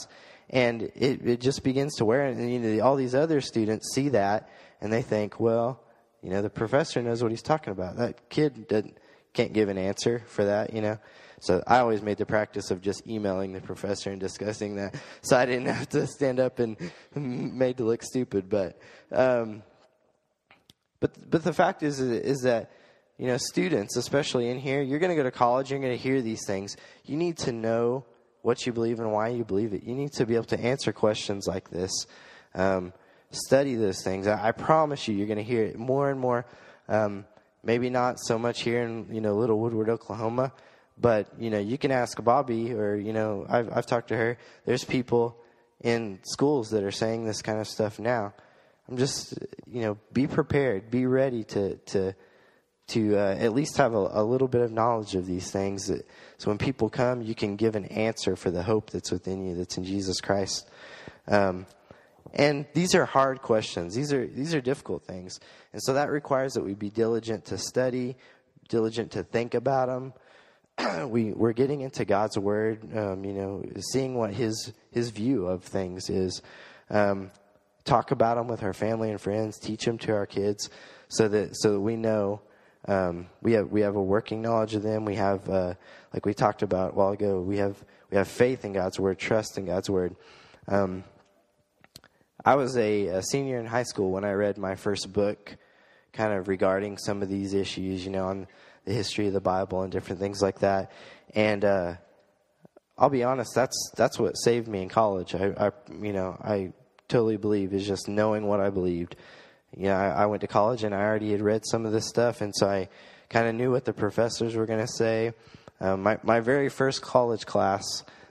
And 0.49 0.83
it, 0.95 1.27
it 1.27 1.41
just 1.41 1.63
begins 1.63 1.95
to 1.95 2.05
wear 2.05 2.25
and 2.25 2.49
you 2.49 2.59
know 2.59 2.81
all 2.81 2.95
these 2.95 3.13
other 3.13 3.41
students 3.41 3.93
see 3.93 4.09
that 4.09 4.49
and 4.79 4.93
they 4.93 5.01
think 5.01 5.41
well 5.41 5.83
you 6.23 6.29
know 6.29 6.41
the 6.41 6.49
professor 6.49 7.01
knows 7.01 7.21
what 7.21 7.31
he's 7.31 7.41
talking 7.41 7.71
about. 7.71 7.97
That 7.97 8.29
kid 8.29 8.69
doesn't 8.69 8.97
can't 9.33 9.51
give 9.51 9.67
an 9.67 9.77
answer 9.77 10.23
for 10.27 10.45
that 10.45 10.73
you 10.73 10.81
know. 10.81 10.99
So 11.41 11.61
i 11.67 11.79
always 11.79 12.01
made 12.01 12.17
the 12.17 12.25
practice 12.25 12.71
of 12.71 12.81
just 12.81 13.05
emailing 13.05 13.51
the 13.51 13.59
professor 13.59 14.09
and 14.09 14.21
discussing 14.21 14.77
that. 14.77 14.95
So 15.21 15.35
i 15.35 15.45
didn't 15.45 15.65
have 15.73 15.89
to 15.89 16.07
stand 16.07 16.39
up 16.39 16.59
and 16.59 16.77
made 17.13 17.75
to 17.77 17.83
look 17.83 18.01
stupid 18.01 18.47
but 18.47 18.79
um, 19.11 19.63
but 20.99 21.11
but 21.29 21.43
the 21.43 21.53
fact 21.53 21.83
is 21.83 21.99
is 21.99 22.41
that 22.41 22.71
you 23.17 23.27
know 23.27 23.37
students 23.37 23.95
especially 23.97 24.49
in 24.49 24.59
here 24.59 24.81
you're 24.81 24.99
going 24.99 25.09
to 25.09 25.15
go 25.15 25.23
to 25.23 25.31
college 25.31 25.71
you're 25.71 25.79
going 25.79 25.91
to 25.91 25.97
hear 25.97 26.21
these 26.21 26.45
things 26.45 26.77
you 27.05 27.15
need 27.17 27.37
to 27.37 27.51
know 27.51 28.05
what 28.47 28.65
you 28.65 28.71
believe 28.71 29.01
and 29.01 29.11
why 29.11 29.27
you 29.27 29.43
believe 29.43 29.73
it. 29.73 29.83
You 29.83 29.93
need 29.93 30.13
to 30.13 30.25
be 30.25 30.35
able 30.35 30.45
to 30.45 30.59
answer 30.59 30.93
questions 30.93 31.47
like 31.47 31.69
this. 31.69 31.91
Um, 32.55 32.93
study 33.29 33.75
those 33.75 34.01
things. 34.05 34.25
I, 34.25 34.47
I, 34.47 34.51
promise 34.53 35.05
you, 35.05 35.15
you're 35.15 35.27
going 35.27 35.37
to 35.37 35.43
hear 35.43 35.63
it 35.63 35.77
more 35.77 36.09
and 36.09 36.17
more. 36.17 36.45
Um, 36.87 37.25
maybe 37.61 37.89
not 37.89 38.21
so 38.21 38.39
much 38.39 38.61
here 38.61 38.83
in 38.83 39.13
you 39.13 39.19
know 39.19 39.35
Little 39.35 39.59
Woodward, 39.59 39.89
Oklahoma, 39.89 40.53
but 40.97 41.27
you 41.37 41.49
know 41.49 41.59
you 41.59 41.77
can 41.77 41.91
ask 41.91 42.23
Bobby 42.23 42.73
or 42.73 42.95
you 42.95 43.11
know 43.11 43.45
I've 43.49 43.69
I've 43.75 43.85
talked 43.85 44.07
to 44.09 44.15
her. 44.15 44.37
There's 44.65 44.85
people 44.85 45.37
in 45.81 46.19
schools 46.23 46.69
that 46.69 46.85
are 46.85 46.91
saying 46.91 47.25
this 47.25 47.41
kind 47.41 47.59
of 47.59 47.67
stuff 47.67 47.99
now. 47.99 48.33
I'm 48.89 48.97
just 48.97 49.37
you 49.65 49.81
know 49.81 49.97
be 50.13 50.27
prepared, 50.27 50.89
be 50.89 51.05
ready 51.05 51.43
to 51.45 51.75
to 51.77 52.15
to 52.87 53.17
uh, 53.17 53.35
at 53.37 53.53
least 53.53 53.77
have 53.77 53.93
a, 53.93 54.09
a, 54.13 54.23
little 54.23 54.47
bit 54.47 54.61
of 54.61 54.71
knowledge 54.71 55.15
of 55.15 55.25
these 55.25 55.51
things. 55.51 55.87
That, 55.87 56.07
so 56.37 56.49
when 56.49 56.57
people 56.57 56.89
come, 56.89 57.21
you 57.21 57.35
can 57.35 57.57
give 57.57 57.75
an 57.75 57.85
answer 57.85 58.37
for 58.37 58.49
the 58.49 58.63
hope 58.63 58.91
that's 58.91 59.11
within 59.11 59.45
you, 59.45 59.55
that's 59.55 59.77
in 59.77 59.83
Jesus 59.83 60.21
Christ. 60.21 60.69
Um, 61.27 61.65
and 62.33 62.65
these 62.73 62.95
are 62.95 63.05
hard 63.05 63.41
questions. 63.41 63.93
These 63.93 64.13
are 64.13 64.25
these 64.25 64.53
are 64.53 64.61
difficult 64.61 65.03
things, 65.03 65.39
and 65.73 65.81
so 65.83 65.93
that 65.93 66.09
requires 66.09 66.53
that 66.53 66.63
we 66.63 66.73
be 66.73 66.89
diligent 66.89 67.45
to 67.45 67.57
study, 67.57 68.15
diligent 68.69 69.11
to 69.11 69.23
think 69.23 69.53
about 69.53 69.87
them. 69.87 70.13
we 71.09 71.31
we're 71.33 71.53
getting 71.53 71.81
into 71.81 72.05
God's 72.05 72.37
word. 72.37 72.95
Um, 72.95 73.25
you 73.25 73.33
know, 73.33 73.63
seeing 73.91 74.15
what 74.15 74.33
His 74.33 74.71
His 74.91 75.09
view 75.09 75.47
of 75.47 75.63
things 75.63 76.09
is. 76.09 76.41
Um, 76.89 77.31
talk 77.87 78.11
about 78.11 78.37
them 78.37 78.47
with 78.47 78.63
our 78.63 78.73
family 78.73 79.09
and 79.09 79.19
friends. 79.19 79.57
Teach 79.57 79.85
them 79.85 79.97
to 79.99 80.13
our 80.13 80.25
kids, 80.25 80.69
so 81.07 81.27
that 81.27 81.55
so 81.55 81.73
that 81.73 81.79
we 81.79 81.95
know 81.95 82.41
um, 82.87 83.27
we 83.41 83.53
have 83.53 83.69
we 83.69 83.81
have 83.81 83.95
a 83.95 84.01
working 84.01 84.41
knowledge 84.41 84.73
of 84.73 84.83
them. 84.83 85.03
We 85.03 85.15
have, 85.15 85.49
uh, 85.49 85.73
like 86.13 86.25
we 86.25 86.33
talked 86.33 86.61
about 86.61 86.91
a 86.91 86.95
while 86.95 87.11
ago, 87.11 87.41
we 87.41 87.57
have 87.57 87.83
we 88.09 88.17
have 88.17 88.27
faith 88.27 88.63
in 88.63 88.73
God's 88.73 88.99
word, 88.99 89.19
trust 89.19 89.57
in 89.57 89.65
God's 89.65 89.89
word. 89.89 90.15
Um, 90.67 91.03
I 92.45 92.55
was 92.55 92.77
a, 92.77 93.07
a, 93.07 93.23
senior 93.23 93.59
in 93.59 93.65
high 93.65 93.83
school 93.83 94.11
when 94.11 94.23
I 94.23 94.31
read 94.31 94.57
my 94.57 94.75
first 94.75 95.11
book, 95.11 95.57
kind 96.13 96.33
of 96.33 96.47
regarding 96.47 96.97
some 96.97 97.21
of 97.21 97.27
these 97.27 97.53
issues, 97.53 98.05
you 98.05 98.11
know, 98.11 98.25
on 98.25 98.47
the 98.85 98.93
history 98.93 99.27
of 99.27 99.33
the 99.33 99.41
Bible 99.41 99.81
and 99.81 99.91
different 99.91 100.21
things 100.21 100.41
like 100.41 100.59
that. 100.59 100.91
And 101.35 101.65
uh, 101.65 101.95
I'll 102.97 103.09
be 103.09 103.23
honest, 103.23 103.53
that's 103.53 103.91
that's 103.97 104.17
what 104.17 104.37
saved 104.37 104.69
me 104.69 104.81
in 104.81 104.89
college. 104.89 105.35
I, 105.35 105.53
I 105.57 105.71
you 106.01 106.13
know 106.13 106.37
I 106.41 106.71
totally 107.07 107.37
believe 107.37 107.73
is 107.73 107.87
just 107.87 108.07
knowing 108.07 108.45
what 108.45 108.59
I 108.59 108.69
believed 108.69 109.15
you 109.75 109.85
know, 109.85 109.95
I, 109.95 110.23
I 110.23 110.25
went 110.27 110.41
to 110.41 110.47
college 110.47 110.83
and 110.83 110.93
I 110.93 111.01
already 111.01 111.31
had 111.31 111.41
read 111.41 111.63
some 111.65 111.85
of 111.85 111.91
this 111.91 112.07
stuff, 112.07 112.41
and 112.41 112.53
so 112.55 112.67
I 112.67 112.89
kind 113.29 113.47
of 113.47 113.55
knew 113.55 113.71
what 113.71 113.85
the 113.85 113.93
professors 113.93 114.55
were 114.55 114.65
going 114.65 114.85
to 114.85 114.91
say. 114.91 115.33
Um, 115.79 116.03
my 116.03 116.17
my 116.23 116.39
very 116.39 116.69
first 116.69 117.01
college 117.01 117.45
class 117.45 117.83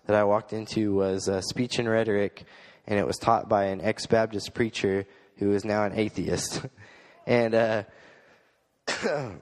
that 0.07 0.17
I 0.17 0.25
walked 0.25 0.53
into 0.53 0.95
was 0.95 1.29
uh, 1.29 1.41
speech 1.41 1.79
and 1.79 1.89
rhetoric, 1.89 2.45
and 2.87 2.99
it 2.99 3.07
was 3.07 3.19
taught 3.19 3.49
by 3.49 3.65
an 3.67 3.81
ex-Baptist 3.81 4.55
preacher 4.55 5.07
who 5.37 5.53
is 5.53 5.65
now 5.65 5.85
an 5.85 5.93
atheist. 5.99 6.65
and 7.27 7.55
uh, 7.55 7.83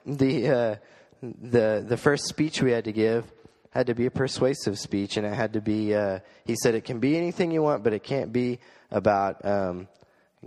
the 0.07 0.49
uh, 0.49 0.77
the 1.23 1.85
the 1.87 1.97
first 1.97 2.25
speech 2.25 2.61
we 2.61 2.73
had 2.73 2.85
to 2.85 2.93
give 2.93 3.31
had 3.75 3.89
to 3.89 3.95
be 3.95 4.07
a 4.07 4.11
persuasive 4.11 4.79
speech, 4.79 5.17
and 5.17 5.27
it 5.27 5.35
had 5.35 5.53
to 5.55 5.61
be. 5.61 5.95
Uh, 5.95 6.21
he 6.45 6.55
said 6.55 6.75
it 6.75 6.85
can 6.85 7.01
be 7.01 7.17
anything 7.17 7.51
you 7.51 7.61
want, 7.61 7.83
but 7.83 7.93
it 7.93 8.05
can't 8.05 8.33
be 8.33 8.61
about 8.91 9.45
um, 9.45 9.89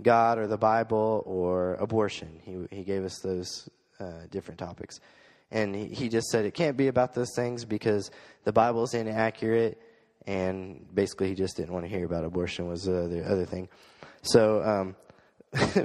God 0.00 0.38
or 0.38 0.46
the 0.46 0.56
Bible 0.56 1.22
or 1.26 1.74
abortion. 1.74 2.40
He, 2.42 2.76
he 2.76 2.84
gave 2.84 3.04
us 3.04 3.18
those 3.22 3.68
uh, 4.00 4.26
different 4.30 4.58
topics. 4.58 5.00
And 5.50 5.74
he, 5.74 5.86
he 5.86 6.08
just 6.08 6.28
said 6.28 6.44
it 6.44 6.54
can't 6.54 6.76
be 6.76 6.88
about 6.88 7.14
those 7.14 7.34
things 7.34 7.64
because 7.64 8.10
the 8.44 8.52
Bible 8.52 8.82
is 8.84 8.94
inaccurate. 8.94 9.80
And 10.26 10.86
basically, 10.94 11.28
he 11.28 11.34
just 11.34 11.56
didn't 11.56 11.72
want 11.72 11.84
to 11.84 11.88
hear 11.88 12.04
about 12.04 12.24
abortion, 12.24 12.66
was 12.66 12.84
the 12.84 13.04
other, 13.04 13.24
other 13.24 13.46
thing. 13.46 13.68
So, 14.22 14.62
um, 14.62 14.96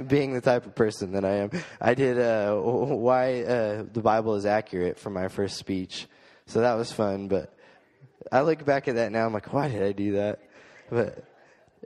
being 0.06 0.34
the 0.34 0.42
type 0.42 0.66
of 0.66 0.74
person 0.74 1.12
that 1.12 1.24
I 1.24 1.36
am, 1.36 1.50
I 1.80 1.94
did 1.94 2.18
uh, 2.18 2.54
why 2.56 3.42
uh, 3.42 3.84
the 3.90 4.02
Bible 4.02 4.34
is 4.34 4.44
accurate 4.44 4.98
for 4.98 5.08
my 5.08 5.28
first 5.28 5.56
speech. 5.56 6.06
So 6.46 6.60
that 6.60 6.74
was 6.74 6.92
fun. 6.92 7.28
But 7.28 7.54
I 8.30 8.42
look 8.42 8.64
back 8.64 8.88
at 8.88 8.96
that 8.96 9.12
now, 9.12 9.26
I'm 9.26 9.32
like, 9.32 9.52
why 9.52 9.68
did 9.68 9.82
I 9.82 9.92
do 9.92 10.12
that? 10.12 10.40
But 10.90 11.24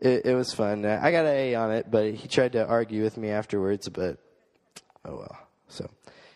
it, 0.01 0.27
it 0.27 0.35
was 0.35 0.53
fun. 0.53 0.85
I 0.85 1.11
got 1.11 1.27
an 1.27 1.35
A 1.35 1.55
on 1.55 1.73
it, 1.73 1.91
but 1.91 2.15
he 2.15 2.29
tried 2.29 2.53
to 2.53 2.67
argue 2.67 3.03
with 3.03 3.17
me 3.17 3.31
afterwards. 3.31 3.89
But 3.89 4.19
oh 5.05 5.17
well. 5.17 5.39
So 5.69 5.89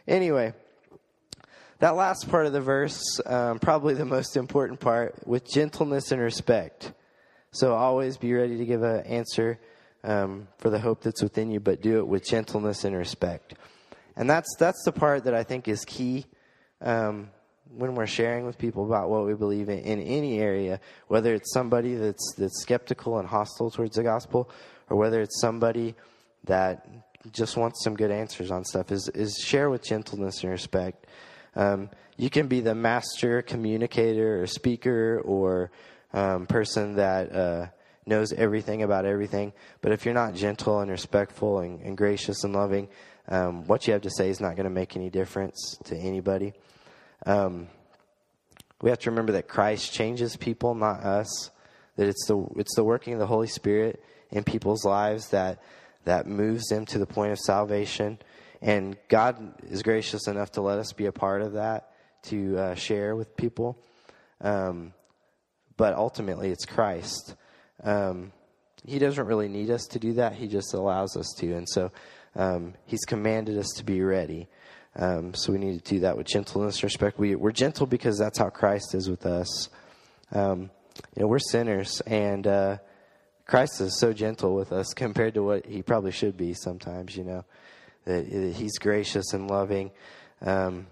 anyway, 0.06 0.54
that 1.78 1.96
last 1.96 2.28
part 2.28 2.46
of 2.46 2.52
the 2.52 2.60
verse, 2.60 3.20
um, 3.26 3.58
probably 3.58 3.94
the 3.94 4.04
most 4.04 4.36
important 4.36 4.80
part, 4.80 5.26
with 5.26 5.50
gentleness 5.50 6.12
and 6.12 6.20
respect. 6.20 6.92
So 7.50 7.74
always 7.74 8.16
be 8.16 8.32
ready 8.32 8.56
to 8.58 8.64
give 8.64 8.82
an 8.82 9.04
answer 9.04 9.60
um, 10.04 10.48
for 10.58 10.70
the 10.70 10.78
hope 10.78 11.02
that's 11.02 11.22
within 11.22 11.50
you, 11.50 11.60
but 11.60 11.82
do 11.82 11.98
it 11.98 12.06
with 12.06 12.24
gentleness 12.24 12.84
and 12.84 12.96
respect. 12.96 13.54
And 14.16 14.28
that's 14.28 14.48
that's 14.58 14.82
the 14.84 14.92
part 14.92 15.24
that 15.24 15.34
I 15.34 15.42
think 15.42 15.68
is 15.68 15.84
key 15.84 16.26
um, 16.80 17.30
when 17.76 17.94
we're 17.94 18.06
sharing 18.06 18.44
with 18.44 18.58
people 18.58 18.84
about 18.84 19.08
what 19.08 19.24
we 19.24 19.34
believe 19.34 19.68
in 19.68 19.78
in 19.80 20.00
any 20.00 20.38
area, 20.38 20.80
whether 21.08 21.34
it's 21.34 21.52
somebody 21.52 21.94
that's 21.94 22.34
that's 22.36 22.60
skeptical 22.60 23.18
and 23.18 23.28
hostile 23.28 23.70
towards 23.70 23.96
the 23.96 24.02
gospel, 24.02 24.50
or 24.90 24.96
whether 24.96 25.20
it's 25.20 25.40
somebody 25.40 25.94
that 26.44 26.86
just 27.32 27.56
wants 27.56 27.82
some 27.84 27.94
good 27.94 28.10
answers 28.10 28.50
on 28.50 28.64
stuff 28.64 28.90
is 28.90 29.08
is 29.08 29.36
share 29.38 29.70
with 29.70 29.82
gentleness 29.82 30.42
and 30.42 30.50
respect. 30.50 31.06
Um, 31.54 31.90
you 32.16 32.30
can 32.30 32.48
be 32.48 32.60
the 32.60 32.74
master 32.74 33.42
communicator 33.42 34.42
or 34.42 34.46
speaker 34.46 35.20
or 35.24 35.70
um, 36.12 36.46
person 36.46 36.96
that 36.96 37.34
uh, 37.34 37.66
knows 38.06 38.32
everything 38.32 38.82
about 38.82 39.06
everything, 39.06 39.52
but 39.80 39.92
if 39.92 40.04
you're 40.04 40.14
not 40.14 40.34
gentle 40.34 40.80
and 40.80 40.90
respectful 40.90 41.60
and, 41.60 41.80
and 41.80 41.96
gracious 41.96 42.44
and 42.44 42.52
loving, 42.52 42.88
um, 43.28 43.64
what 43.66 43.86
you 43.86 43.92
have 43.92 44.02
to 44.02 44.10
say 44.10 44.28
is 44.28 44.40
not 44.40 44.56
going 44.56 44.64
to 44.64 44.70
make 44.70 44.96
any 44.96 45.08
difference 45.08 45.78
to 45.84 45.96
anybody. 45.96 46.52
Um, 47.26 47.68
we 48.80 48.90
have 48.90 48.98
to 49.00 49.10
remember 49.10 49.32
that 49.32 49.48
Christ 49.48 49.92
changes 49.92 50.36
people, 50.36 50.74
not 50.74 51.00
us. 51.00 51.50
That 51.96 52.08
it's 52.08 52.26
the 52.26 52.44
it's 52.56 52.74
the 52.74 52.84
working 52.84 53.12
of 53.12 53.18
the 53.18 53.26
Holy 53.26 53.46
Spirit 53.46 54.02
in 54.30 54.44
people's 54.44 54.84
lives 54.84 55.28
that 55.28 55.62
that 56.04 56.26
moves 56.26 56.66
them 56.68 56.86
to 56.86 56.98
the 56.98 57.06
point 57.06 57.32
of 57.32 57.38
salvation. 57.38 58.18
And 58.60 58.96
God 59.08 59.54
is 59.70 59.82
gracious 59.82 60.26
enough 60.26 60.52
to 60.52 60.62
let 60.62 60.78
us 60.78 60.92
be 60.92 61.06
a 61.06 61.12
part 61.12 61.42
of 61.42 61.52
that 61.52 61.92
to 62.24 62.58
uh, 62.58 62.74
share 62.74 63.16
with 63.16 63.36
people. 63.36 63.78
Um, 64.40 64.92
but 65.76 65.94
ultimately, 65.94 66.50
it's 66.50 66.64
Christ. 66.64 67.34
Um, 67.82 68.32
he 68.84 68.98
doesn't 68.98 69.26
really 69.26 69.48
need 69.48 69.70
us 69.70 69.86
to 69.88 69.98
do 69.98 70.14
that. 70.14 70.34
He 70.34 70.48
just 70.48 70.74
allows 70.74 71.16
us 71.16 71.32
to. 71.38 71.54
And 71.54 71.68
so 71.68 71.92
um, 72.34 72.74
He's 72.86 73.04
commanded 73.04 73.58
us 73.58 73.68
to 73.76 73.84
be 73.84 74.00
ready. 74.02 74.48
Um, 74.96 75.34
so 75.34 75.52
we 75.52 75.58
need 75.58 75.84
to 75.84 75.94
do 75.94 76.00
that 76.00 76.16
with 76.16 76.26
gentleness 76.26 76.76
and 76.76 76.84
respect. 76.84 77.18
We, 77.18 77.34
we're 77.34 77.52
gentle 77.52 77.86
because 77.86 78.18
that's 78.18 78.38
how 78.38 78.50
Christ 78.50 78.94
is 78.94 79.08
with 79.08 79.24
us. 79.24 79.68
Um, 80.32 80.70
you 81.16 81.22
know, 81.22 81.26
we're 81.26 81.38
sinners, 81.38 82.00
and 82.06 82.46
uh, 82.46 82.78
Christ 83.46 83.80
is 83.80 83.98
so 83.98 84.12
gentle 84.12 84.54
with 84.54 84.72
us 84.72 84.92
compared 84.94 85.34
to 85.34 85.42
what 85.42 85.66
he 85.66 85.82
probably 85.82 86.12
should 86.12 86.36
be 86.36 86.54
sometimes, 86.54 87.16
you 87.16 87.24
know, 87.24 87.44
that, 88.04 88.26
he's 88.26 88.78
gracious 88.78 89.32
and 89.32 89.50
loving. 89.50 89.90
Um, 90.40 90.86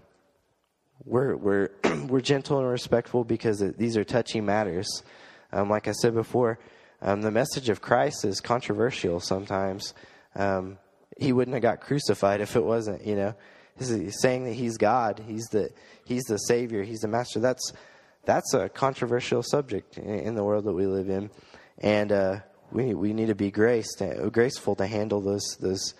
we're, 1.05 1.35
we're, 1.35 1.69
we're 2.07 2.21
gentle 2.21 2.59
and 2.59 2.67
respectful 2.67 3.23
because 3.23 3.59
these 3.77 3.97
are 3.97 4.03
touchy 4.03 4.41
matters. 4.41 5.03
Um, 5.51 5.69
like 5.69 5.87
I 5.87 5.91
said 5.91 6.13
before, 6.13 6.59
um, 7.01 7.21
the 7.21 7.31
message 7.31 7.69
of 7.69 7.81
Christ 7.81 8.25
is 8.25 8.39
controversial 8.39 9.19
sometimes. 9.19 9.93
Um, 10.35 10.77
he 11.17 11.33
wouldn't 11.33 11.53
have 11.53 11.63
got 11.63 11.81
crucified 11.81 12.41
if 12.41 12.55
it 12.55 12.63
wasn't, 12.63 13.05
you 13.05 13.15
know. 13.15 13.35
He's 13.89 14.21
saying 14.21 14.45
that 14.45 14.53
he's 14.53 14.77
God, 14.77 15.21
he's 15.27 15.47
the, 15.47 15.71
he's 16.05 16.23
the 16.23 16.37
Savior, 16.37 16.83
he's 16.83 16.99
the 16.99 17.07
Master. 17.07 17.39
That's, 17.39 17.73
that's 18.25 18.53
a 18.53 18.69
controversial 18.69 19.43
subject 19.43 19.97
in 19.97 20.35
the 20.35 20.43
world 20.43 20.65
that 20.65 20.73
we 20.73 20.85
live 20.85 21.09
in, 21.09 21.29
and 21.79 22.11
uh, 22.11 22.35
we 22.71 22.93
we 22.93 23.13
need 23.13 23.27
to 23.27 23.35
be 23.35 23.51
graced, 23.51 24.01
uh, 24.01 24.29
graceful 24.29 24.75
to 24.75 24.85
handle 24.85 25.21
those 25.21 25.57
those 25.59 25.93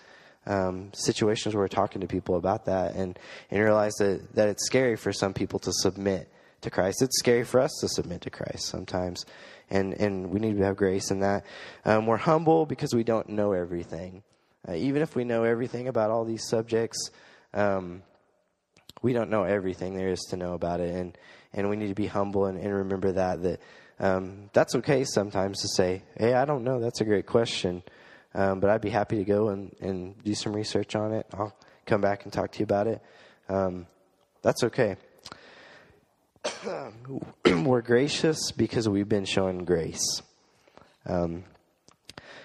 um, 0.46 0.90
situations 0.94 1.54
where 1.54 1.62
we're 1.64 1.68
talking 1.68 2.00
to 2.00 2.06
people 2.06 2.36
about 2.36 2.66
that, 2.66 2.94
and 2.94 3.18
and 3.50 3.60
realize 3.60 3.94
that 3.94 4.34
that 4.34 4.48
it's 4.48 4.64
scary 4.66 4.96
for 4.96 5.12
some 5.12 5.34
people 5.34 5.58
to 5.60 5.72
submit 5.72 6.30
to 6.60 6.70
Christ. 6.70 7.02
It's 7.02 7.18
scary 7.18 7.44
for 7.44 7.60
us 7.60 7.76
to 7.80 7.88
submit 7.88 8.20
to 8.22 8.30
Christ 8.30 8.66
sometimes, 8.66 9.26
and 9.68 9.92
and 9.94 10.30
we 10.30 10.38
need 10.38 10.56
to 10.56 10.64
have 10.64 10.76
grace 10.76 11.10
in 11.10 11.20
that. 11.20 11.44
Um, 11.84 12.06
we're 12.06 12.18
humble 12.18 12.66
because 12.66 12.94
we 12.94 13.02
don't 13.02 13.30
know 13.30 13.52
everything, 13.52 14.22
uh, 14.68 14.74
even 14.74 15.02
if 15.02 15.16
we 15.16 15.24
know 15.24 15.42
everything 15.42 15.88
about 15.88 16.10
all 16.10 16.24
these 16.24 16.46
subjects. 16.46 17.10
Um, 17.54 18.02
we 19.02 19.12
don't 19.12 19.30
know 19.30 19.42
everything 19.42 19.96
there 19.96 20.08
is 20.08 20.20
to 20.30 20.36
know 20.36 20.54
about 20.54 20.80
it, 20.80 20.94
and 20.94 21.16
and 21.52 21.68
we 21.68 21.76
need 21.76 21.88
to 21.88 21.94
be 21.94 22.06
humble 22.06 22.46
and, 22.46 22.58
and 22.58 22.72
remember 22.72 23.12
that 23.12 23.42
that 23.42 23.60
um, 24.00 24.50
that's 24.52 24.74
okay 24.76 25.04
sometimes 25.04 25.60
to 25.60 25.68
say, 25.68 26.02
hey, 26.16 26.34
I 26.34 26.44
don't 26.44 26.64
know. 26.64 26.80
That's 26.80 27.00
a 27.00 27.04
great 27.04 27.26
question, 27.26 27.82
um, 28.34 28.58
but 28.60 28.70
I'd 28.70 28.80
be 28.80 28.90
happy 28.90 29.16
to 29.18 29.24
go 29.24 29.50
and, 29.50 29.74
and 29.80 30.22
do 30.24 30.34
some 30.34 30.52
research 30.54 30.96
on 30.96 31.12
it. 31.12 31.26
I'll 31.34 31.54
come 31.86 32.00
back 32.00 32.24
and 32.24 32.32
talk 32.32 32.52
to 32.52 32.58
you 32.58 32.64
about 32.64 32.86
it. 32.88 33.00
Um, 33.48 33.86
that's 34.42 34.64
okay. 34.64 34.96
We're 37.46 37.82
gracious 37.82 38.50
because 38.50 38.88
we've 38.88 39.08
been 39.08 39.24
shown 39.24 39.64
grace. 39.64 40.22
Um, 41.06 41.44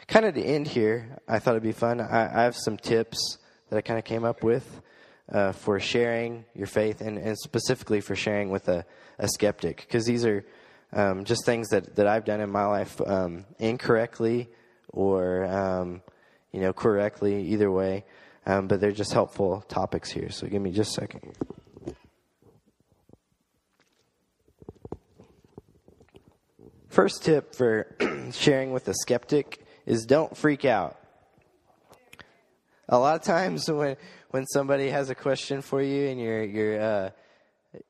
kind 0.07 0.25
of 0.25 0.35
to 0.35 0.43
end 0.43 0.67
here, 0.67 1.17
I 1.27 1.39
thought 1.39 1.51
it'd 1.51 1.63
be 1.63 1.71
fun. 1.71 2.01
I, 2.01 2.41
I 2.41 2.43
have 2.43 2.55
some 2.55 2.77
tips 2.77 3.37
that 3.69 3.77
I 3.77 3.81
kind 3.81 3.97
of 3.97 4.05
came 4.05 4.23
up 4.23 4.43
with 4.43 4.81
uh, 5.31 5.51
for 5.51 5.79
sharing 5.79 6.45
your 6.55 6.67
faith 6.67 7.01
and, 7.01 7.17
and, 7.17 7.37
specifically 7.37 8.01
for 8.01 8.15
sharing 8.15 8.49
with 8.49 8.67
a, 8.69 8.85
a 9.19 9.27
skeptic. 9.27 9.77
Because 9.77 10.05
these 10.05 10.25
are 10.25 10.45
um, 10.93 11.25
just 11.25 11.45
things 11.45 11.69
that, 11.69 11.95
that 11.95 12.07
I've 12.07 12.25
done 12.25 12.41
in 12.41 12.49
my 12.49 12.65
life 12.65 12.99
um, 13.05 13.45
incorrectly 13.59 14.49
or 14.89 15.45
um, 15.45 16.01
you 16.51 16.61
know 16.61 16.73
correctly 16.73 17.43
either 17.47 17.71
way. 17.71 18.05
Um, 18.45 18.67
but 18.67 18.79
they're 18.79 18.93
just 18.93 19.11
helpful 19.11 19.65
topics 19.67 20.09
here. 20.09 20.29
So 20.29 20.47
give 20.47 20.61
me 20.61 20.71
just 20.71 20.91
a 20.97 21.01
second. 21.01 21.33
First 26.87 27.23
tip 27.23 27.53
for 27.53 27.95
sharing 28.31 28.71
with 28.71 28.87
a 28.87 28.93
skeptic 28.93 29.59
is 29.85 30.05
don't 30.05 30.35
freak 30.35 30.63
out. 30.63 30.97
A 32.89 32.97
lot 32.97 33.15
of 33.17 33.23
times 33.23 33.69
when 33.69 33.97
when 34.37 34.45
somebody 34.45 34.89
has 34.89 35.09
a 35.09 35.15
question 35.15 35.63
for 35.63 35.81
you 35.81 36.09
and 36.09 36.19
you're 36.21 36.43
you're 36.43 36.79
uh, 36.79 37.09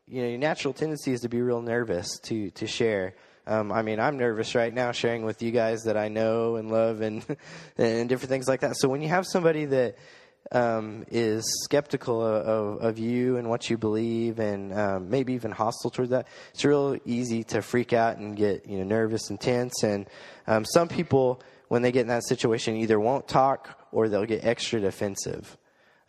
you 0.08 0.22
know 0.22 0.30
your 0.30 0.38
natural 0.38 0.74
tendency 0.74 1.12
is 1.12 1.20
to 1.20 1.28
be 1.28 1.42
real 1.42 1.62
nervous 1.62 2.20
to 2.20 2.52
to 2.52 2.66
share. 2.66 3.16
Um, 3.46 3.70
I 3.70 3.82
mean, 3.82 4.00
I'm 4.00 4.18
nervous 4.18 4.56
right 4.56 4.74
now 4.74 4.94
sharing 4.94 5.26
with 5.26 5.42
you 5.42 5.52
guys 5.52 5.84
that 5.84 5.98
I 5.98 6.08
know 6.08 6.56
and 6.56 6.72
love 6.72 7.02
and 7.02 7.26
and 7.78 8.08
different 8.08 8.30
things 8.30 8.48
like 8.48 8.62
that. 8.62 8.78
So 8.78 8.88
when 8.88 9.02
you 9.02 9.10
have 9.10 9.26
somebody 9.28 9.66
that 9.66 9.98
um, 10.54 11.04
is 11.12 11.44
skeptical 11.66 12.22
of, 12.26 12.78
of, 12.78 12.98
you 12.98 13.36
and 13.36 13.50
what 13.50 13.70
you 13.70 13.78
believe, 13.78 14.40
and 14.40 14.74
um, 14.74 15.10
maybe 15.10 15.34
even 15.34 15.52
hostile 15.52 15.92
toward 15.92 16.12
that, 16.12 16.30
it's 16.54 16.64
real 16.64 16.98
easy 17.04 17.44
to 17.52 17.62
freak 17.62 17.92
out 17.92 18.16
and 18.20 18.38
get 18.38 18.66
you 18.66 18.78
know 18.78 18.86
nervous 18.86 19.30
and 19.30 19.38
tense. 19.38 19.84
And 19.84 20.08
um, 20.48 20.64
some 20.64 20.88
people, 20.88 21.42
when 21.68 21.82
they 21.82 21.92
get 21.92 22.04
in 22.04 22.08
that 22.08 22.26
situation, 22.26 22.78
either 22.78 22.98
won't 22.98 23.28
talk 23.28 23.86
or 23.92 24.08
they'll 24.08 24.24
get 24.24 24.46
extra 24.46 24.80
defensive. 24.80 25.58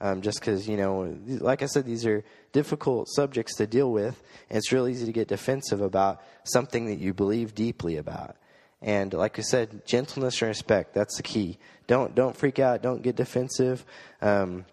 Um, 0.01 0.23
just 0.23 0.39
because, 0.39 0.69
you 0.69 0.77
know, 0.77 1.19
like 1.27 1.63
I 1.63 1.67
said, 1.67 1.85
these 1.85 2.07
are 2.07 2.25
difficult 2.53 3.09
subjects 3.09 3.57
to 3.57 3.67
deal 3.67 3.91
with, 3.91 4.23
and 4.49 4.57
it's 4.57 4.71
real 4.71 4.87
easy 4.87 5.07
to 5.07 5.13
get 5.13 5.27
defensive 5.27 5.81
about 5.81 6.23
something 6.45 6.87
that 6.87 6.99
you 6.99 7.13
believe 7.13 7.55
deeply 7.55 7.97
about. 7.97 8.37
And 8.81 9.13
like 9.13 9.39
I 9.39 9.43
said, 9.43 9.85
gentleness 9.87 10.41
and 10.41 10.49
respect, 10.49 10.95
that's 10.95 11.17
the 11.17 11.25
key. 11.25 11.59
Don't, 11.89 12.15
don't 12.15 12.37
freak 12.37 12.61
out, 12.61 12.81
don't 12.81 13.03
get 13.03 13.17
defensive. 13.17 13.85
Um, 14.23 14.65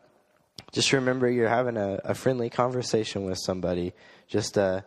just 0.71 0.93
remember 0.93 1.29
you're 1.29 1.49
having 1.49 1.77
a, 1.77 1.95
a, 2.03 2.13
friendly 2.13 2.49
conversation 2.49 3.25
with 3.25 3.39
somebody. 3.39 3.93
Just, 4.27 4.57
uh, 4.57 4.81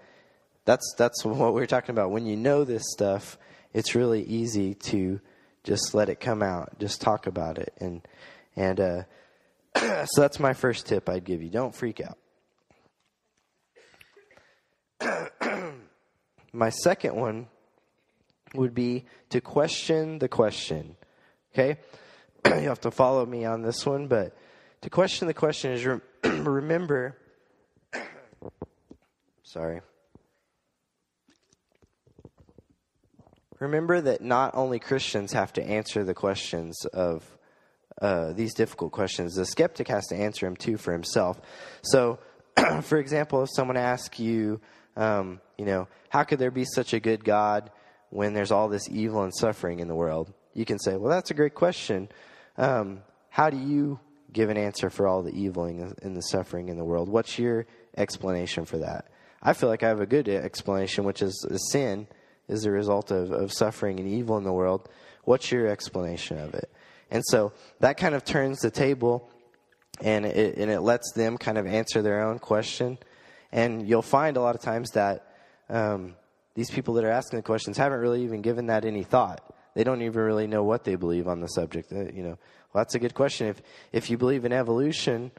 that's, 0.65 0.95
that's 0.97 1.25
what 1.25 1.55
we're 1.55 1.67
talking 1.67 1.91
about. 1.91 2.11
When 2.11 2.27
you 2.27 2.37
know 2.37 2.63
this 2.63 2.85
stuff, 2.93 3.39
it's 3.75 3.95
really 3.95 4.23
easy 4.23 4.75
to 4.75 5.21
just 5.65 5.95
let 5.95 6.09
it 6.09 6.21
come 6.21 6.43
out. 6.43 6.79
Just 6.79 7.01
talk 7.01 7.27
about 7.27 7.59
it. 7.59 7.73
And, 7.79 8.03
and, 8.55 8.79
uh, 8.79 9.03
so 10.07 10.21
that's 10.21 10.41
my 10.41 10.55
first 10.55 10.87
tip 10.87 11.09
I'd 11.09 11.25
give 11.25 11.43
you. 11.43 11.51
Don't 11.51 11.75
freak 11.75 12.01
out. 12.01 12.19
my 16.53 16.71
second 16.71 17.15
one 17.15 17.47
would 18.55 18.75
be 18.75 19.05
to 19.31 19.41
question 19.41 20.19
the 20.19 20.29
question. 20.29 20.97
Okay? 21.53 21.79
you 22.47 22.69
have 22.69 22.81
to 22.81 22.91
follow 22.91 23.25
me 23.25 23.45
on 23.45 23.63
this 23.63 23.87
one, 23.87 24.09
but 24.09 24.37
to 24.83 24.91
question 24.91 25.29
the 25.29 25.35
question 25.35 25.73
is 25.73 25.85
re- 25.85 26.01
remember. 26.25 27.17
sorry. 29.43 29.81
Remember 33.61 34.01
that 34.01 34.23
not 34.23 34.55
only 34.55 34.79
Christians 34.79 35.33
have 35.33 35.53
to 35.55 35.63
answer 35.63 36.05
the 36.05 36.15
questions 36.15 36.85
of 36.87 37.38
uh, 38.01 38.33
these 38.33 38.55
difficult 38.55 38.93
questions. 38.93 39.35
The 39.35 39.45
skeptic 39.45 39.89
has 39.89 40.07
to 40.09 40.17
answer 40.17 40.47
them 40.47 40.57
too 40.57 40.77
for 40.77 40.93
himself. 40.93 41.41
So, 41.83 42.19
for 42.83 42.99
example, 42.99 43.43
if 43.43 43.51
someone 43.53 43.77
asks 43.77 44.19
you, 44.19 44.61
um, 44.97 45.41
you 45.57 45.65
know, 45.65 45.89
how 46.09 46.25
could 46.25 46.39
there 46.39 46.51
be 46.51 46.65
such 46.65 46.93
a 46.93 47.01
good 47.01 47.25
God 47.25 47.71
when 48.11 48.35
there's 48.35 48.51
all 48.51 48.69
this 48.69 48.89
evil 48.89 49.23
and 49.23 49.35
suffering 49.35 49.81
in 49.81 49.89
the 49.89 49.95
world? 49.95 50.33
You 50.55 50.65
can 50.65 50.79
say, 50.79 50.97
well, 50.97 51.11
that's 51.11 51.31
a 51.31 51.35
great 51.35 51.55
question. 51.55 52.09
Um, 52.57 53.03
how 53.31 53.51
do 53.51 53.57
you 53.57 54.01
give 54.33 54.51
an 54.51 54.57
answer 54.57 54.91
for 54.91 55.07
all 55.07 55.23
the 55.23 55.33
evil 55.33 55.65
and 55.65 56.17
the 56.17 56.23
suffering 56.23 56.69
in 56.69 56.77
the 56.77 56.85
world? 56.85 57.09
What's 57.09 57.39
your 57.39 57.67
explanation 57.97 58.65
for 58.65 58.79
that? 58.79 59.07
I 59.43 59.53
feel 59.53 59.69
like 59.69 59.83
I 59.83 59.89
have 59.89 60.01
a 60.01 60.07
good 60.07 60.29
explanation, 60.29 61.05
which 61.05 61.23
is 61.23 61.47
sin 61.71 62.09
is 62.49 62.63
the 62.63 62.71
result 62.71 63.11
of, 63.11 63.31
of 63.31 63.53
suffering 63.53 64.01
and 64.01 64.09
evil 64.09 64.37
in 64.37 64.45
the 64.45 64.53
world. 64.53 64.89
What's 65.25 65.53
your 65.53 65.69
explanation 65.69 66.39
of 66.39 66.55
it? 66.55 66.71
And 67.11 67.23
so 67.27 67.53
that 67.81 67.97
kind 67.97 68.15
of 68.15 68.25
turns 68.25 68.61
the 68.61 68.71
table 68.71 69.31
and 70.01 70.27
it, 70.27 70.57
and 70.57 70.71
it 70.71 70.81
lets 70.81 71.13
them 71.13 71.39
kind 71.39 71.59
of 71.59 71.67
answer 71.67 72.03
their 72.03 72.23
own 72.23 72.39
question. 72.39 72.99
And 73.51 73.89
you'll 73.89 74.03
find 74.03 74.37
a 74.37 74.41
lot 74.41 74.55
of 74.55 74.61
times 74.61 74.91
that 74.91 75.27
um, 75.69 76.15
these 76.55 76.71
people 76.71 76.95
that 76.95 77.05
are 77.05 77.11
asking 77.11 77.39
the 77.39 77.43
questions 77.43 77.77
haven't 77.77 78.01
really 78.01 78.25
even 78.25 78.43
given 78.43 78.67
that 78.67 78.85
any 78.85 79.05
thought. 79.05 79.41
they 79.75 79.85
don't 79.85 80.03
even 80.03 80.23
really 80.23 80.47
know 80.47 80.65
what 80.65 80.85
they 80.85 80.97
believe 80.97 81.29
on 81.29 81.41
the 81.41 81.47
subject. 81.49 81.93
Uh, 81.93 82.11
you 82.13 82.23
know, 82.23 82.39
well, 82.73 82.85
that's 82.85 82.95
a 82.95 82.99
good 82.99 83.15
question. 83.15 83.47
If 83.47 83.63
if 83.93 84.11
you 84.11 84.19
believe 84.19 84.45
in 84.45 84.53
evolution, 84.53 85.31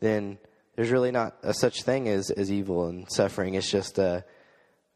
then 0.00 0.38
there's 0.74 0.90
really 0.90 1.10
not 1.10 1.36
a 1.42 1.54
such 1.54 1.82
thing 1.82 2.08
as 2.08 2.30
as 2.30 2.50
evil 2.50 2.86
and 2.86 3.06
suffering. 3.10 3.54
It's 3.54 3.70
just 3.70 3.98
uh, 3.98 4.22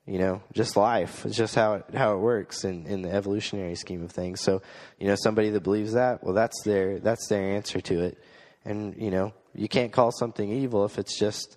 you 0.07 0.19
know, 0.19 0.41
just 0.53 0.77
life. 0.77 1.27
It's 1.27 1.37
just 1.37 1.55
how 1.55 1.75
it 1.75 1.85
how 1.93 2.15
it 2.15 2.19
works 2.19 2.65
in 2.65 2.87
in 2.87 3.03
the 3.03 3.13
evolutionary 3.13 3.75
scheme 3.75 4.05
of 4.05 4.13
things. 4.13 4.41
So, 4.41 4.63
you 4.99 5.09
know, 5.09 5.17
somebody 5.17 5.51
that 5.51 5.63
believes 5.63 5.95
that, 5.95 6.23
well, 6.23 6.35
that's 6.35 6.63
their 6.63 7.01
that's 7.01 7.27
their 7.29 7.43
answer 7.57 7.81
to 7.81 8.05
it. 8.05 8.19
And 8.65 8.97
you 8.97 9.11
know, 9.11 9.35
you 9.55 9.69
can't 9.69 9.93
call 9.93 10.13
something 10.13 10.49
evil 10.51 10.85
if 10.85 10.99
it's 10.99 11.19
just 11.19 11.57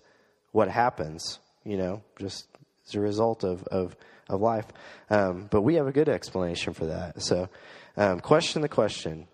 what 0.52 0.68
happens. 0.68 1.40
You 1.64 1.78
know, 1.78 2.04
just 2.20 2.48
as 2.88 2.96
a 2.96 3.00
result 3.00 3.44
of 3.44 3.64
of 3.66 3.96
of 4.30 4.42
life. 4.42 4.66
Um, 5.12 5.48
but 5.52 5.62
we 5.62 5.76
have 5.76 5.88
a 5.88 5.92
good 5.92 6.10
explanation 6.10 6.74
for 6.74 6.88
that. 6.88 7.22
So, 7.22 7.50
um, 7.98 8.20
question 8.20 8.64
the 8.64 8.70
question. 8.70 9.28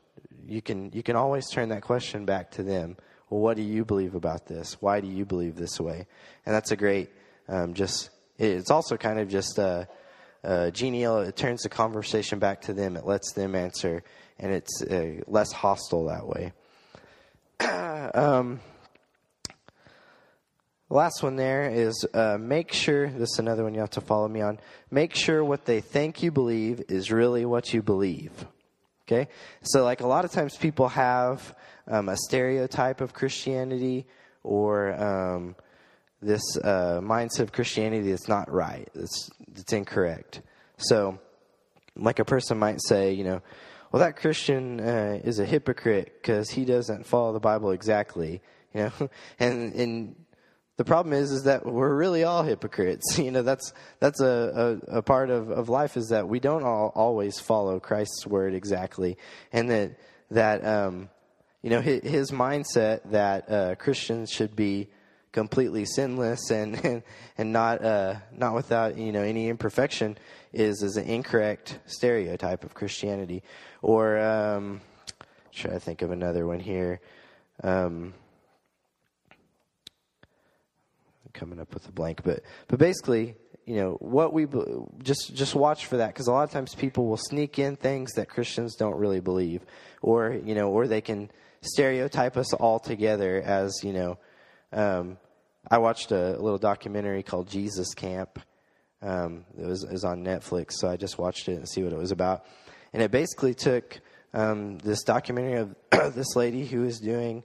You 0.46 0.62
can 0.62 0.92
you 0.92 1.04
can 1.04 1.16
always 1.16 1.50
turn 1.50 1.70
that 1.70 1.84
question 1.84 2.26
back 2.26 2.52
to 2.52 2.64
them. 2.64 2.98
Well, 3.30 3.40
what 3.40 3.56
do 3.56 3.64
you 3.64 3.86
believe 3.86 4.14
about 4.14 4.46
this? 4.46 4.82
Why 4.82 5.00
do 5.00 5.08
you 5.08 5.26
believe 5.26 5.56
this 5.56 5.80
way? 5.80 6.06
And 6.46 6.54
that's 6.54 6.72
a 6.72 6.76
great. 6.76 7.10
Um, 7.48 7.76
just 7.76 8.10
it's 8.38 8.72
also 8.72 8.98
kind 8.98 9.20
of 9.20 9.30
just 9.30 9.60
genial. 10.74 11.20
It 11.20 11.36
turns 11.36 11.64
the 11.64 11.70
conversation 11.70 12.40
back 12.40 12.62
to 12.64 12.74
them. 12.74 12.98
It 12.98 13.06
lets 13.06 13.34
them 13.34 13.56
answer, 13.56 14.04
and 14.40 14.52
it's 14.52 14.82
uh, 14.84 15.22
less 15.28 15.52
hostile 15.52 16.06
that 16.06 16.28
way. 16.28 16.54
um, 18.14 18.60
last 20.90 21.24
one 21.24 21.36
there 21.36 21.70
is 21.70 22.06
uh, 22.14 22.38
make 22.40 22.72
sure 22.72 23.10
this 23.10 23.32
is 23.32 23.40
another 23.40 23.64
one 23.64 23.74
you 23.74 23.80
have 23.80 23.90
to 23.90 24.02
follow 24.02 24.28
me 24.28 24.42
on 24.42 24.60
make 24.92 25.16
sure 25.16 25.44
what 25.44 25.66
they 25.66 25.82
think 25.82 26.22
you 26.22 26.32
believe 26.32 26.84
is 26.90 27.12
really 27.12 27.46
what 27.46 27.74
you 27.74 27.82
believe 27.82 28.46
okay 29.08 29.28
so 29.64 29.84
like 29.84 30.02
a 30.02 30.08
lot 30.08 30.26
of 30.26 30.32
times 30.32 30.56
people 30.58 30.88
have 30.88 31.56
um, 31.88 32.08
a 32.08 32.18
stereotype 32.18 33.02
of 33.02 33.14
christianity 33.14 34.06
or 34.44 34.94
um, 35.02 35.56
this 36.22 36.42
uh, 36.64 37.00
mindset 37.02 37.42
of 37.42 37.52
christianity 37.52 38.10
that's 38.10 38.28
not 38.28 38.52
right 38.52 38.90
it's, 38.96 39.30
it's 39.56 39.74
incorrect. 39.74 40.42
So 40.78 41.20
like 41.96 42.20
a 42.20 42.26
person 42.26 42.58
might 42.58 42.82
say 42.82 43.14
you 43.14 43.24
know 43.24 43.42
well 43.92 44.02
that 44.02 44.18
christian 44.18 44.80
uh, 44.80 45.20
is 45.24 45.40
a 45.40 45.46
hypocrite 45.46 46.14
because 46.22 46.50
he 46.50 46.66
doesn't 46.66 47.06
follow 47.06 47.34
the 47.34 47.40
bible 47.40 47.72
exactly 47.72 48.42
you 48.74 48.82
know? 48.84 49.10
And 49.40 49.74
and 49.74 50.16
the 50.78 50.84
problem 50.84 51.14
is 51.14 51.32
is 51.32 51.44
that 51.44 51.66
we're 51.66 51.96
really 51.96 52.24
all 52.24 52.44
hypocrites. 52.44 53.18
You 53.26 53.32
know 53.32 53.42
that's 53.42 53.74
that's 54.00 54.22
a, 54.22 54.80
a, 54.90 54.98
a, 54.98 55.02
part 55.02 55.30
of, 55.30 55.50
of 55.50 55.70
life 55.70 55.98
is 55.98 56.10
that 56.10 56.28
we 56.28 56.40
don't 56.40 56.64
all 56.64 56.92
always 56.94 57.40
follow 57.40 57.80
christ's 57.80 58.28
word 58.28 58.54
exactly. 58.54 59.18
And 59.52 59.70
that 59.72 59.98
that 60.32 60.66
um, 60.66 61.10
you 61.62 61.70
know 61.70 61.82
his, 61.82 62.02
his 62.04 62.32
mindset 62.32 63.12
that 63.12 63.50
uh, 63.50 63.76
christians 63.76 64.30
should 64.30 64.56
be 64.56 64.90
completely 65.36 65.86
sinless 65.86 66.50
and 66.50 66.74
and, 66.86 67.04
and 67.38 67.54
not 67.54 67.84
uh, 67.84 68.16
not 68.36 68.56
without 68.56 68.98
you 68.98 69.12
know 69.12 69.22
any 69.22 69.50
imperfection 69.50 70.18
is 70.54 70.82
is 70.82 70.98
an 70.98 71.06
incorrect 71.06 71.78
stereotype 71.86 72.64
of 72.64 72.74
christianity 72.74 73.44
or 73.82 74.18
um, 74.18 74.82
to 75.54 75.80
think 75.80 76.02
of 76.02 76.12
another 76.12 76.48
one 76.48 76.60
here 76.60 77.00
um, 77.64 78.14
coming 81.36 81.60
up 81.60 81.74
with 81.74 81.88
a 81.88 81.92
blank, 81.92 82.22
but 82.24 82.42
but 82.68 82.80
basically, 82.80 83.36
you 83.66 83.76
know, 83.76 83.98
what 84.00 84.34
we 84.34 84.48
just 85.04 85.36
just 85.36 85.54
watch 85.54 85.86
for 85.86 85.98
that 85.98 86.08
because 86.08 86.28
a 86.28 86.32
lot 86.32 86.44
of 86.44 86.52
times 86.52 86.74
people 86.74 87.06
will 87.06 87.18
sneak 87.18 87.60
in 87.60 87.76
things 87.76 88.14
that 88.14 88.30
Christians 88.30 88.76
don't 88.76 88.96
really 88.96 89.20
believe, 89.20 89.62
or 90.02 90.40
you 90.44 90.56
know, 90.56 90.70
or 90.70 90.88
they 90.88 91.02
can 91.02 91.30
stereotype 91.62 92.38
us 92.38 92.54
all 92.54 92.80
together 92.80 93.42
as 93.42 93.74
you 93.84 93.94
know. 93.94 94.18
Um, 94.74 95.18
I 95.70 95.80
watched 95.80 96.12
a, 96.12 96.32
little 96.32 96.58
documentary 96.58 97.24
called 97.24 97.50
Jesus 97.50 97.94
Camp. 97.94 98.40
Um, 99.02 99.46
it, 99.58 99.66
was, 99.66 99.84
it 99.84 99.92
was 99.92 100.04
on 100.04 100.24
Netflix, 100.24 100.74
so 100.74 100.90
I 100.90 100.98
just 100.98 101.18
watched 101.18 101.50
it 101.50 101.58
and 101.58 101.68
see 101.68 101.84
what 101.84 101.92
it 101.92 101.98
was 101.98 102.12
about. 102.12 102.46
And 102.94 103.02
it 103.02 103.12
basically 103.12 103.54
took 103.54 104.00
um, 104.34 104.78
this 104.80 105.04
documentary 105.04 105.60
of 105.60 105.76
this 106.16 106.36
lady 106.36 106.66
who 106.66 106.82
was 106.82 107.00
doing 107.00 107.44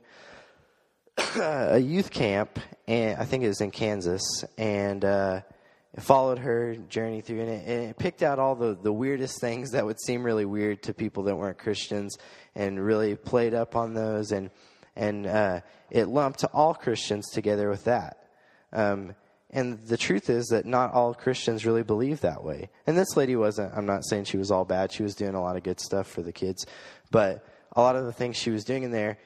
a 1.36 1.78
youth 1.78 2.10
camp, 2.10 2.58
and 2.86 3.18
I 3.18 3.24
think 3.24 3.44
it 3.44 3.48
was 3.48 3.60
in 3.60 3.70
Kansas, 3.70 4.44
and 4.58 5.04
uh, 5.04 5.40
followed 5.98 6.38
her 6.38 6.76
journey 6.76 7.20
through, 7.20 7.40
and 7.40 7.50
it, 7.50 7.66
and 7.66 7.90
it, 7.90 7.98
picked 7.98 8.22
out 8.22 8.38
all 8.38 8.54
the, 8.54 8.76
the 8.80 8.92
weirdest 8.92 9.40
things 9.40 9.70
that 9.70 9.84
would 9.84 10.00
seem 10.00 10.22
really 10.22 10.44
weird 10.44 10.82
to 10.84 10.94
people 10.94 11.24
that 11.24 11.36
weren't 11.36 11.58
Christians, 11.58 12.16
and 12.54 12.84
really 12.84 13.16
played 13.16 13.54
up 13.54 13.76
on 13.76 13.94
those, 13.94 14.30
and 14.30 14.50
and 14.96 15.26
uh, 15.26 15.60
it 15.90 16.08
lumped 16.08 16.44
all 16.52 16.74
Christians 16.74 17.30
together 17.30 17.68
with 17.68 17.84
that. 17.84 18.18
Um, 18.72 19.14
and 19.52 19.84
the 19.86 19.96
truth 19.96 20.30
is 20.30 20.46
that 20.48 20.64
not 20.64 20.92
all 20.92 21.12
Christians 21.12 21.66
really 21.66 21.82
believe 21.82 22.20
that 22.20 22.44
way. 22.44 22.70
And 22.86 22.96
this 22.96 23.16
lady 23.16 23.34
wasn't, 23.34 23.74
I'm 23.76 23.86
not 23.86 24.04
saying 24.04 24.24
she 24.24 24.36
was 24.36 24.50
all 24.50 24.64
bad. 24.64 24.92
She 24.92 25.02
was 25.02 25.16
doing 25.16 25.34
a 25.34 25.42
lot 25.42 25.56
of 25.56 25.64
good 25.64 25.80
stuff 25.80 26.06
for 26.06 26.22
the 26.22 26.32
kids. 26.32 26.66
But 27.10 27.44
a 27.74 27.80
lot 27.80 27.96
of 27.96 28.04
the 28.04 28.12
things 28.12 28.36
she 28.36 28.50
was 28.50 28.64
doing 28.64 28.84
in 28.84 28.92
there, 28.92 29.18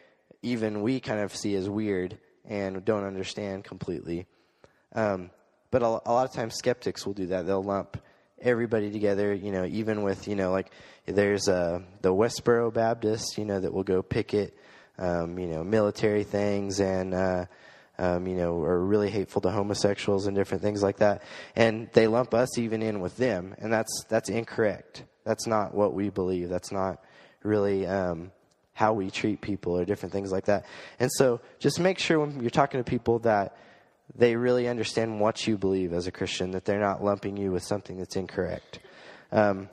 even 0.43 0.81
we 0.81 1.01
kind 1.01 1.21
of 1.21 1.35
see 1.35 1.55
as 1.57 1.69
weird 1.69 2.19
and 2.47 2.85
don't 2.85 3.05
understand 3.05 3.65
completely. 3.65 4.27
Um, 4.95 5.31
but 5.71 5.83
a, 5.83 5.87
a, 5.87 6.13
lot 6.13 6.29
of 6.29 6.33
times 6.33 6.55
skeptics 6.55 7.05
will 7.05 7.15
do 7.15 7.27
that. 7.27 7.47
They'll 7.47 7.63
lump 7.63 8.01
everybody 8.41 8.91
together, 8.91 9.35
you 9.35 9.53
know, 9.53 9.65
even 9.65 10.03
with, 10.03 10.29
you 10.29 10.37
know, 10.37 10.53
like 10.53 10.71
there's 11.07 11.49
uh, 11.49 11.81
the 12.03 12.15
Westboro 12.15 12.73
Baptist, 12.73 13.37
you 13.37 13.45
know, 13.45 13.61
that 13.61 13.73
will 13.73 13.83
go 13.83 14.03
picket, 14.03 14.57
um, 14.99 15.39
you 15.39 15.47
know, 15.47 15.65
military 15.65 16.25
things 16.25 16.81
and, 16.81 17.15
uh, 17.15 17.45
um, 17.99 18.27
you 18.27 18.37
know, 18.37 18.61
are 18.63 18.85
really 18.85 19.11
hateful 19.11 19.41
to 19.43 19.51
homosexuals 19.51 20.27
and 20.27 20.37
different 20.37 20.63
things 20.63 20.83
like 20.83 20.99
that. 20.99 21.23
And 21.55 21.89
they 21.93 22.07
lump 22.07 22.35
us 22.35 22.59
even 22.59 22.83
in 22.83 23.01
with 23.01 23.17
them. 23.17 23.55
And 23.59 23.73
that's, 23.73 24.05
that's 24.09 24.29
incorrect. 24.29 25.05
That's 25.25 25.47
not 25.47 25.75
what 25.75 25.95
we 25.95 26.11
believe. 26.11 26.49
That's 26.49 26.73
not 26.73 27.03
really, 27.43 27.87
um, 27.87 28.33
how 28.75 28.93
we 28.93 29.11
treat 29.11 29.41
people 29.41 29.79
or 29.79 29.85
different 29.85 30.13
things 30.13 30.33
like 30.33 30.47
that. 30.47 30.67
And 30.99 31.11
so 31.13 31.41
just 31.61 31.79
make 31.79 31.99
sure 31.99 32.19
when 32.19 32.41
you're 32.41 32.51
talking 32.51 32.81
to 32.81 32.85
people 32.85 33.21
that 33.21 33.57
they 34.17 34.37
really 34.37 34.69
understand 34.69 35.21
what 35.21 35.47
you 35.47 35.57
believe 35.57 35.93
as 35.93 36.07
a 36.07 36.13
Christian, 36.13 36.51
that 36.51 36.65
they're 36.65 36.81
not 36.81 37.03
lumping 37.03 37.37
you 37.37 37.53
with 37.53 37.63
something 37.63 37.97
that's 37.99 38.17
incorrect. 38.17 38.81
Um, 39.33 39.69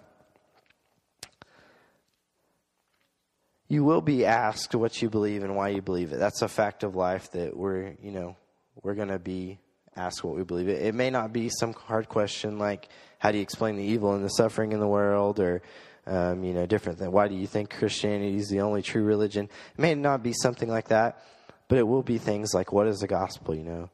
you 3.71 3.85
will 3.85 4.01
be 4.01 4.25
asked 4.25 4.75
what 4.75 5.01
you 5.01 5.09
believe 5.09 5.43
and 5.43 5.55
why 5.55 5.69
you 5.69 5.81
believe 5.81 6.11
it. 6.11 6.19
That's 6.19 6.41
a 6.41 6.49
fact 6.49 6.83
of 6.83 6.93
life 6.93 7.31
that 7.31 7.55
we're, 7.55 7.95
you 8.03 8.11
know, 8.11 8.35
we're 8.83 8.95
going 8.95 9.07
to 9.07 9.17
be 9.17 9.59
asked 9.95 10.25
what 10.25 10.35
we 10.35 10.43
believe. 10.43 10.67
It, 10.67 10.81
it 10.87 10.93
may 10.93 11.09
not 11.09 11.31
be 11.31 11.47
some 11.47 11.71
hard 11.71 12.09
question 12.09 12.59
like, 12.59 12.89
how 13.17 13.31
do 13.31 13.37
you 13.37 13.41
explain 13.41 13.77
the 13.77 13.83
evil 13.83 14.13
and 14.13 14.25
the 14.25 14.29
suffering 14.29 14.73
in 14.73 14.81
the 14.81 14.87
world 14.87 15.39
or 15.39 15.61
um, 16.05 16.43
you 16.43 16.51
know, 16.53 16.65
different 16.65 16.99
thing. 16.99 17.11
Why 17.11 17.29
do 17.29 17.35
you 17.35 17.47
think 17.47 17.69
Christianity 17.69 18.35
is 18.35 18.49
the 18.49 18.61
only 18.61 18.81
true 18.81 19.03
religion? 19.03 19.45
It 19.45 19.79
may 19.79 19.95
not 19.95 20.21
be 20.21 20.33
something 20.33 20.67
like 20.67 20.89
that, 20.89 21.23
but 21.69 21.77
it 21.77 21.87
will 21.87 22.03
be 22.03 22.17
things 22.17 22.53
like, 22.53 22.73
what 22.73 22.87
is 22.87 22.99
the 22.99 23.07
gospel? 23.07 23.55
You 23.55 23.63
know, 23.63 23.89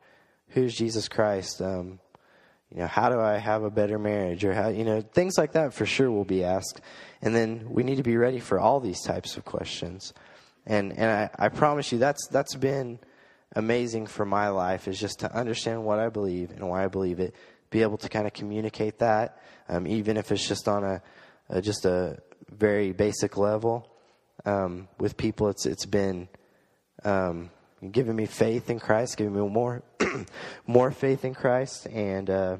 who's 0.49 0.73
Jesus 0.73 1.07
Christ? 1.07 1.61
Um, 1.61 1.99
you 2.73 2.79
know, 2.79 2.87
how 2.87 3.09
do 3.09 3.19
I 3.19 3.37
have 3.37 3.63
a 3.63 3.69
better 3.69 3.97
marriage? 3.97 4.43
Or 4.43 4.53
how, 4.53 4.69
you 4.69 4.83
know, 4.83 5.01
things 5.01 5.37
like 5.37 5.53
that 5.53 5.73
for 5.73 5.85
sure 5.85 6.11
will 6.11 6.25
be 6.25 6.43
asked. 6.43 6.81
And 7.21 7.35
then 7.35 7.67
we 7.69 7.83
need 7.83 7.97
to 7.97 8.03
be 8.03 8.17
ready 8.17 8.39
for 8.39 8.59
all 8.59 8.79
these 8.79 9.01
types 9.01 9.37
of 9.37 9.45
questions. 9.45 10.13
And, 10.65 10.91
and 10.97 11.09
I, 11.09 11.45
I 11.45 11.49
promise 11.49 11.91
you, 11.91 11.97
that's, 11.97 12.27
that's 12.27 12.55
been 12.55 12.99
amazing 13.55 14.07
for 14.07 14.25
my 14.25 14.49
life 14.49 14.87
is 14.87 14.99
just 14.99 15.19
to 15.19 15.33
understand 15.33 15.85
what 15.85 15.99
I 15.99 16.09
believe 16.09 16.51
and 16.51 16.67
why 16.67 16.83
I 16.83 16.87
believe 16.87 17.19
it, 17.19 17.33
be 17.69 17.81
able 17.81 17.97
to 17.97 18.09
kind 18.09 18.27
of 18.27 18.33
communicate 18.33 18.99
that, 18.99 19.41
um, 19.69 19.87
even 19.87 20.17
if 20.17 20.31
it's 20.31 20.47
just 20.47 20.67
on 20.67 20.83
a, 20.83 21.01
uh, 21.49 21.61
just 21.61 21.85
a 21.85 22.17
very 22.51 22.91
basic 22.91 23.37
level 23.37 23.89
um, 24.45 24.87
with 24.99 25.17
people. 25.17 25.49
It's 25.49 25.65
it's 25.65 25.85
been 25.85 26.27
um, 27.03 27.49
giving 27.91 28.15
me 28.15 28.25
faith 28.25 28.69
in 28.69 28.79
Christ, 28.79 29.17
giving 29.17 29.33
me 29.33 29.47
more 29.47 29.83
more 30.67 30.91
faith 30.91 31.25
in 31.25 31.33
Christ, 31.33 31.87
and 31.87 32.29
uh, 32.29 32.57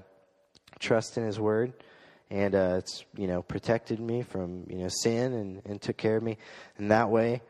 trust 0.80 1.18
in 1.18 1.26
His 1.26 1.40
Word. 1.40 1.74
And 2.30 2.56
uh, 2.56 2.76
it's 2.80 3.06
you 3.16 3.28
know 3.28 3.42
protected 3.42 4.00
me 4.00 4.22
from 4.22 4.66
you 4.70 4.80
know 4.80 4.90
sin 4.90 5.34
and, 5.34 5.62
and 5.66 5.82
took 5.82 5.98
care 5.98 6.18
of 6.18 6.24
me 6.24 6.38
in 6.78 6.90
that 6.90 7.10
way. 7.10 7.42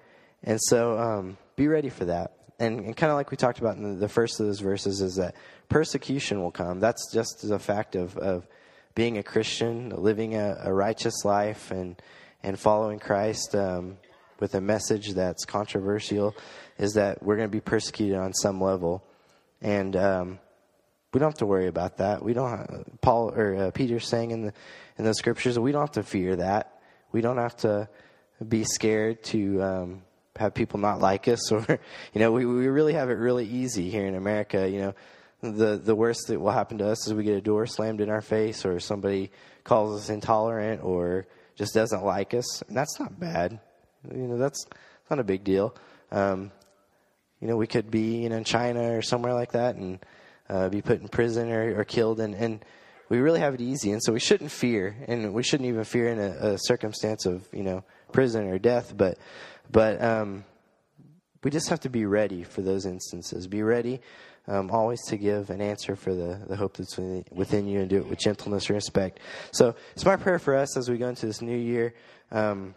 And 0.43 0.59
so 0.61 0.97
um, 0.97 1.37
be 1.55 1.67
ready 1.67 1.89
for 1.89 2.05
that. 2.05 2.33
And, 2.59 2.79
and 2.79 2.97
kind 2.97 3.11
of 3.11 3.17
like 3.17 3.29
we 3.29 3.37
talked 3.37 3.59
about 3.59 3.77
in 3.77 3.99
the, 3.99 4.09
first 4.09 4.39
of 4.39 4.47
those 4.47 4.59
verses 4.59 5.01
is 5.01 5.15
that 5.15 5.35
persecution 5.69 6.41
will 6.41 6.51
come. 6.51 6.79
That's 6.79 7.11
just 7.13 7.43
a 7.43 7.59
fact 7.59 7.95
of, 7.95 8.17
of 8.17 8.47
being 8.95 9.19
a 9.19 9.23
Christian, 9.23 9.89
living 9.89 10.35
a, 10.35 10.57
a 10.63 10.73
righteous 10.73 11.23
life, 11.23 11.69
and 11.69 12.01
and 12.43 12.59
following 12.59 12.99
Christ 12.99 13.55
um, 13.55 13.97
with 14.39 14.55
a 14.55 14.61
message 14.61 15.13
that's 15.13 15.45
controversial, 15.45 16.35
is 16.77 16.93
that 16.93 17.23
we're 17.23 17.35
going 17.35 17.49
to 17.49 17.51
be 17.51 17.61
persecuted 17.61 18.17
on 18.17 18.33
some 18.33 18.61
level, 18.61 19.03
and 19.61 19.95
um, 19.95 20.39
we 21.13 21.19
don't 21.19 21.29
have 21.29 21.39
to 21.39 21.45
worry 21.45 21.67
about 21.67 21.97
that. 21.97 22.23
We 22.23 22.33
don't. 22.33 22.49
Have, 22.49 22.85
Paul 23.01 23.31
or 23.35 23.55
uh, 23.55 23.71
Peter 23.71 23.99
saying 23.99 24.31
in 24.31 24.41
the 24.43 24.53
in 24.97 25.05
the 25.05 25.13
scriptures, 25.13 25.57
we 25.57 25.71
don't 25.71 25.81
have 25.81 25.91
to 25.91 26.03
fear 26.03 26.35
that. 26.35 26.79
we 27.11 27.21
don't 27.21 27.37
have 27.37 27.55
to 27.57 27.89
be 28.47 28.63
scared 28.63 29.23
to 29.23 29.61
um, 29.63 30.01
have 30.35 30.53
people 30.53 30.79
not 30.79 30.99
like 30.99 31.27
us, 31.27 31.51
or 31.51 31.65
you 32.13 32.19
know, 32.19 32.31
we 32.31 32.45
we 32.45 32.67
really 32.67 32.93
have 32.93 33.09
it 33.09 33.13
really 33.13 33.45
easy 33.45 33.89
here 33.89 34.05
in 34.05 34.15
America. 34.15 34.69
You 34.69 34.79
know, 34.79 34.95
the 35.41 35.77
the 35.77 35.95
worst 35.95 36.27
that 36.27 36.39
will 36.39 36.51
happen 36.51 36.77
to 36.79 36.87
us 36.87 37.07
is 37.07 37.13
we 37.13 37.23
get 37.23 37.35
a 37.35 37.41
door 37.41 37.65
slammed 37.65 38.01
in 38.01 38.09
our 38.09 38.21
face, 38.21 38.65
or 38.65 38.79
somebody 38.79 39.31
calls 39.63 39.99
us 39.99 40.09
intolerant, 40.09 40.83
or 40.83 41.27
just 41.55 41.73
doesn't 41.73 42.03
like 42.03 42.33
us, 42.33 42.61
and 42.63 42.77
that's 42.77 42.99
not 42.99 43.19
bad. 43.19 43.59
You 44.13 44.27
know, 44.27 44.37
that's 44.37 44.65
not 45.09 45.19
a 45.19 45.23
big 45.23 45.43
deal. 45.43 45.75
Um, 46.11 46.51
you 47.41 47.47
know, 47.47 47.55
we 47.55 47.67
could 47.67 47.91
be 47.91 48.23
you 48.23 48.29
know, 48.29 48.37
in 48.37 48.43
China 48.43 48.97
or 48.97 49.01
somewhere 49.01 49.33
like 49.33 49.51
that 49.51 49.75
and 49.75 49.99
uh, 50.49 50.69
be 50.69 50.81
put 50.81 51.01
in 51.01 51.07
prison 51.07 51.51
or, 51.51 51.79
or 51.79 51.83
killed, 51.83 52.19
and, 52.19 52.33
and 52.33 52.63
we 53.09 53.19
really 53.19 53.39
have 53.39 53.53
it 53.53 53.61
easy, 53.61 53.91
and 53.91 54.03
so 54.03 54.11
we 54.11 54.19
shouldn't 54.19 54.51
fear, 54.51 54.95
and 55.07 55.33
we 55.33 55.43
shouldn't 55.43 55.67
even 55.67 55.83
fear 55.83 56.09
in 56.09 56.19
a, 56.19 56.53
a 56.53 56.57
circumstance 56.57 57.25
of 57.25 57.47
you 57.53 57.63
know 57.63 57.83
prison 58.11 58.47
or 58.47 58.57
death, 58.57 58.95
but 58.95 59.17
but 59.69 60.01
um, 60.01 60.45
we 61.43 61.51
just 61.51 61.69
have 61.69 61.81
to 61.81 61.89
be 61.89 62.05
ready 62.05 62.43
for 62.43 62.61
those 62.61 62.85
instances. 62.85 63.47
Be 63.47 63.63
ready 63.63 64.01
um, 64.47 64.71
always 64.71 65.01
to 65.07 65.17
give 65.17 65.49
an 65.49 65.61
answer 65.61 65.95
for 65.95 66.13
the, 66.13 66.41
the 66.47 66.55
hope 66.55 66.77
that's 66.77 66.97
within 66.97 67.67
you 67.67 67.81
and 67.81 67.89
do 67.89 67.97
it 67.97 68.07
with 68.07 68.19
gentleness 68.19 68.67
and 68.67 68.75
respect. 68.75 69.19
So 69.51 69.75
it's 69.93 70.05
my 70.05 70.15
prayer 70.15 70.39
for 70.39 70.55
us 70.55 70.77
as 70.77 70.89
we 70.89 70.97
go 70.97 71.09
into 71.09 71.25
this 71.25 71.41
new 71.41 71.57
year 71.57 71.93
um, 72.31 72.73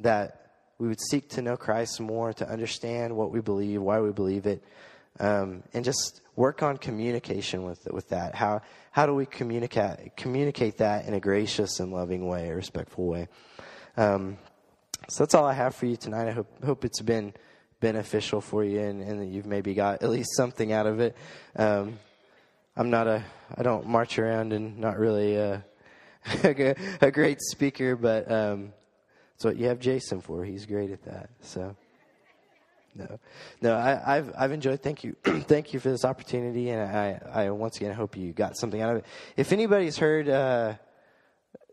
that 0.00 0.49
we 0.80 0.88
would 0.88 1.00
seek 1.00 1.28
to 1.30 1.42
know 1.42 1.56
Christ 1.56 2.00
more, 2.00 2.32
to 2.32 2.48
understand 2.48 3.14
what 3.14 3.30
we 3.30 3.40
believe, 3.40 3.82
why 3.82 4.00
we 4.00 4.10
believe 4.12 4.46
it, 4.46 4.64
um, 5.20 5.62
and 5.74 5.84
just 5.84 6.22
work 6.34 6.62
on 6.62 6.78
communication 6.78 7.64
with 7.64 7.86
with 7.92 8.08
that. 8.08 8.34
How 8.34 8.62
how 8.90 9.06
do 9.06 9.14
we 9.14 9.26
communicate 9.26 10.16
communicate 10.16 10.78
that 10.78 11.06
in 11.06 11.14
a 11.14 11.20
gracious 11.20 11.78
and 11.78 11.92
loving 11.92 12.26
way, 12.26 12.48
a 12.48 12.56
respectful 12.56 13.06
way? 13.06 13.28
Um, 13.96 14.38
so 15.08 15.24
that's 15.24 15.34
all 15.34 15.44
I 15.44 15.52
have 15.52 15.74
for 15.74 15.86
you 15.86 15.96
tonight. 15.96 16.28
I 16.28 16.32
hope 16.32 16.64
hope 16.64 16.84
it's 16.84 17.02
been 17.02 17.34
beneficial 17.80 18.40
for 18.40 18.64
you 18.64 18.80
and, 18.80 19.02
and 19.02 19.20
that 19.20 19.26
you've 19.26 19.46
maybe 19.46 19.74
got 19.74 20.02
at 20.02 20.10
least 20.10 20.36
something 20.36 20.72
out 20.72 20.86
of 20.86 21.00
it. 21.00 21.16
Um, 21.56 21.98
I'm 22.76 22.90
not 22.90 23.06
a, 23.06 23.24
I 23.56 23.62
don't 23.62 23.86
march 23.86 24.18
around 24.18 24.52
and 24.52 24.78
not 24.78 24.98
really 24.98 25.36
a, 25.36 25.64
a 27.00 27.10
great 27.10 27.40
speaker, 27.40 27.96
but 27.96 28.30
um, 28.30 28.72
that's 29.40 29.54
what 29.54 29.56
you 29.56 29.68
have 29.68 29.80
Jason 29.80 30.20
for. 30.20 30.44
He's 30.44 30.66
great 30.66 30.90
at 30.90 31.02
that. 31.04 31.30
So. 31.40 31.74
No, 32.94 33.18
no, 33.62 33.76
I, 33.76 34.16
have 34.16 34.34
I've 34.36 34.52
enjoyed. 34.52 34.82
Thank 34.82 35.04
you, 35.04 35.14
thank 35.24 35.72
you 35.72 35.78
for 35.78 35.90
this 35.90 36.04
opportunity, 36.04 36.70
and 36.70 36.82
I, 36.82 37.20
I 37.32 37.50
once 37.50 37.76
again 37.76 37.94
hope 37.94 38.16
you 38.16 38.32
got 38.32 38.56
something 38.58 38.82
out 38.82 38.90
of 38.90 38.96
it. 38.98 39.04
If 39.36 39.52
anybody's 39.52 39.96
heard 39.96 40.28
uh, 40.28 40.74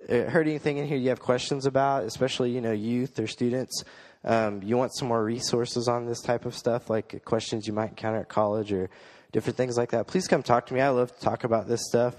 heard 0.07 0.47
anything 0.47 0.77
in 0.77 0.85
here 0.85 0.95
you 0.95 1.09
have 1.09 1.19
questions 1.19 1.65
about, 1.65 2.03
especially 2.03 2.51
you 2.51 2.61
know 2.61 2.71
youth 2.71 3.19
or 3.19 3.25
students, 3.25 3.83
um, 4.23 4.61
you 4.61 4.77
want 4.77 4.95
some 4.95 5.07
more 5.07 5.23
resources 5.23 5.87
on 5.87 6.05
this 6.05 6.21
type 6.21 6.45
of 6.45 6.55
stuff, 6.55 6.87
like 6.87 7.25
questions 7.25 7.65
you 7.65 7.73
might 7.73 7.89
encounter 7.89 8.19
at 8.19 8.29
college 8.29 8.71
or 8.71 8.91
different 9.31 9.57
things 9.57 9.75
like 9.75 9.89
that, 9.89 10.05
please 10.05 10.27
come 10.27 10.43
talk 10.43 10.67
to 10.67 10.75
me. 10.75 10.81
I 10.81 10.89
love 10.89 11.13
to 11.17 11.19
talk 11.19 11.43
about 11.43 11.67
this 11.67 11.81
stuff, 11.83 12.15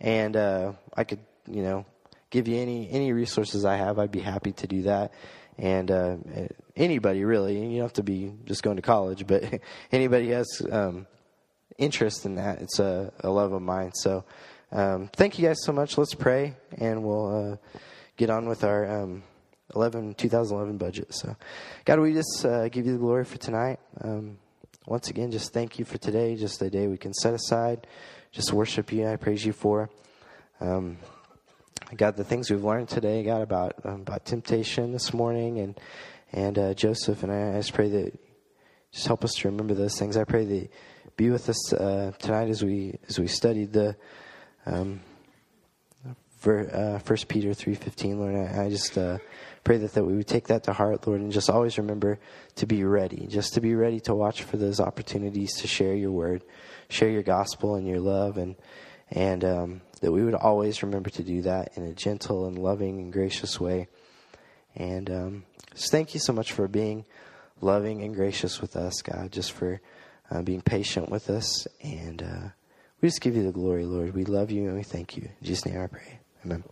and 0.00 0.36
uh, 0.36 0.72
I 0.94 1.04
could, 1.04 1.20
you 1.48 1.62
know, 1.62 1.86
give 2.34 2.48
you 2.48 2.60
any 2.60 2.90
any 2.90 3.12
resources 3.12 3.64
I 3.64 3.76
have. 3.76 4.00
I'd 4.00 4.10
be 4.10 4.20
happy 4.20 4.50
to 4.52 4.66
do 4.66 4.82
that. 4.82 5.12
And 5.56 5.88
uh, 5.88 6.16
anybody 6.74 7.24
really, 7.24 7.56
you 7.56 7.78
don't 7.78 7.82
have 7.82 7.92
to 7.94 8.02
be 8.02 8.32
just 8.44 8.64
going 8.64 8.74
to 8.74 8.82
college, 8.82 9.24
but 9.24 9.44
anybody 9.92 10.30
has 10.30 10.48
um, 10.68 11.06
interest 11.78 12.26
in 12.26 12.34
that, 12.34 12.60
it's 12.60 12.80
a, 12.80 13.12
a 13.20 13.30
love 13.30 13.52
of 13.52 13.62
mine. 13.62 13.92
So, 13.94 14.24
um, 14.72 15.10
thank 15.14 15.38
you 15.38 15.46
guys 15.46 15.58
so 15.62 15.72
much. 15.72 15.96
Let's 15.96 16.14
pray, 16.14 16.56
and 16.76 17.04
we'll 17.04 17.52
uh, 17.52 17.56
get 18.16 18.30
on 18.30 18.48
with 18.48 18.64
our. 18.64 19.02
Um, 19.02 19.22
11, 19.74 20.14
2011 20.14 20.76
budget. 20.76 21.12
So, 21.12 21.34
God, 21.84 21.98
we 21.98 22.12
just 22.12 22.44
uh, 22.44 22.68
give 22.68 22.86
you 22.86 22.92
the 22.92 22.98
glory 22.98 23.24
for 23.24 23.38
tonight. 23.38 23.80
Um, 24.02 24.38
once 24.86 25.08
again, 25.08 25.32
just 25.32 25.52
thank 25.52 25.80
you 25.80 25.84
for 25.84 25.98
today, 25.98 26.36
just 26.36 26.62
a 26.62 26.70
day 26.70 26.86
we 26.86 26.98
can 26.98 27.12
set 27.12 27.34
aside, 27.34 27.86
just 28.30 28.52
worship 28.52 28.92
you. 28.92 29.08
I 29.08 29.16
praise 29.16 29.44
you 29.44 29.52
for. 29.52 29.90
Um, 30.60 30.98
God, 31.96 32.16
the 32.16 32.24
things 32.24 32.50
we've 32.50 32.64
learned 32.64 32.88
today, 32.88 33.22
God, 33.22 33.42
about 33.42 33.74
um, 33.84 34.00
about 34.00 34.24
temptation 34.24 34.92
this 34.92 35.12
morning, 35.12 35.58
and 35.58 35.78
and 36.32 36.58
uh, 36.58 36.74
Joseph, 36.74 37.22
and 37.22 37.30
I, 37.30 37.52
I, 37.52 37.56
just 37.58 37.74
pray 37.74 37.88
that 37.90 38.18
just 38.90 39.06
help 39.06 39.24
us 39.24 39.34
to 39.34 39.48
remember 39.48 39.74
those 39.74 39.98
things. 39.98 40.16
I 40.16 40.24
pray 40.24 40.44
that 40.44 40.70
be 41.16 41.30
with 41.30 41.48
us 41.48 41.72
uh, 41.72 42.12
tonight 42.18 42.48
as 42.48 42.64
we 42.64 42.98
as 43.08 43.18
we 43.18 43.26
studied 43.26 43.72
the 43.72 43.96
um, 44.66 45.00
uh, 46.46 46.98
First 46.98 47.28
Peter 47.28 47.52
three 47.52 47.74
fifteen. 47.74 48.18
Lord, 48.18 48.34
I, 48.34 48.64
I 48.64 48.70
just 48.70 48.96
uh, 48.96 49.18
pray 49.62 49.76
that, 49.78 49.92
that 49.92 50.04
we 50.04 50.14
would 50.14 50.26
take 50.26 50.48
that 50.48 50.64
to 50.64 50.72
heart, 50.72 51.06
Lord, 51.06 51.20
and 51.20 51.30
just 51.30 51.50
always 51.50 51.78
remember 51.78 52.18
to 52.56 52.66
be 52.66 52.82
ready, 52.84 53.26
just 53.26 53.54
to 53.54 53.60
be 53.60 53.74
ready 53.74 54.00
to 54.00 54.14
watch 54.14 54.42
for 54.42 54.56
those 54.56 54.80
opportunities 54.80 55.54
to 55.60 55.68
share 55.68 55.94
your 55.94 56.12
word, 56.12 56.44
share 56.88 57.10
your 57.10 57.22
gospel 57.22 57.76
and 57.76 57.86
your 57.86 58.00
love, 58.00 58.38
and 58.38 58.56
and 59.10 59.44
um, 59.44 59.80
that 60.04 60.12
we 60.12 60.22
would 60.22 60.34
always 60.34 60.82
remember 60.82 61.08
to 61.08 61.22
do 61.22 61.40
that 61.42 61.72
in 61.76 61.82
a 61.82 61.94
gentle 61.94 62.46
and 62.46 62.58
loving 62.58 63.00
and 63.00 63.10
gracious 63.10 63.58
way. 63.58 63.88
And 64.76 65.10
um, 65.10 65.44
just 65.74 65.90
thank 65.90 66.12
you 66.12 66.20
so 66.20 66.34
much 66.34 66.52
for 66.52 66.68
being 66.68 67.06
loving 67.62 68.02
and 68.02 68.14
gracious 68.14 68.60
with 68.60 68.76
us, 68.76 69.00
God, 69.00 69.32
just 69.32 69.52
for 69.52 69.80
uh, 70.30 70.42
being 70.42 70.60
patient 70.60 71.08
with 71.08 71.30
us. 71.30 71.66
And 71.82 72.22
uh, 72.22 72.48
we 73.00 73.08
just 73.08 73.22
give 73.22 73.34
you 73.34 73.44
the 73.44 73.52
glory, 73.52 73.86
Lord. 73.86 74.14
We 74.14 74.24
love 74.24 74.50
you 74.50 74.68
and 74.68 74.76
we 74.76 74.82
thank 74.82 75.16
you. 75.16 75.22
In 75.22 75.46
Jesus' 75.46 75.64
name 75.64 75.80
I 75.80 75.86
pray. 75.86 76.20
Amen. 76.44 76.64